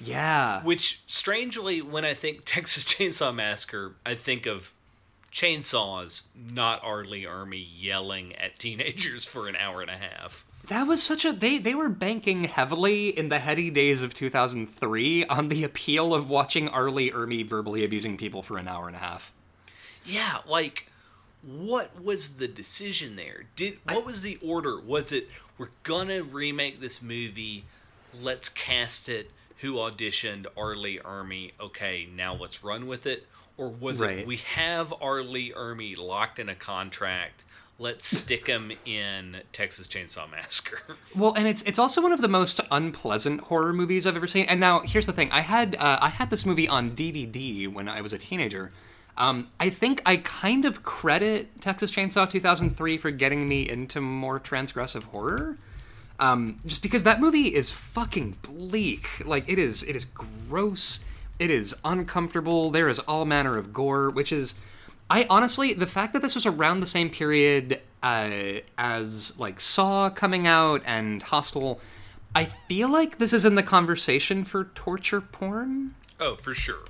Yeah, 0.00 0.62
Which, 0.62 1.00
strangely, 1.06 1.80
when 1.80 2.04
I 2.04 2.14
think 2.14 2.42
Texas 2.44 2.84
Chainsaw 2.84 3.34
Massacre, 3.34 3.94
I 4.04 4.14
think 4.14 4.46
of 4.46 4.70
chainsaws, 5.32 6.22
not 6.34 6.80
R. 6.82 7.04
Ermey 7.04 7.66
yelling 7.78 8.34
at 8.36 8.58
teenagers 8.58 9.24
for 9.24 9.48
an 9.48 9.56
hour 9.56 9.80
and 9.80 9.90
a 9.90 9.96
half. 9.96 10.44
That 10.68 10.86
was 10.86 11.00
such 11.00 11.24
a 11.24 11.32
they 11.32 11.58
they 11.58 11.76
were 11.76 11.88
banking 11.88 12.44
heavily 12.44 13.08
in 13.08 13.28
the 13.28 13.38
heady 13.38 13.70
days 13.70 14.02
of 14.02 14.14
2003 14.14 15.26
on 15.26 15.48
the 15.48 15.62
appeal 15.62 16.12
of 16.12 16.28
watching 16.28 16.68
R. 16.68 16.90
Lee 16.90 17.10
Ermey 17.10 17.46
verbally 17.46 17.84
abusing 17.84 18.16
people 18.16 18.42
for 18.42 18.58
an 18.58 18.66
hour 18.66 18.88
and 18.88 18.96
a 18.96 19.00
half. 19.00 19.32
Yeah, 20.04 20.38
like, 20.46 20.86
what 21.42 22.02
was 22.02 22.36
the 22.36 22.48
decision 22.48 23.16
there? 23.16 23.44
Did 23.56 23.78
what 23.84 24.04
was 24.04 24.22
the 24.22 24.38
order? 24.42 24.80
Was 24.80 25.12
it 25.12 25.28
we're 25.58 25.68
gonna 25.82 26.22
remake 26.22 26.80
this 26.80 27.02
movie? 27.02 27.64
Let's 28.20 28.48
cast 28.48 29.08
it. 29.08 29.30
Who 29.58 29.74
auditioned? 29.74 30.46
R. 30.56 30.76
Lee 30.76 31.00
Ermey. 31.04 31.52
Okay, 31.60 32.08
now 32.14 32.34
let's 32.34 32.62
run 32.64 32.86
with 32.86 33.06
it. 33.06 33.26
Or 33.56 33.68
was 33.70 34.00
Right. 34.00 34.18
it 34.18 34.26
we 34.26 34.36
have 34.38 34.92
R. 35.00 35.22
Lee 35.22 35.52
Ermey 35.56 35.96
locked 35.96 36.38
in 36.38 36.48
a 36.48 36.54
contract? 36.54 37.44
Let's 37.78 38.06
stick 38.18 38.46
him 38.46 38.72
in 38.86 39.42
Texas 39.52 39.86
Chainsaw 39.86 40.30
Massacre. 40.30 40.80
Well, 41.14 41.32
and 41.34 41.46
it's 41.46 41.62
it's 41.62 41.78
also 41.78 42.02
one 42.02 42.12
of 42.12 42.20
the 42.20 42.28
most 42.28 42.60
unpleasant 42.70 43.42
horror 43.42 43.72
movies 43.72 44.06
I've 44.06 44.16
ever 44.16 44.26
seen. 44.26 44.46
And 44.46 44.60
now 44.60 44.80
here's 44.80 45.06
the 45.06 45.12
thing: 45.12 45.30
I 45.30 45.40
had 45.40 45.76
uh, 45.76 45.98
I 46.00 46.08
had 46.08 46.30
this 46.30 46.44
movie 46.44 46.68
on 46.68 46.90
DVD 46.96 47.68
when 47.72 47.88
I 47.88 48.00
was 48.00 48.12
a 48.12 48.18
teenager. 48.18 48.72
Um, 49.18 49.48
I 49.58 49.70
think 49.70 50.02
I 50.04 50.18
kind 50.18 50.64
of 50.64 50.82
credit 50.82 51.60
Texas 51.62 51.90
Chainsaw 51.90 52.28
2003 52.28 52.98
for 52.98 53.10
getting 53.10 53.48
me 53.48 53.68
into 53.68 54.00
more 54.00 54.38
transgressive 54.38 55.04
horror. 55.04 55.56
Um, 56.18 56.60
just 56.64 56.82
because 56.82 57.04
that 57.04 57.20
movie 57.20 57.54
is 57.54 57.72
fucking 57.72 58.36
bleak. 58.42 59.24
Like 59.26 59.48
it 59.50 59.58
is, 59.58 59.82
it 59.82 59.96
is 59.96 60.04
gross. 60.04 61.04
It 61.38 61.50
is 61.50 61.74
uncomfortable. 61.84 62.70
There 62.70 62.88
is 62.88 62.98
all 63.00 63.24
manner 63.24 63.58
of 63.58 63.72
gore, 63.72 64.10
which 64.10 64.32
is, 64.32 64.54
I 65.10 65.26
honestly, 65.28 65.72
the 65.74 65.86
fact 65.86 66.12
that 66.14 66.22
this 66.22 66.34
was 66.34 66.46
around 66.46 66.80
the 66.80 66.86
same 66.86 67.10
period 67.10 67.80
uh, 68.02 68.60
as 68.78 69.38
like 69.38 69.60
Saw 69.60 70.10
coming 70.10 70.46
out 70.46 70.82
and 70.86 71.22
Hostel, 71.22 71.80
I 72.34 72.44
feel 72.44 72.88
like 72.90 73.18
this 73.18 73.32
is 73.32 73.44
in 73.44 73.54
the 73.54 73.62
conversation 73.62 74.44
for 74.44 74.64
torture 74.74 75.20
porn. 75.20 75.94
oh, 76.20 76.36
for 76.36 76.54
sure. 76.54 76.84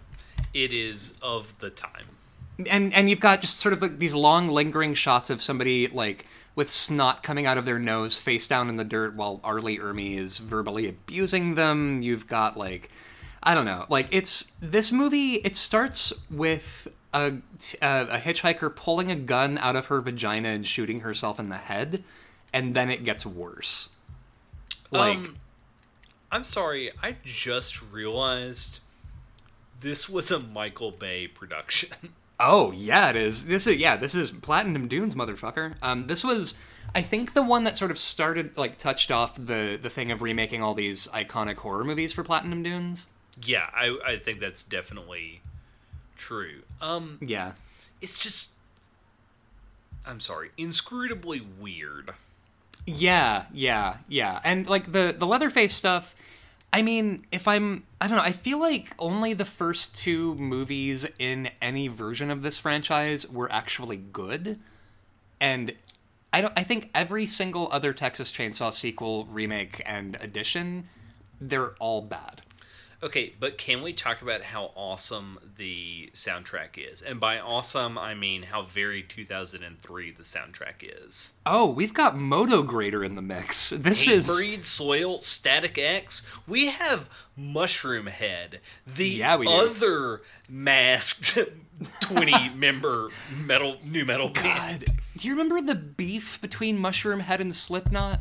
It 0.54 0.72
is 0.72 1.14
of 1.20 1.58
the 1.60 1.70
time. 1.70 2.06
And 2.68 2.92
and 2.94 3.11
you've 3.11 3.20
got 3.20 3.40
just 3.40 3.59
sort 3.59 3.72
of 3.72 3.82
like 3.82 3.98
these 3.98 4.14
long 4.14 4.48
lingering 4.48 4.94
shots 4.94 5.30
of 5.30 5.42
somebody 5.42 5.88
like 5.88 6.26
with 6.54 6.70
snot 6.70 7.22
coming 7.22 7.46
out 7.46 7.59
of 7.59 7.66
their 7.66 7.78
nose 7.78 8.16
face 8.16 8.46
down 8.46 8.68
in 8.68 8.76
the 8.76 8.84
dirt 8.84 9.14
while 9.14 9.40
R. 9.44 9.61
Lee 9.61 9.78
Ermey 9.78 10.16
is 10.16 10.38
verbally 10.38 10.88
abusing 10.88 11.54
them. 11.54 12.00
You've 12.00 12.26
got 12.26 12.57
like 12.57 12.90
i 13.42 13.54
don't 13.54 13.66
know. 13.66 13.84
Like 13.88 14.09
it's 14.11 14.52
this 14.61 14.90
movie 14.90 15.34
it 15.34 15.54
starts 15.54 16.12
with 16.30 16.88
a, 17.12 17.34
a, 17.80 18.18
hitchhiker 18.18 18.74
pulling 18.74 19.11
a 19.11 19.16
gun 19.16 19.57
out 19.59 19.76
of 19.76 19.86
her 19.86 20.00
vagina 20.00 20.48
and 20.48 20.66
shooting 20.66 21.00
herself 21.00 21.38
in 21.38 21.48
the 21.48 21.57
head 21.57 22.02
and 22.52 22.74
then 22.74 22.90
it 22.90 23.04
gets 23.04 23.24
worse. 23.24 23.90
Like 24.90 25.18
Um, 25.18 25.36
I'm 26.32 26.44
sorry, 26.44 26.90
I 27.02 27.16
just 27.24 27.80
realized 27.92 28.80
this 29.80 30.09
was 30.09 30.30
a 30.30 30.40
Michael 30.40 30.90
Bay 30.90 31.28
production. 31.28 31.90
Oh 32.39 32.70
yeah, 32.72 33.11
it 33.11 33.16
is. 33.16 33.47
This 33.47 33.66
is 33.66 33.76
yeah, 33.78 33.97
this 33.97 34.14
is 34.14 34.30
Platinum 34.30 34.89
Dunes, 34.89 35.14
motherfucker. 35.14 35.74
Um, 35.82 36.07
this 36.07 36.22
was, 36.22 36.59
I 36.95 37.01
think, 37.03 37.32
the 37.32 37.43
one 37.43 37.64
that 37.64 37.76
sort 37.76 37.91
of 37.91 37.99
started 37.99 38.57
like 38.59 38.76
touched 38.78 39.11
off 39.11 39.34
the 39.37 39.78
the 39.80 39.91
thing 39.91 40.11
of 40.11 40.20
remaking 40.22 40.62
all 40.62 40.74
these 40.74 41.07
iconic 41.09 41.57
horror 41.57 41.84
movies 41.84 42.12
for 42.12 42.22
Platinum 42.22 42.62
Dunes. 42.62 43.07
yeah, 43.43 43.68
I, 43.74 43.97
I 44.07 44.18
think 44.18 44.41
that's 44.41 44.62
definitely 44.64 45.41
true. 46.16 46.62
Um, 46.80 47.18
Yeah, 47.20 47.53
it's 48.03 48.18
just, 48.18 48.51
I'm 50.07 50.20
sorry, 50.20 50.51
inscrutably 50.59 51.41
weird. 51.59 52.12
yeah, 52.87 53.45
yeah, 53.53 53.97
yeah, 54.09 54.41
and 54.45 54.68
like 54.68 54.93
the 54.93 55.14
the 55.16 55.26
Leatherface 55.26 55.72
stuff. 55.74 56.14
I 56.72 56.82
mean, 56.82 57.26
if 57.32 57.48
I'm, 57.48 57.84
I 58.00 58.06
don't 58.06 58.18
know. 58.18 58.22
I 58.22 58.32
feel 58.32 58.58
like 58.58 58.92
only 58.98 59.32
the 59.32 59.44
first 59.44 59.94
two 59.94 60.34
movies 60.34 61.06
in 61.18 61.50
any 61.62 61.88
version 61.88 62.30
of 62.30 62.42
this 62.42 62.58
franchise 62.58 63.28
were 63.28 63.50
actually 63.50 63.96
good, 63.96 64.58
and 65.40 65.72
I 66.32 66.42
don't. 66.42 66.52
I 66.56 66.62
think 66.62 66.90
every 66.94 67.24
single 67.24 67.68
other 67.72 67.94
Texas 67.94 68.30
Chainsaw 68.30 68.72
sequel, 68.72 69.26
remake, 69.30 69.82
and 69.86 70.16
edition, 70.20 70.88
they're 71.40 71.74
all 71.78 72.02
bad. 72.02 72.42
Okay, 73.03 73.34
but 73.38 73.59
can 73.59 73.82
we 73.82 73.92
talk 73.92 74.22
about 74.22 74.42
how 74.42 74.72
awesome 74.74 75.38
the 75.59 76.11
soundtrack 76.14 76.70
is? 76.76 77.03
And 77.03 77.20
by 77.20 77.38
awesome, 77.38 77.99
I 77.99 78.14
mean 78.14 78.42
how 78.42 78.62
very 78.62 79.03
2003 79.03 80.12
the 80.12 80.22
soundtrack 80.22 80.76
is. 80.82 81.32
Oh, 81.44 81.70
we've 81.70 81.92
got 81.92 82.14
Motograter 82.16 83.05
in 83.05 83.14
the 83.14 83.22
mix. 83.22 83.70
This 83.70 84.09
is 84.09 84.34
Breed 84.38 84.64
Soil, 84.64 85.18
Static 85.20 85.76
X. 85.78 86.26
We 86.49 86.68
have 86.68 87.09
Mushroom 87.36 88.07
Head, 88.07 88.61
the 88.86 89.09
Yeah, 89.09 89.36
we 89.36 89.47
do. 89.47 89.53
other 89.53 90.22
masked 90.49 91.38
20 92.01 92.51
member 92.55 93.09
metal 93.44 93.76
new 93.84 94.07
metal 94.07 94.30
band. 94.30 94.86
God. 94.86 94.97
Do 95.18 95.28
you 95.28 95.34
remember 95.34 95.61
the 95.61 95.74
beef 95.78 96.40
between 96.40 96.78
Mushroom 96.78 97.20
Head 97.20 97.40
and 97.42 97.55
Slipknot? 97.55 98.20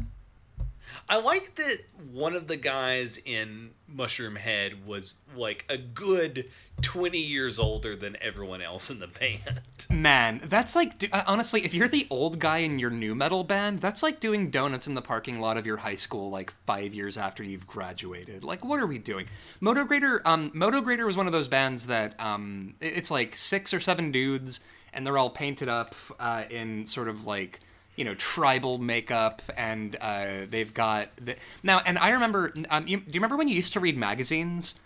I 1.07 1.17
like 1.17 1.53
that 1.55 1.81
one 2.11 2.35
of 2.35 2.47
the 2.47 2.55
guys 2.55 3.19
in 3.25 3.69
Mushroom 3.87 4.35
Head 4.35 4.87
was 4.87 5.13
like 5.35 5.63
a 5.69 5.77
good 5.77 6.49
20 6.81 7.19
years 7.19 7.59
older 7.59 7.95
than 7.95 8.17
everyone 8.21 8.61
else 8.61 8.89
in 8.89 8.97
the 8.97 9.07
band. 9.07 9.61
Man, 9.89 10.41
that's 10.45 10.75
like 10.75 11.07
uh, 11.13 11.23
honestly, 11.27 11.63
if 11.63 11.75
you're 11.75 11.87
the 11.87 12.07
old 12.09 12.39
guy 12.39 12.59
in 12.59 12.79
your 12.79 12.89
new 12.89 13.13
metal 13.13 13.43
band, 13.43 13.81
that's 13.81 14.01
like 14.01 14.19
doing 14.19 14.49
donuts 14.49 14.87
in 14.87 14.95
the 14.95 15.01
parking 15.01 15.39
lot 15.39 15.57
of 15.57 15.65
your 15.67 15.77
high 15.77 15.95
school 15.95 16.31
like 16.31 16.51
five 16.65 16.95
years 16.95 17.17
after 17.17 17.43
you've 17.43 17.67
graduated. 17.67 18.43
Like, 18.43 18.65
what 18.65 18.79
are 18.79 18.87
we 18.87 18.97
doing? 18.97 19.27
Motograter, 19.61 20.21
um, 20.25 20.49
Motograter 20.51 21.05
was 21.05 21.15
one 21.15 21.27
of 21.27 21.33
those 21.33 21.47
bands 21.47 21.85
that 21.85 22.19
um, 22.19 22.73
it's 22.81 23.11
like 23.11 23.35
six 23.35 23.75
or 23.75 23.79
seven 23.79 24.11
dudes, 24.11 24.59
and 24.91 25.05
they're 25.05 25.19
all 25.19 25.29
painted 25.29 25.69
up 25.69 25.93
uh, 26.19 26.45
in 26.49 26.87
sort 26.87 27.09
of 27.09 27.27
like 27.27 27.59
you 27.95 28.05
know 28.05 28.15
tribal 28.15 28.77
makeup, 28.77 29.41
and 29.57 29.95
uh, 30.01 30.45
they've 30.49 30.73
got 30.73 31.09
the- 31.17 31.35
now. 31.63 31.81
And 31.85 31.97
I 31.97 32.09
remember, 32.09 32.53
um, 32.69 32.87
you, 32.87 32.97
do 32.97 33.05
you 33.07 33.19
remember 33.19 33.37
when 33.37 33.47
you 33.47 33.55
used 33.55 33.73
to 33.73 33.79
read 33.79 33.97
magazines? 33.97 34.79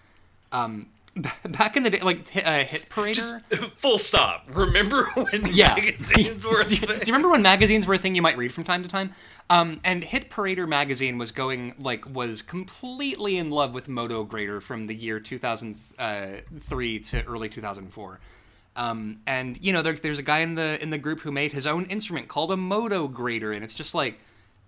Um, 0.52 0.88
back 1.50 1.76
in 1.76 1.84
the 1.84 1.90
day, 1.90 2.02
like 2.02 2.20
uh, 2.36 2.64
Hit 2.64 2.90
Parader. 2.90 3.42
Full 3.78 3.98
stop. 3.98 4.46
Remember 4.50 5.06
when 5.14 5.54
yeah. 5.54 5.76
magazines 5.76 6.46
were 6.46 6.62
a 6.62 6.66
do, 6.66 6.76
you, 6.76 6.82
do 6.82 6.88
thing? 6.88 7.00
you 7.06 7.14
remember 7.14 7.30
when 7.30 7.42
magazines 7.42 7.88
were 7.88 7.96
a 7.96 7.98
thing 7.98 8.16
you 8.16 8.22
might 8.22 8.38
read 8.38 8.54
from 8.54 8.64
time 8.64 8.84
to 8.84 8.90
time? 8.90 9.14
Um, 9.50 9.80
and 9.84 10.04
Hit 10.04 10.30
Parader 10.30 10.68
magazine 10.68 11.18
was 11.18 11.32
going 11.32 11.74
like 11.80 12.08
was 12.10 12.42
completely 12.42 13.38
in 13.38 13.50
love 13.50 13.74
with 13.74 13.88
Motograter 13.88 14.62
from 14.62 14.88
the 14.88 14.96
year 14.96 15.20
2003 15.20 17.00
to 17.00 17.24
early 17.26 17.50
2004. 17.50 18.20
Um, 18.76 19.22
and 19.28 19.58
you 19.62 19.74
know 19.74 19.82
there, 19.82 19.94
there's 19.94 20.20
a 20.20 20.24
guy 20.24 20.40
in 20.40 20.56
the 20.56 20.82
in 20.82 20.90
the 20.90 20.98
group 20.98 21.22
who 21.22 21.32
made 21.32 21.52
his 21.54 21.68
own 21.68 21.86
instrument 21.86 22.28
called 22.28 22.52
a 22.52 22.56
Motograter, 22.56 23.54
and 23.54 23.64
it's 23.64 23.76
just 23.76 23.94
like 23.94 24.20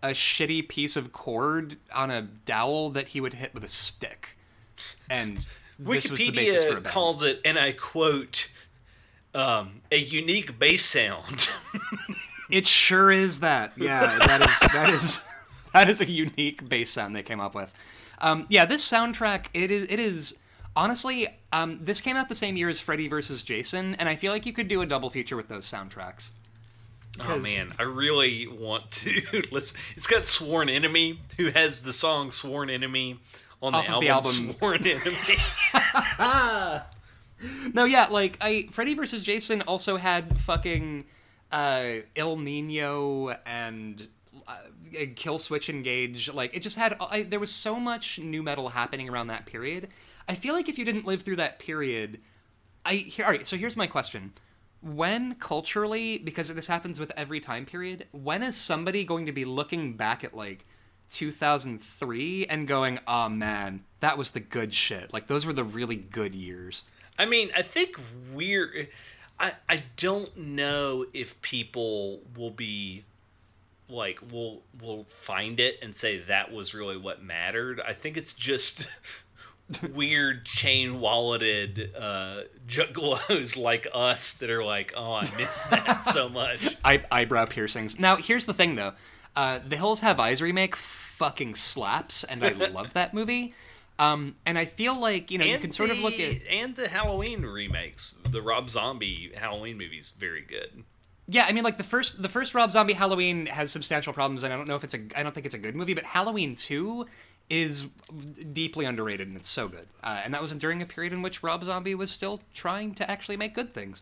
a 0.04 0.10
shitty 0.10 0.68
piece 0.68 0.96
of 0.96 1.14
cord 1.14 1.78
on 1.94 2.12
a 2.12 2.22
dowel 2.22 2.90
that 2.90 3.10
he 3.10 3.22
would 3.22 3.36
hit 3.36 3.54
with 3.54 3.64
a 3.64 3.68
stick. 3.68 4.38
And 5.10 5.46
this 5.80 6.10
was 6.10 6.20
the 6.20 6.32
basis 6.32 6.64
for 6.64 6.70
a 6.70 6.72
Wikipedia 6.72 6.84
band. 6.84 6.86
calls 6.88 7.24
it, 7.24 7.40
and 7.46 7.58
I 7.58 7.74
quote, 7.74 8.50
um, 9.34 9.82
a 9.92 9.98
unique 9.98 10.58
bass 10.58 10.86
sound. 10.86 11.48
It 12.52 12.68
sure 12.68 13.12
is 13.12 13.40
that. 13.40 13.74
Yeah, 13.78 14.20
that 14.28 14.42
is 14.42 14.60
that 14.74 14.90
is 14.90 15.22
that 15.74 15.90
is 15.90 16.02
a 16.02 16.06
unique 16.06 16.68
bass 16.68 16.92
sound 16.92 17.16
they 17.16 17.24
came 17.24 17.40
up 17.40 17.56
with. 17.56 17.74
Um, 18.20 18.46
yeah, 18.50 18.66
this 18.66 18.88
soundtrack 18.90 19.46
it 19.54 19.72
is 19.72 19.84
it 19.84 20.00
is 20.00 20.38
honestly 20.76 21.28
um, 21.54 21.80
this 21.82 22.02
came 22.02 22.16
out 22.16 22.30
the 22.30 22.36
same 22.36 22.56
year 22.56 22.70
as 22.70 22.80
Freddy 22.80 23.08
vs. 23.08 23.44
Jason, 23.44 23.96
and 23.96 24.08
I 24.08 24.16
feel 24.16 24.32
like 24.32 24.46
you 24.46 24.54
could 24.54 24.68
do 24.68 24.82
a 24.82 24.86
double 24.86 25.10
feature 25.10 25.36
with 25.36 25.48
those 25.48 25.70
soundtracks. 25.70 26.32
Oh 27.20 27.40
man, 27.40 27.74
I 27.78 27.84
really 27.84 28.48
want 28.48 28.90
to 28.92 29.44
listen. 29.52 29.80
It's 29.98 30.08
got 30.08 30.26
Sworn 30.26 30.70
Enemy, 30.70 31.20
who 31.38 31.52
has 31.52 31.84
the 31.84 31.94
song 31.94 32.32
Sworn 32.32 32.70
Enemy 32.70 33.20
on 33.62 33.74
the 33.74 33.80
Off 33.80 33.86
of 33.86 33.92
album, 33.92 34.06
the 34.06 34.10
album. 34.10 34.56
Sworn 34.58 34.88
Enemy. 34.88 36.82
No, 37.74 37.86
yeah, 37.86 38.08
like 38.08 38.38
I 38.40 38.68
Freddy 38.72 38.94
vs. 38.94 39.24
Jason 39.24 39.62
also 39.64 39.98
had 39.98 40.40
fucking 40.40 41.06
uh, 41.52 41.86
Ill 42.16 42.38
Niño 42.38 43.36
and 43.46 44.08
uh, 44.48 44.58
Kill 45.16 45.40
Switch 45.40 45.70
Engage. 45.70 46.32
Like 46.32 46.56
it 46.56 46.62
just 46.62 46.78
had 46.78 46.96
I, 47.00 47.24
there 47.24 47.40
was 47.40 47.52
so 47.52 47.80
much 47.80 48.20
new 48.20 48.44
metal 48.44 48.70
happening 48.70 49.10
around 49.10 49.28
that 49.28 49.46
period. 49.46 49.88
I 50.28 50.36
feel 50.36 50.54
like 50.54 50.70
if 50.70 50.78
you 50.78 50.86
didn't 50.86 51.06
live 51.06 51.22
through 51.22 51.38
that 51.38 51.60
period, 51.60 52.20
I 52.86 52.96
here, 52.96 53.26
all 53.26 53.32
right. 53.32 53.46
So 53.46 53.58
here's 53.58 53.78
my 53.78 53.88
question: 53.88 54.34
When 54.82 55.36
culturally, 55.36 56.18
because 56.18 56.54
this 56.54 56.68
happens 56.68 57.00
with 57.00 57.12
every 57.16 57.40
time 57.40 57.66
period, 57.66 58.08
when 58.12 58.44
is 58.44 58.56
somebody 58.56 59.04
going 59.04 59.26
to 59.26 59.32
be 59.32 59.46
looking 59.46 59.94
back 59.94 60.24
at 60.24 60.36
like 60.36 60.66
2003 61.10 62.46
and 62.46 62.68
going, 62.68 63.00
"Oh 63.08 63.30
man, 63.30 63.84
that 64.00 64.18
was 64.18 64.32
the 64.32 64.40
good 64.40 64.74
shit. 64.74 65.14
Like 65.14 65.28
those 65.28 65.46
were 65.46 65.54
the 65.54 65.64
really 65.64 65.98
good 65.98 66.34
years." 66.36 66.84
I 67.20 67.26
mean, 67.26 67.52
I 67.56 67.62
think 67.62 68.00
we're. 68.34 68.90
I 69.40 69.54
I 69.70 69.84
don't 69.98 70.36
know 70.38 71.06
if 71.14 71.42
people 71.42 72.22
will 72.36 72.52
be 72.52 73.04
like 73.90 74.20
will 74.32 74.62
will 74.82 75.04
find 75.04 75.60
it 75.60 75.80
and 75.82 75.96
say 75.96 76.20
that 76.20 76.52
was 76.52 76.74
really 76.74 76.98
what 76.98 77.22
mattered. 77.22 77.80
I 77.80 77.94
think 77.94 78.18
it's 78.18 78.34
just 78.34 78.88
weird 79.94 80.46
chain 80.46 81.00
walleted 81.00 81.92
uh, 81.96 82.42
juggalos 82.68 83.56
like 83.62 83.88
us 83.94 84.36
that 84.36 84.50
are 84.50 84.64
like, 84.64 84.94
oh, 84.96 85.14
I 85.14 85.22
miss 85.38 85.62
that 85.70 86.10
so 86.14 86.30
much. 86.30 86.76
eye- 86.84 87.04
eyebrow 87.12 87.46
piercings. 87.46 88.00
Now, 88.00 88.16
here's 88.18 88.46
the 88.46 88.54
thing, 88.54 88.76
though. 88.76 88.94
Uh, 89.36 89.60
the 89.66 89.78
Hills 89.78 90.02
Have 90.02 90.20
Eyes 90.20 90.42
remake 90.42 90.76
fucking 90.76 91.56
slaps, 91.56 92.24
and 92.24 92.44
I 92.44 92.50
love 92.52 92.94
that 92.94 93.14
movie. 93.14 93.54
Um, 94.00 94.36
and 94.46 94.58
I 94.58 94.66
feel 94.66 95.00
like 95.00 95.30
you 95.30 95.38
know 95.38 95.46
you 95.46 95.60
can 95.60 95.72
sort 95.72 95.92
of 95.92 96.00
look 96.00 96.16
the- 96.18 96.38
at 96.38 96.42
and 96.50 96.76
the 96.76 96.88
Halloween 96.88 97.44
remakes. 97.44 98.16
The 98.30 98.42
Rob 98.42 98.70
Zombie 98.70 99.32
Halloween 99.36 99.78
movie's 99.78 100.12
very 100.18 100.42
good. 100.42 100.84
yeah. 101.28 101.46
I 101.48 101.52
mean, 101.52 101.64
like 101.64 101.78
the 101.78 101.84
first 101.84 102.22
the 102.22 102.30
first 102.30 102.56
Rob 102.56 102.72
Zombie 102.72 102.94
Halloween 102.94 103.46
has 103.46 103.72
substantial 103.72 104.12
problems, 104.12 104.42
and 104.44 104.52
I 104.52 104.58
don't 104.58 104.68
know 104.68 104.76
if 104.76 104.84
it's 104.84 104.96
a 104.96 105.00
I 105.16 105.22
don't 105.22 105.34
think 105.36 105.46
it's 105.46 105.54
a 105.56 105.60
good 105.60 105.76
movie, 105.76 105.94
but 105.94 106.04
Halloween 106.04 106.56
Two 106.56 107.06
is 107.52 107.88
deeply 108.54 108.86
underrated 108.86 109.28
and 109.28 109.36
it's 109.36 109.50
so 109.50 109.68
good. 109.68 109.86
Uh, 110.02 110.22
and 110.24 110.34
that 110.34 110.42
was 110.42 110.54
during 110.54 110.82
a 110.82 110.86
period 110.86 111.12
in 111.12 111.22
which 111.22 111.44
Rob 111.44 111.66
Zombie 111.66 111.94
was 111.94 112.10
still 112.10 112.40
trying 112.54 112.96
to 112.96 113.12
actually 113.12 113.36
make 113.36 113.54
good 113.54 113.74
things. 113.74 114.02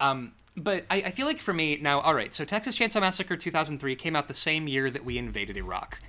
Um, 0.00 0.32
but 0.56 0.86
I, 0.90 0.96
I 0.96 1.10
feel 1.10 1.26
like 1.26 1.38
for 1.38 1.54
me 1.54 1.78
now, 1.80 2.00
all 2.00 2.14
right. 2.14 2.34
So 2.34 2.44
Texas 2.44 2.76
Chainsaw 2.76 3.00
Massacre 3.00 3.36
2003 3.36 3.94
came 3.94 4.16
out 4.16 4.26
the 4.26 4.34
same 4.34 4.66
year 4.66 4.90
that 4.90 5.04
we 5.04 5.18
invaded 5.18 5.56
Iraq, 5.56 6.00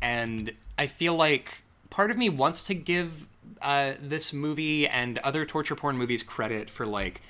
and 0.00 0.52
I 0.78 0.86
feel 0.86 1.14
like 1.14 1.62
part 1.90 2.10
of 2.10 2.16
me 2.16 2.30
wants 2.30 2.62
to 2.62 2.74
give 2.74 3.26
uh, 3.60 3.92
this 4.00 4.32
movie 4.32 4.88
and 4.88 5.18
other 5.18 5.44
torture 5.44 5.76
porn 5.76 5.98
movies 5.98 6.22
credit 6.22 6.70
for 6.70 6.86
like 6.86 7.20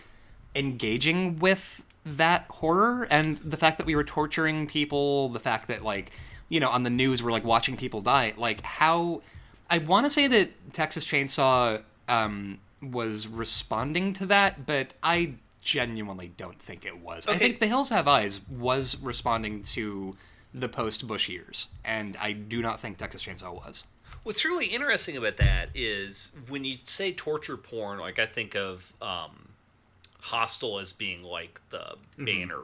engaging 0.55 1.40
with 1.40 1.82
that 2.07 2.46
horror 2.48 3.09
and 3.11 3.38
the 3.38 3.57
fact 3.57 3.78
that 3.78 3.86
we 3.86 3.96
were 3.96 4.05
torturing 4.05 4.68
people, 4.68 5.28
the 5.30 5.40
fact 5.40 5.66
that 5.66 5.82
like 5.82 6.12
you 6.53 6.61
know 6.61 6.68
on 6.68 6.82
the 6.82 6.90
news 6.90 7.22
we're 7.22 7.32
like 7.32 7.44
watching 7.44 7.76
people 7.76 8.00
die, 8.03 8.34
like 8.36 8.61
how 8.62 9.22
I 9.70 9.78
want 9.78 10.05
to 10.07 10.11
say 10.11 10.28
that 10.28 10.72
Texas 10.74 11.05
Chainsaw 11.07 11.82
um, 12.09 12.59
was 12.82 13.26
responding 13.26 14.12
to 14.14 14.26
that, 14.26 14.66
but 14.66 14.94
I 15.03 15.34
genuinely 15.62 16.32
don't 16.36 16.61
think 16.61 16.84
it 16.84 16.98
was. 16.98 17.26
I 17.26 17.38
think 17.38 17.59
The 17.59 17.68
Hills 17.68 17.88
Have 17.88 18.07
Eyes 18.07 18.40
was 18.50 19.00
responding 19.00 19.62
to 19.76 20.16
the 20.53 20.68
post 20.68 21.07
Bush 21.07 21.28
years, 21.28 21.68
and 21.84 22.16
I 22.20 22.32
do 22.32 22.61
not 22.61 22.80
think 22.80 22.98
Texas 22.98 23.24
Chainsaw 23.24 23.55
was. 23.55 23.84
What's 24.24 24.44
really 24.44 24.66
interesting 24.66 25.16
about 25.16 25.38
that 25.38 25.70
is 25.74 26.32
when 26.48 26.64
you 26.64 26.76
say 26.84 27.12
torture 27.12 27.57
porn, 27.57 27.98
like 27.98 28.18
I 28.18 28.26
think 28.26 28.55
of 28.55 28.84
um, 29.00 29.48
Hostel 30.20 30.78
as 30.80 30.92
being 30.92 31.22
like 31.22 31.61
the 31.70 31.96
Mm-hmm. 32.18 32.24
banner, 32.26 32.62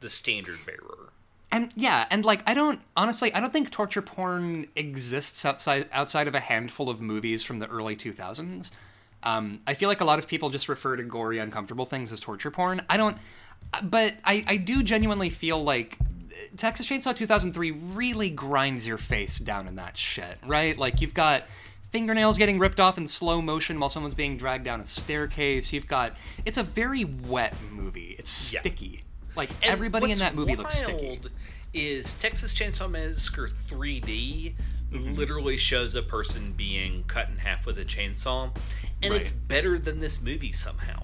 the 0.00 0.10
standard 0.10 0.58
bearer. 0.66 1.10
And 1.52 1.72
yeah, 1.76 2.06
and 2.10 2.24
like 2.24 2.42
I 2.48 2.54
don't 2.54 2.80
honestly, 2.96 3.32
I 3.32 3.40
don't 3.40 3.52
think 3.52 3.70
torture 3.70 4.02
porn 4.02 4.66
exists 4.74 5.44
outside 5.44 5.88
outside 5.92 6.28
of 6.28 6.34
a 6.34 6.40
handful 6.40 6.90
of 6.90 7.00
movies 7.00 7.42
from 7.42 7.60
the 7.60 7.66
early 7.66 7.96
2000s. 7.96 8.70
Um, 9.22 9.60
I 9.66 9.74
feel 9.74 9.88
like 9.88 10.00
a 10.00 10.04
lot 10.04 10.18
of 10.18 10.28
people 10.28 10.50
just 10.50 10.68
refer 10.68 10.96
to 10.96 11.02
gory, 11.02 11.38
uncomfortable 11.38 11.84
things 11.84 12.12
as 12.12 12.20
torture 12.20 12.50
porn. 12.50 12.82
I 12.88 12.96
don't, 12.96 13.16
but 13.82 14.14
I, 14.24 14.44
I 14.46 14.56
do 14.56 14.82
genuinely 14.82 15.30
feel 15.30 15.62
like 15.62 15.98
Texas 16.56 16.88
Chainsaw 16.88 17.16
2003 17.16 17.70
really 17.70 18.30
grinds 18.30 18.86
your 18.86 18.98
face 18.98 19.38
down 19.38 19.66
in 19.66 19.76
that 19.76 19.96
shit, 19.96 20.38
right? 20.46 20.76
Like 20.76 21.00
you've 21.00 21.14
got 21.14 21.44
fingernails 21.90 22.38
getting 22.38 22.58
ripped 22.58 22.78
off 22.78 22.98
in 22.98 23.08
slow 23.08 23.40
motion 23.40 23.80
while 23.80 23.90
someone's 23.90 24.14
being 24.14 24.36
dragged 24.36 24.64
down 24.64 24.80
a 24.80 24.84
staircase. 24.84 25.72
You've 25.72 25.88
got 25.88 26.16
it's 26.44 26.56
a 26.56 26.62
very 26.62 27.04
wet 27.04 27.54
movie. 27.72 28.16
It's 28.18 28.52
Yeah. 28.52 28.60
Like 29.36 29.50
And 29.62 29.70
everybody 29.70 30.12
in 30.12 30.18
that 30.18 30.34
movie 30.34 30.56
looks 30.56 30.78
sticky. 30.78 31.20
Is 31.74 32.14
Texas 32.16 32.54
Chainsaw 32.54 32.90
Massacre 32.90 33.48
3D 33.68 34.54
Mm-hmm. 34.92 35.14
literally 35.14 35.56
shows 35.56 35.96
a 35.96 36.00
person 36.02 36.52
being 36.56 37.02
cut 37.08 37.28
in 37.28 37.36
half 37.36 37.66
with 37.66 37.80
a 37.80 37.84
chainsaw, 37.84 38.56
and 39.02 39.10
Right. 39.12 39.20
it's 39.20 39.32
better 39.32 39.80
than 39.80 39.98
this 39.98 40.22
movie 40.22 40.52
somehow. 40.52 41.02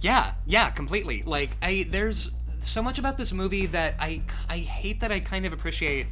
Yeah, 0.00 0.32
yeah, 0.46 0.70
completely. 0.70 1.22
Like 1.22 1.50
I 1.60 1.86
there's 1.90 2.30
so 2.60 2.80
much 2.82 2.98
about 2.98 3.18
this 3.18 3.30
movie 3.34 3.66
that 3.66 3.96
I 4.00 4.22
I 4.48 4.60
hate 4.60 5.00
that 5.00 5.12
I 5.12 5.20
kind 5.20 5.44
of 5.44 5.52
appreciate 5.52 6.06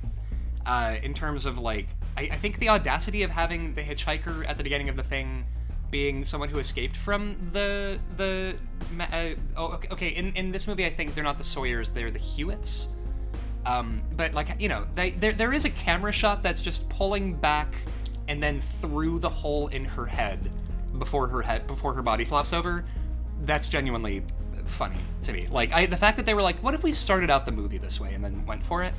uh, 0.67 0.97
in 1.03 1.15
terms 1.15 1.47
of 1.47 1.59
like 1.59 1.89
I, 2.19 2.25
I 2.33 2.37
think 2.37 2.59
the 2.59 2.69
audacity 2.69 3.23
of 3.23 3.31
having 3.31 3.73
the 3.75 3.83
hitchhiker 3.83 4.47
at 4.47 4.59
the 4.59 4.63
beginning 4.63 4.91
of 4.91 4.97
the 4.97 5.03
thing 5.03 5.47
being 5.91 6.25
someone 6.25 6.49
who 6.49 6.59
escaped 6.59 6.97
from 6.97 7.37
the 7.53 7.99
the 8.17 8.57
uh, 9.01 9.31
oh 9.57 9.81
okay, 9.91 10.09
in 10.09 10.33
in 10.35 10.53
this 10.53 10.67
movie 10.67 10.87
I 10.87 10.91
think 10.91 11.15
they're 11.15 11.25
not 11.25 11.39
the 11.39 11.45
Sawyers 11.45 11.91
they're 11.91 12.11
the 12.11 12.19
Hewitts. 12.19 12.89
Um, 13.67 14.03
but 14.17 14.33
like 14.33 14.61
you 14.61 14.69
know, 14.69 14.87
they, 14.95 15.11
there 15.11 15.33
there 15.33 15.53
is 15.53 15.65
a 15.65 15.71
camera 15.71 16.13
shot 16.13 16.43
that's 16.43 16.63
just 16.63 16.89
pulling 16.89 17.35
back 17.35 17.75
and 18.29 18.43
then 18.43 18.61
through 18.61 19.19
the 19.19 19.29
hole 19.29 19.69
in 19.69 19.85
her 19.85 20.07
head 20.07 20.51
before 20.99 21.27
her 21.29 21.43
head 21.43 21.67
before 21.67 21.93
her 21.95 22.03
body 22.03 22.25
flops 22.25 22.53
over. 22.53 22.85
That's 23.43 23.69
genuinely 23.69 24.23
funny 24.67 24.97
to 25.23 25.33
me. 25.33 25.47
Like 25.51 25.73
I, 25.73 25.87
the 25.87 25.97
fact 25.97 26.17
that 26.17 26.27
they 26.27 26.35
were 26.35 26.43
like, 26.43 26.63
"What 26.63 26.75
if 26.75 26.83
we 26.83 26.93
started 26.93 27.31
out 27.31 27.45
the 27.45 27.53
movie 27.53 27.79
this 27.79 28.01
way 28.01 28.15
and 28.15 28.25
then 28.25 28.47
went 28.47 28.65
for 28.65 28.83
it?" 28.83 28.95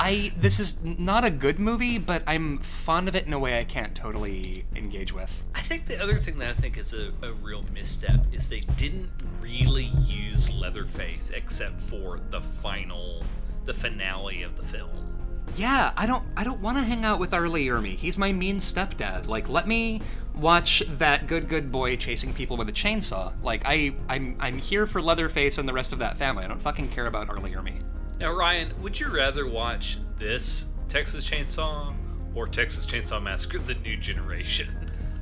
I 0.00 0.32
this 0.36 0.60
is 0.60 0.82
not 0.82 1.24
a 1.24 1.30
good 1.30 1.58
movie, 1.58 1.98
but 1.98 2.22
I'm 2.26 2.58
fond 2.58 3.08
of 3.08 3.14
it 3.14 3.26
in 3.26 3.32
a 3.32 3.38
way 3.38 3.58
I 3.58 3.64
can't 3.64 3.94
totally 3.94 4.64
engage 4.74 5.12
with. 5.12 5.44
I 5.54 5.60
think 5.60 5.86
the 5.86 6.02
other 6.02 6.18
thing 6.18 6.38
that 6.38 6.50
I 6.50 6.54
think 6.54 6.78
is 6.78 6.92
a, 6.92 7.12
a 7.22 7.32
real 7.34 7.64
misstep 7.72 8.20
is 8.32 8.48
they 8.48 8.60
didn't 8.60 9.10
really 9.40 9.90
use 10.06 10.50
Leatherface 10.52 11.30
except 11.30 11.80
for 11.82 12.20
the 12.30 12.40
final, 12.40 13.22
the 13.64 13.74
finale 13.74 14.42
of 14.42 14.56
the 14.56 14.64
film. 14.66 14.90
Yeah, 15.56 15.92
I 15.96 16.06
don't 16.06 16.24
I 16.36 16.42
don't 16.42 16.60
want 16.60 16.78
to 16.78 16.84
hang 16.84 17.04
out 17.04 17.18
with 17.18 17.32
R. 17.32 17.48
Lee 17.48 17.68
Ermey. 17.68 17.96
He's 17.96 18.18
my 18.18 18.32
mean 18.32 18.56
stepdad. 18.56 19.28
Like 19.28 19.48
let 19.48 19.68
me 19.68 20.00
watch 20.34 20.82
that 20.98 21.28
good 21.28 21.48
good 21.48 21.70
boy 21.70 21.96
chasing 21.96 22.32
people 22.32 22.56
with 22.56 22.68
a 22.68 22.72
chainsaw. 22.72 23.32
Like 23.42 23.62
I 23.64 23.94
I'm 24.08 24.36
I'm 24.40 24.58
here 24.58 24.86
for 24.86 25.00
Leatherface 25.00 25.58
and 25.58 25.68
the 25.68 25.72
rest 25.72 25.92
of 25.92 26.00
that 26.00 26.18
family. 26.18 26.44
I 26.44 26.48
don't 26.48 26.60
fucking 26.60 26.88
care 26.88 27.06
about 27.06 27.28
R. 27.28 27.38
Lee 27.38 27.52
Ermey. 27.52 27.80
Now, 28.18 28.32
Ryan, 28.32 28.72
would 28.82 28.98
you 28.98 29.08
rather 29.08 29.46
watch 29.46 29.98
this 30.18 30.66
Texas 30.88 31.28
Chainsaw 31.28 31.94
or 32.34 32.46
Texas 32.46 32.86
Chainsaw 32.86 33.22
Massacre: 33.22 33.58
The 33.58 33.74
New 33.74 33.96
Generation? 33.96 34.68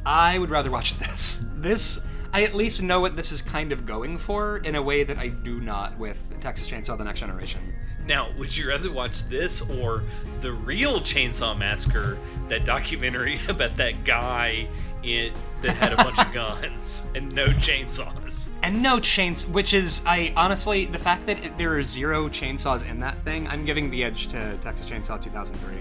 I 0.04 0.38
would 0.38 0.50
rather 0.50 0.70
watch 0.70 0.98
this. 0.98 1.44
This 1.54 2.04
I 2.34 2.44
at 2.44 2.54
least 2.54 2.82
know 2.82 3.00
what 3.00 3.14
this 3.14 3.30
is 3.30 3.42
kind 3.42 3.72
of 3.72 3.84
going 3.84 4.16
for 4.16 4.58
in 4.58 4.74
a 4.74 4.82
way 4.82 5.04
that 5.04 5.18
I 5.18 5.28
do 5.28 5.60
not 5.60 5.98
with 5.98 6.34
Texas 6.40 6.68
Chainsaw 6.68 6.96
the 6.96 7.04
Next 7.04 7.20
Generation. 7.20 7.60
Now, 8.06 8.30
would 8.36 8.56
you 8.56 8.68
rather 8.68 8.90
watch 8.90 9.24
this 9.28 9.60
or 9.60 10.02
the 10.40 10.52
real 10.52 11.00
Chainsaw 11.00 11.56
Massacre, 11.56 12.18
that 12.48 12.64
documentary 12.64 13.40
about 13.48 13.76
that 13.76 14.04
guy 14.04 14.66
in, 15.02 15.32
that 15.60 15.76
had 15.76 15.92
a 15.92 15.96
bunch 15.96 16.18
of 16.18 16.32
guns 16.34 17.06
and 17.14 17.32
no 17.34 17.46
chainsaws? 17.46 18.48
And 18.62 18.80
no 18.80 19.00
chains, 19.00 19.46
which 19.46 19.74
is 19.74 20.02
I 20.06 20.32
honestly 20.36 20.86
the 20.86 20.98
fact 20.98 21.26
that 21.26 21.44
it, 21.44 21.58
there 21.58 21.76
are 21.76 21.82
zero 21.82 22.28
chainsaws 22.28 22.88
in 22.88 23.00
that 23.00 23.18
thing, 23.24 23.48
I'm 23.48 23.64
giving 23.64 23.90
the 23.90 24.04
edge 24.04 24.28
to 24.28 24.56
Texas 24.58 24.88
Chainsaw 24.88 25.20
2003. 25.20 25.78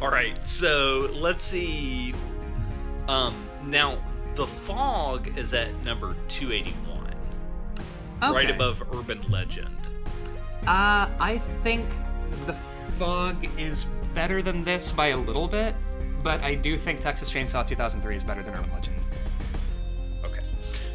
All 0.00 0.10
right, 0.10 0.36
so 0.46 1.10
let's 1.12 1.44
see. 1.44 2.14
Um, 3.08 3.34
now 3.64 3.98
The 4.34 4.46
Fog 4.46 5.36
is 5.36 5.54
at 5.54 5.74
number 5.84 6.16
281, 6.28 7.14
right 8.32 8.50
above 8.50 8.82
Urban 8.94 9.24
Legend. 9.28 9.76
Uh, 10.66 11.08
I 11.18 11.38
think 11.62 11.88
the 12.46 12.52
fog 12.52 13.48
is 13.58 13.86
better 14.14 14.42
than 14.42 14.64
this 14.64 14.92
by 14.92 15.08
a 15.08 15.16
little 15.16 15.48
bit, 15.48 15.74
but 16.22 16.40
I 16.42 16.54
do 16.54 16.78
think 16.78 17.00
Texas 17.00 17.32
Chainsaw 17.32 17.66
2003 17.66 18.14
is 18.14 18.22
better 18.22 18.42
than 18.42 18.54
Urban 18.54 18.70
Legend. 18.72 18.96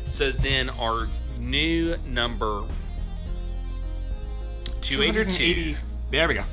Okay. 0.08 0.12
So 0.12 0.32
then 0.32 0.70
our 0.72 1.08
new 1.40 1.98
number 2.08 2.64
282 4.82 5.76
There 6.12 6.28
we 6.28 6.34
go. 6.34 6.44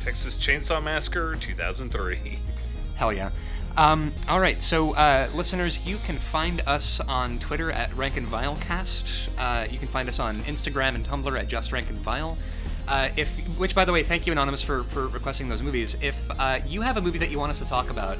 Texas 0.00 0.36
Chainsaw 0.36 0.82
Massacre 0.82 1.36
2003. 1.36 2.38
Hell 2.96 3.12
yeah. 3.12 3.30
Um, 3.76 4.12
all 4.28 4.38
right, 4.38 4.60
so 4.60 4.94
uh, 4.94 5.28
listeners, 5.34 5.86
you 5.86 5.96
can 5.98 6.18
find 6.18 6.60
us 6.66 7.00
on 7.00 7.38
Twitter 7.38 7.72
at 7.72 7.94
Rank 7.96 8.18
and 8.18 8.26
Vilecast. 8.26 9.28
Uh, 9.38 9.66
you 9.70 9.78
can 9.78 9.88
find 9.88 10.08
us 10.08 10.18
on 10.18 10.42
Instagram 10.42 10.94
and 10.94 11.06
Tumblr 11.06 11.38
at 11.38 11.48
Just 11.48 11.72
Rank 11.72 11.88
and 11.88 11.98
Vile. 11.98 12.36
Uh, 12.86 13.08
if, 13.16 13.38
which, 13.56 13.74
by 13.74 13.84
the 13.84 13.92
way, 13.92 14.02
thank 14.02 14.26
you, 14.26 14.32
Anonymous, 14.32 14.60
for, 14.60 14.84
for 14.84 15.08
requesting 15.08 15.48
those 15.48 15.62
movies. 15.62 15.96
If 16.02 16.30
uh, 16.38 16.58
you 16.66 16.82
have 16.82 16.98
a 16.98 17.00
movie 17.00 17.18
that 17.18 17.30
you 17.30 17.38
want 17.38 17.50
us 17.50 17.58
to 17.60 17.64
talk 17.64 17.88
about, 17.88 18.18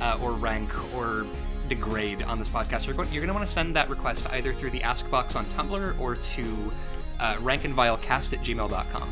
uh, 0.00 0.18
or 0.22 0.32
rank, 0.32 0.70
or 0.94 1.26
degrade 1.68 2.22
on 2.22 2.38
this 2.38 2.48
podcast, 2.48 2.86
you're 2.86 2.94
going, 2.94 3.12
you're 3.12 3.20
going 3.20 3.28
to 3.28 3.34
want 3.34 3.46
to 3.46 3.52
send 3.52 3.74
that 3.76 3.88
request 3.88 4.28
either 4.30 4.52
through 4.52 4.70
the 4.70 4.82
Ask 4.82 5.10
box 5.10 5.36
on 5.36 5.46
Tumblr 5.46 5.98
or 5.98 6.16
to 6.16 6.72
uh, 7.20 7.34
rankandvilecast 7.36 8.32
at 8.32 8.40
gmail.com. 8.40 9.08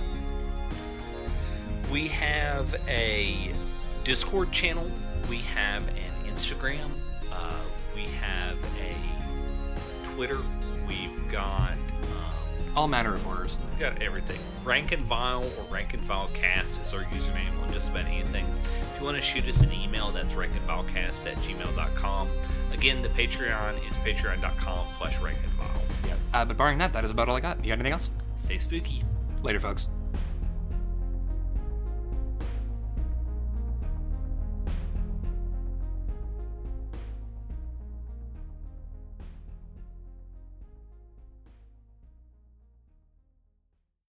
We 1.90 2.09
have 2.09 2.74
a 2.88 3.53
Discord 4.05 4.50
channel. 4.53 4.90
We 5.28 5.38
have 5.38 5.86
an 5.88 6.30
Instagram. 6.30 6.90
Uh, 7.30 7.61
we 7.94 8.03
have 8.03 8.57
a 8.80 10.07
Twitter. 10.14 10.38
We've 10.86 11.30
got 11.30 11.76
All 12.74 12.88
manner 12.88 13.14
of 13.14 13.22
horrors. 13.22 13.58
we've 13.70 13.80
got 13.80 14.00
everything. 14.00 14.40
Rank 14.64 14.92
and 14.92 15.04
Vile 15.04 15.44
or 15.44 15.64
Rank 15.72 15.92
and 15.92 16.02
Vile 16.04 16.30
Cast 16.32 16.80
is 16.86 16.94
our 16.94 17.02
username 17.04 17.60
on 17.62 17.72
just 17.72 17.90
about 17.90 18.06
anything. 18.06 18.46
If 18.94 19.00
you 19.00 19.04
want 19.04 19.16
to 19.16 19.22
shoot 19.22 19.44
us 19.46 19.60
an 19.60 19.72
email, 19.72 20.10
that's 20.10 20.32
rankandvilecast 20.34 21.26
at 21.26 21.36
gmail.com. 21.38 22.30
Again, 22.72 23.02
the 23.02 23.08
Patreon 23.10 23.76
is 23.88 23.96
patreon.com 23.98 24.86
slash 24.96 25.16
rankandvile. 25.16 25.82
Yeah. 26.06 26.14
Uh, 26.32 26.44
but 26.46 26.56
barring 26.56 26.78
that, 26.78 26.92
that 26.94 27.04
is 27.04 27.10
about 27.10 27.28
all 27.28 27.36
I 27.36 27.40
got. 27.40 27.58
You 27.62 27.68
got 27.70 27.74
anything 27.74 27.92
else? 27.92 28.08
Stay 28.38 28.56
spooky. 28.56 29.04
Later, 29.42 29.60
folks. 29.60 29.88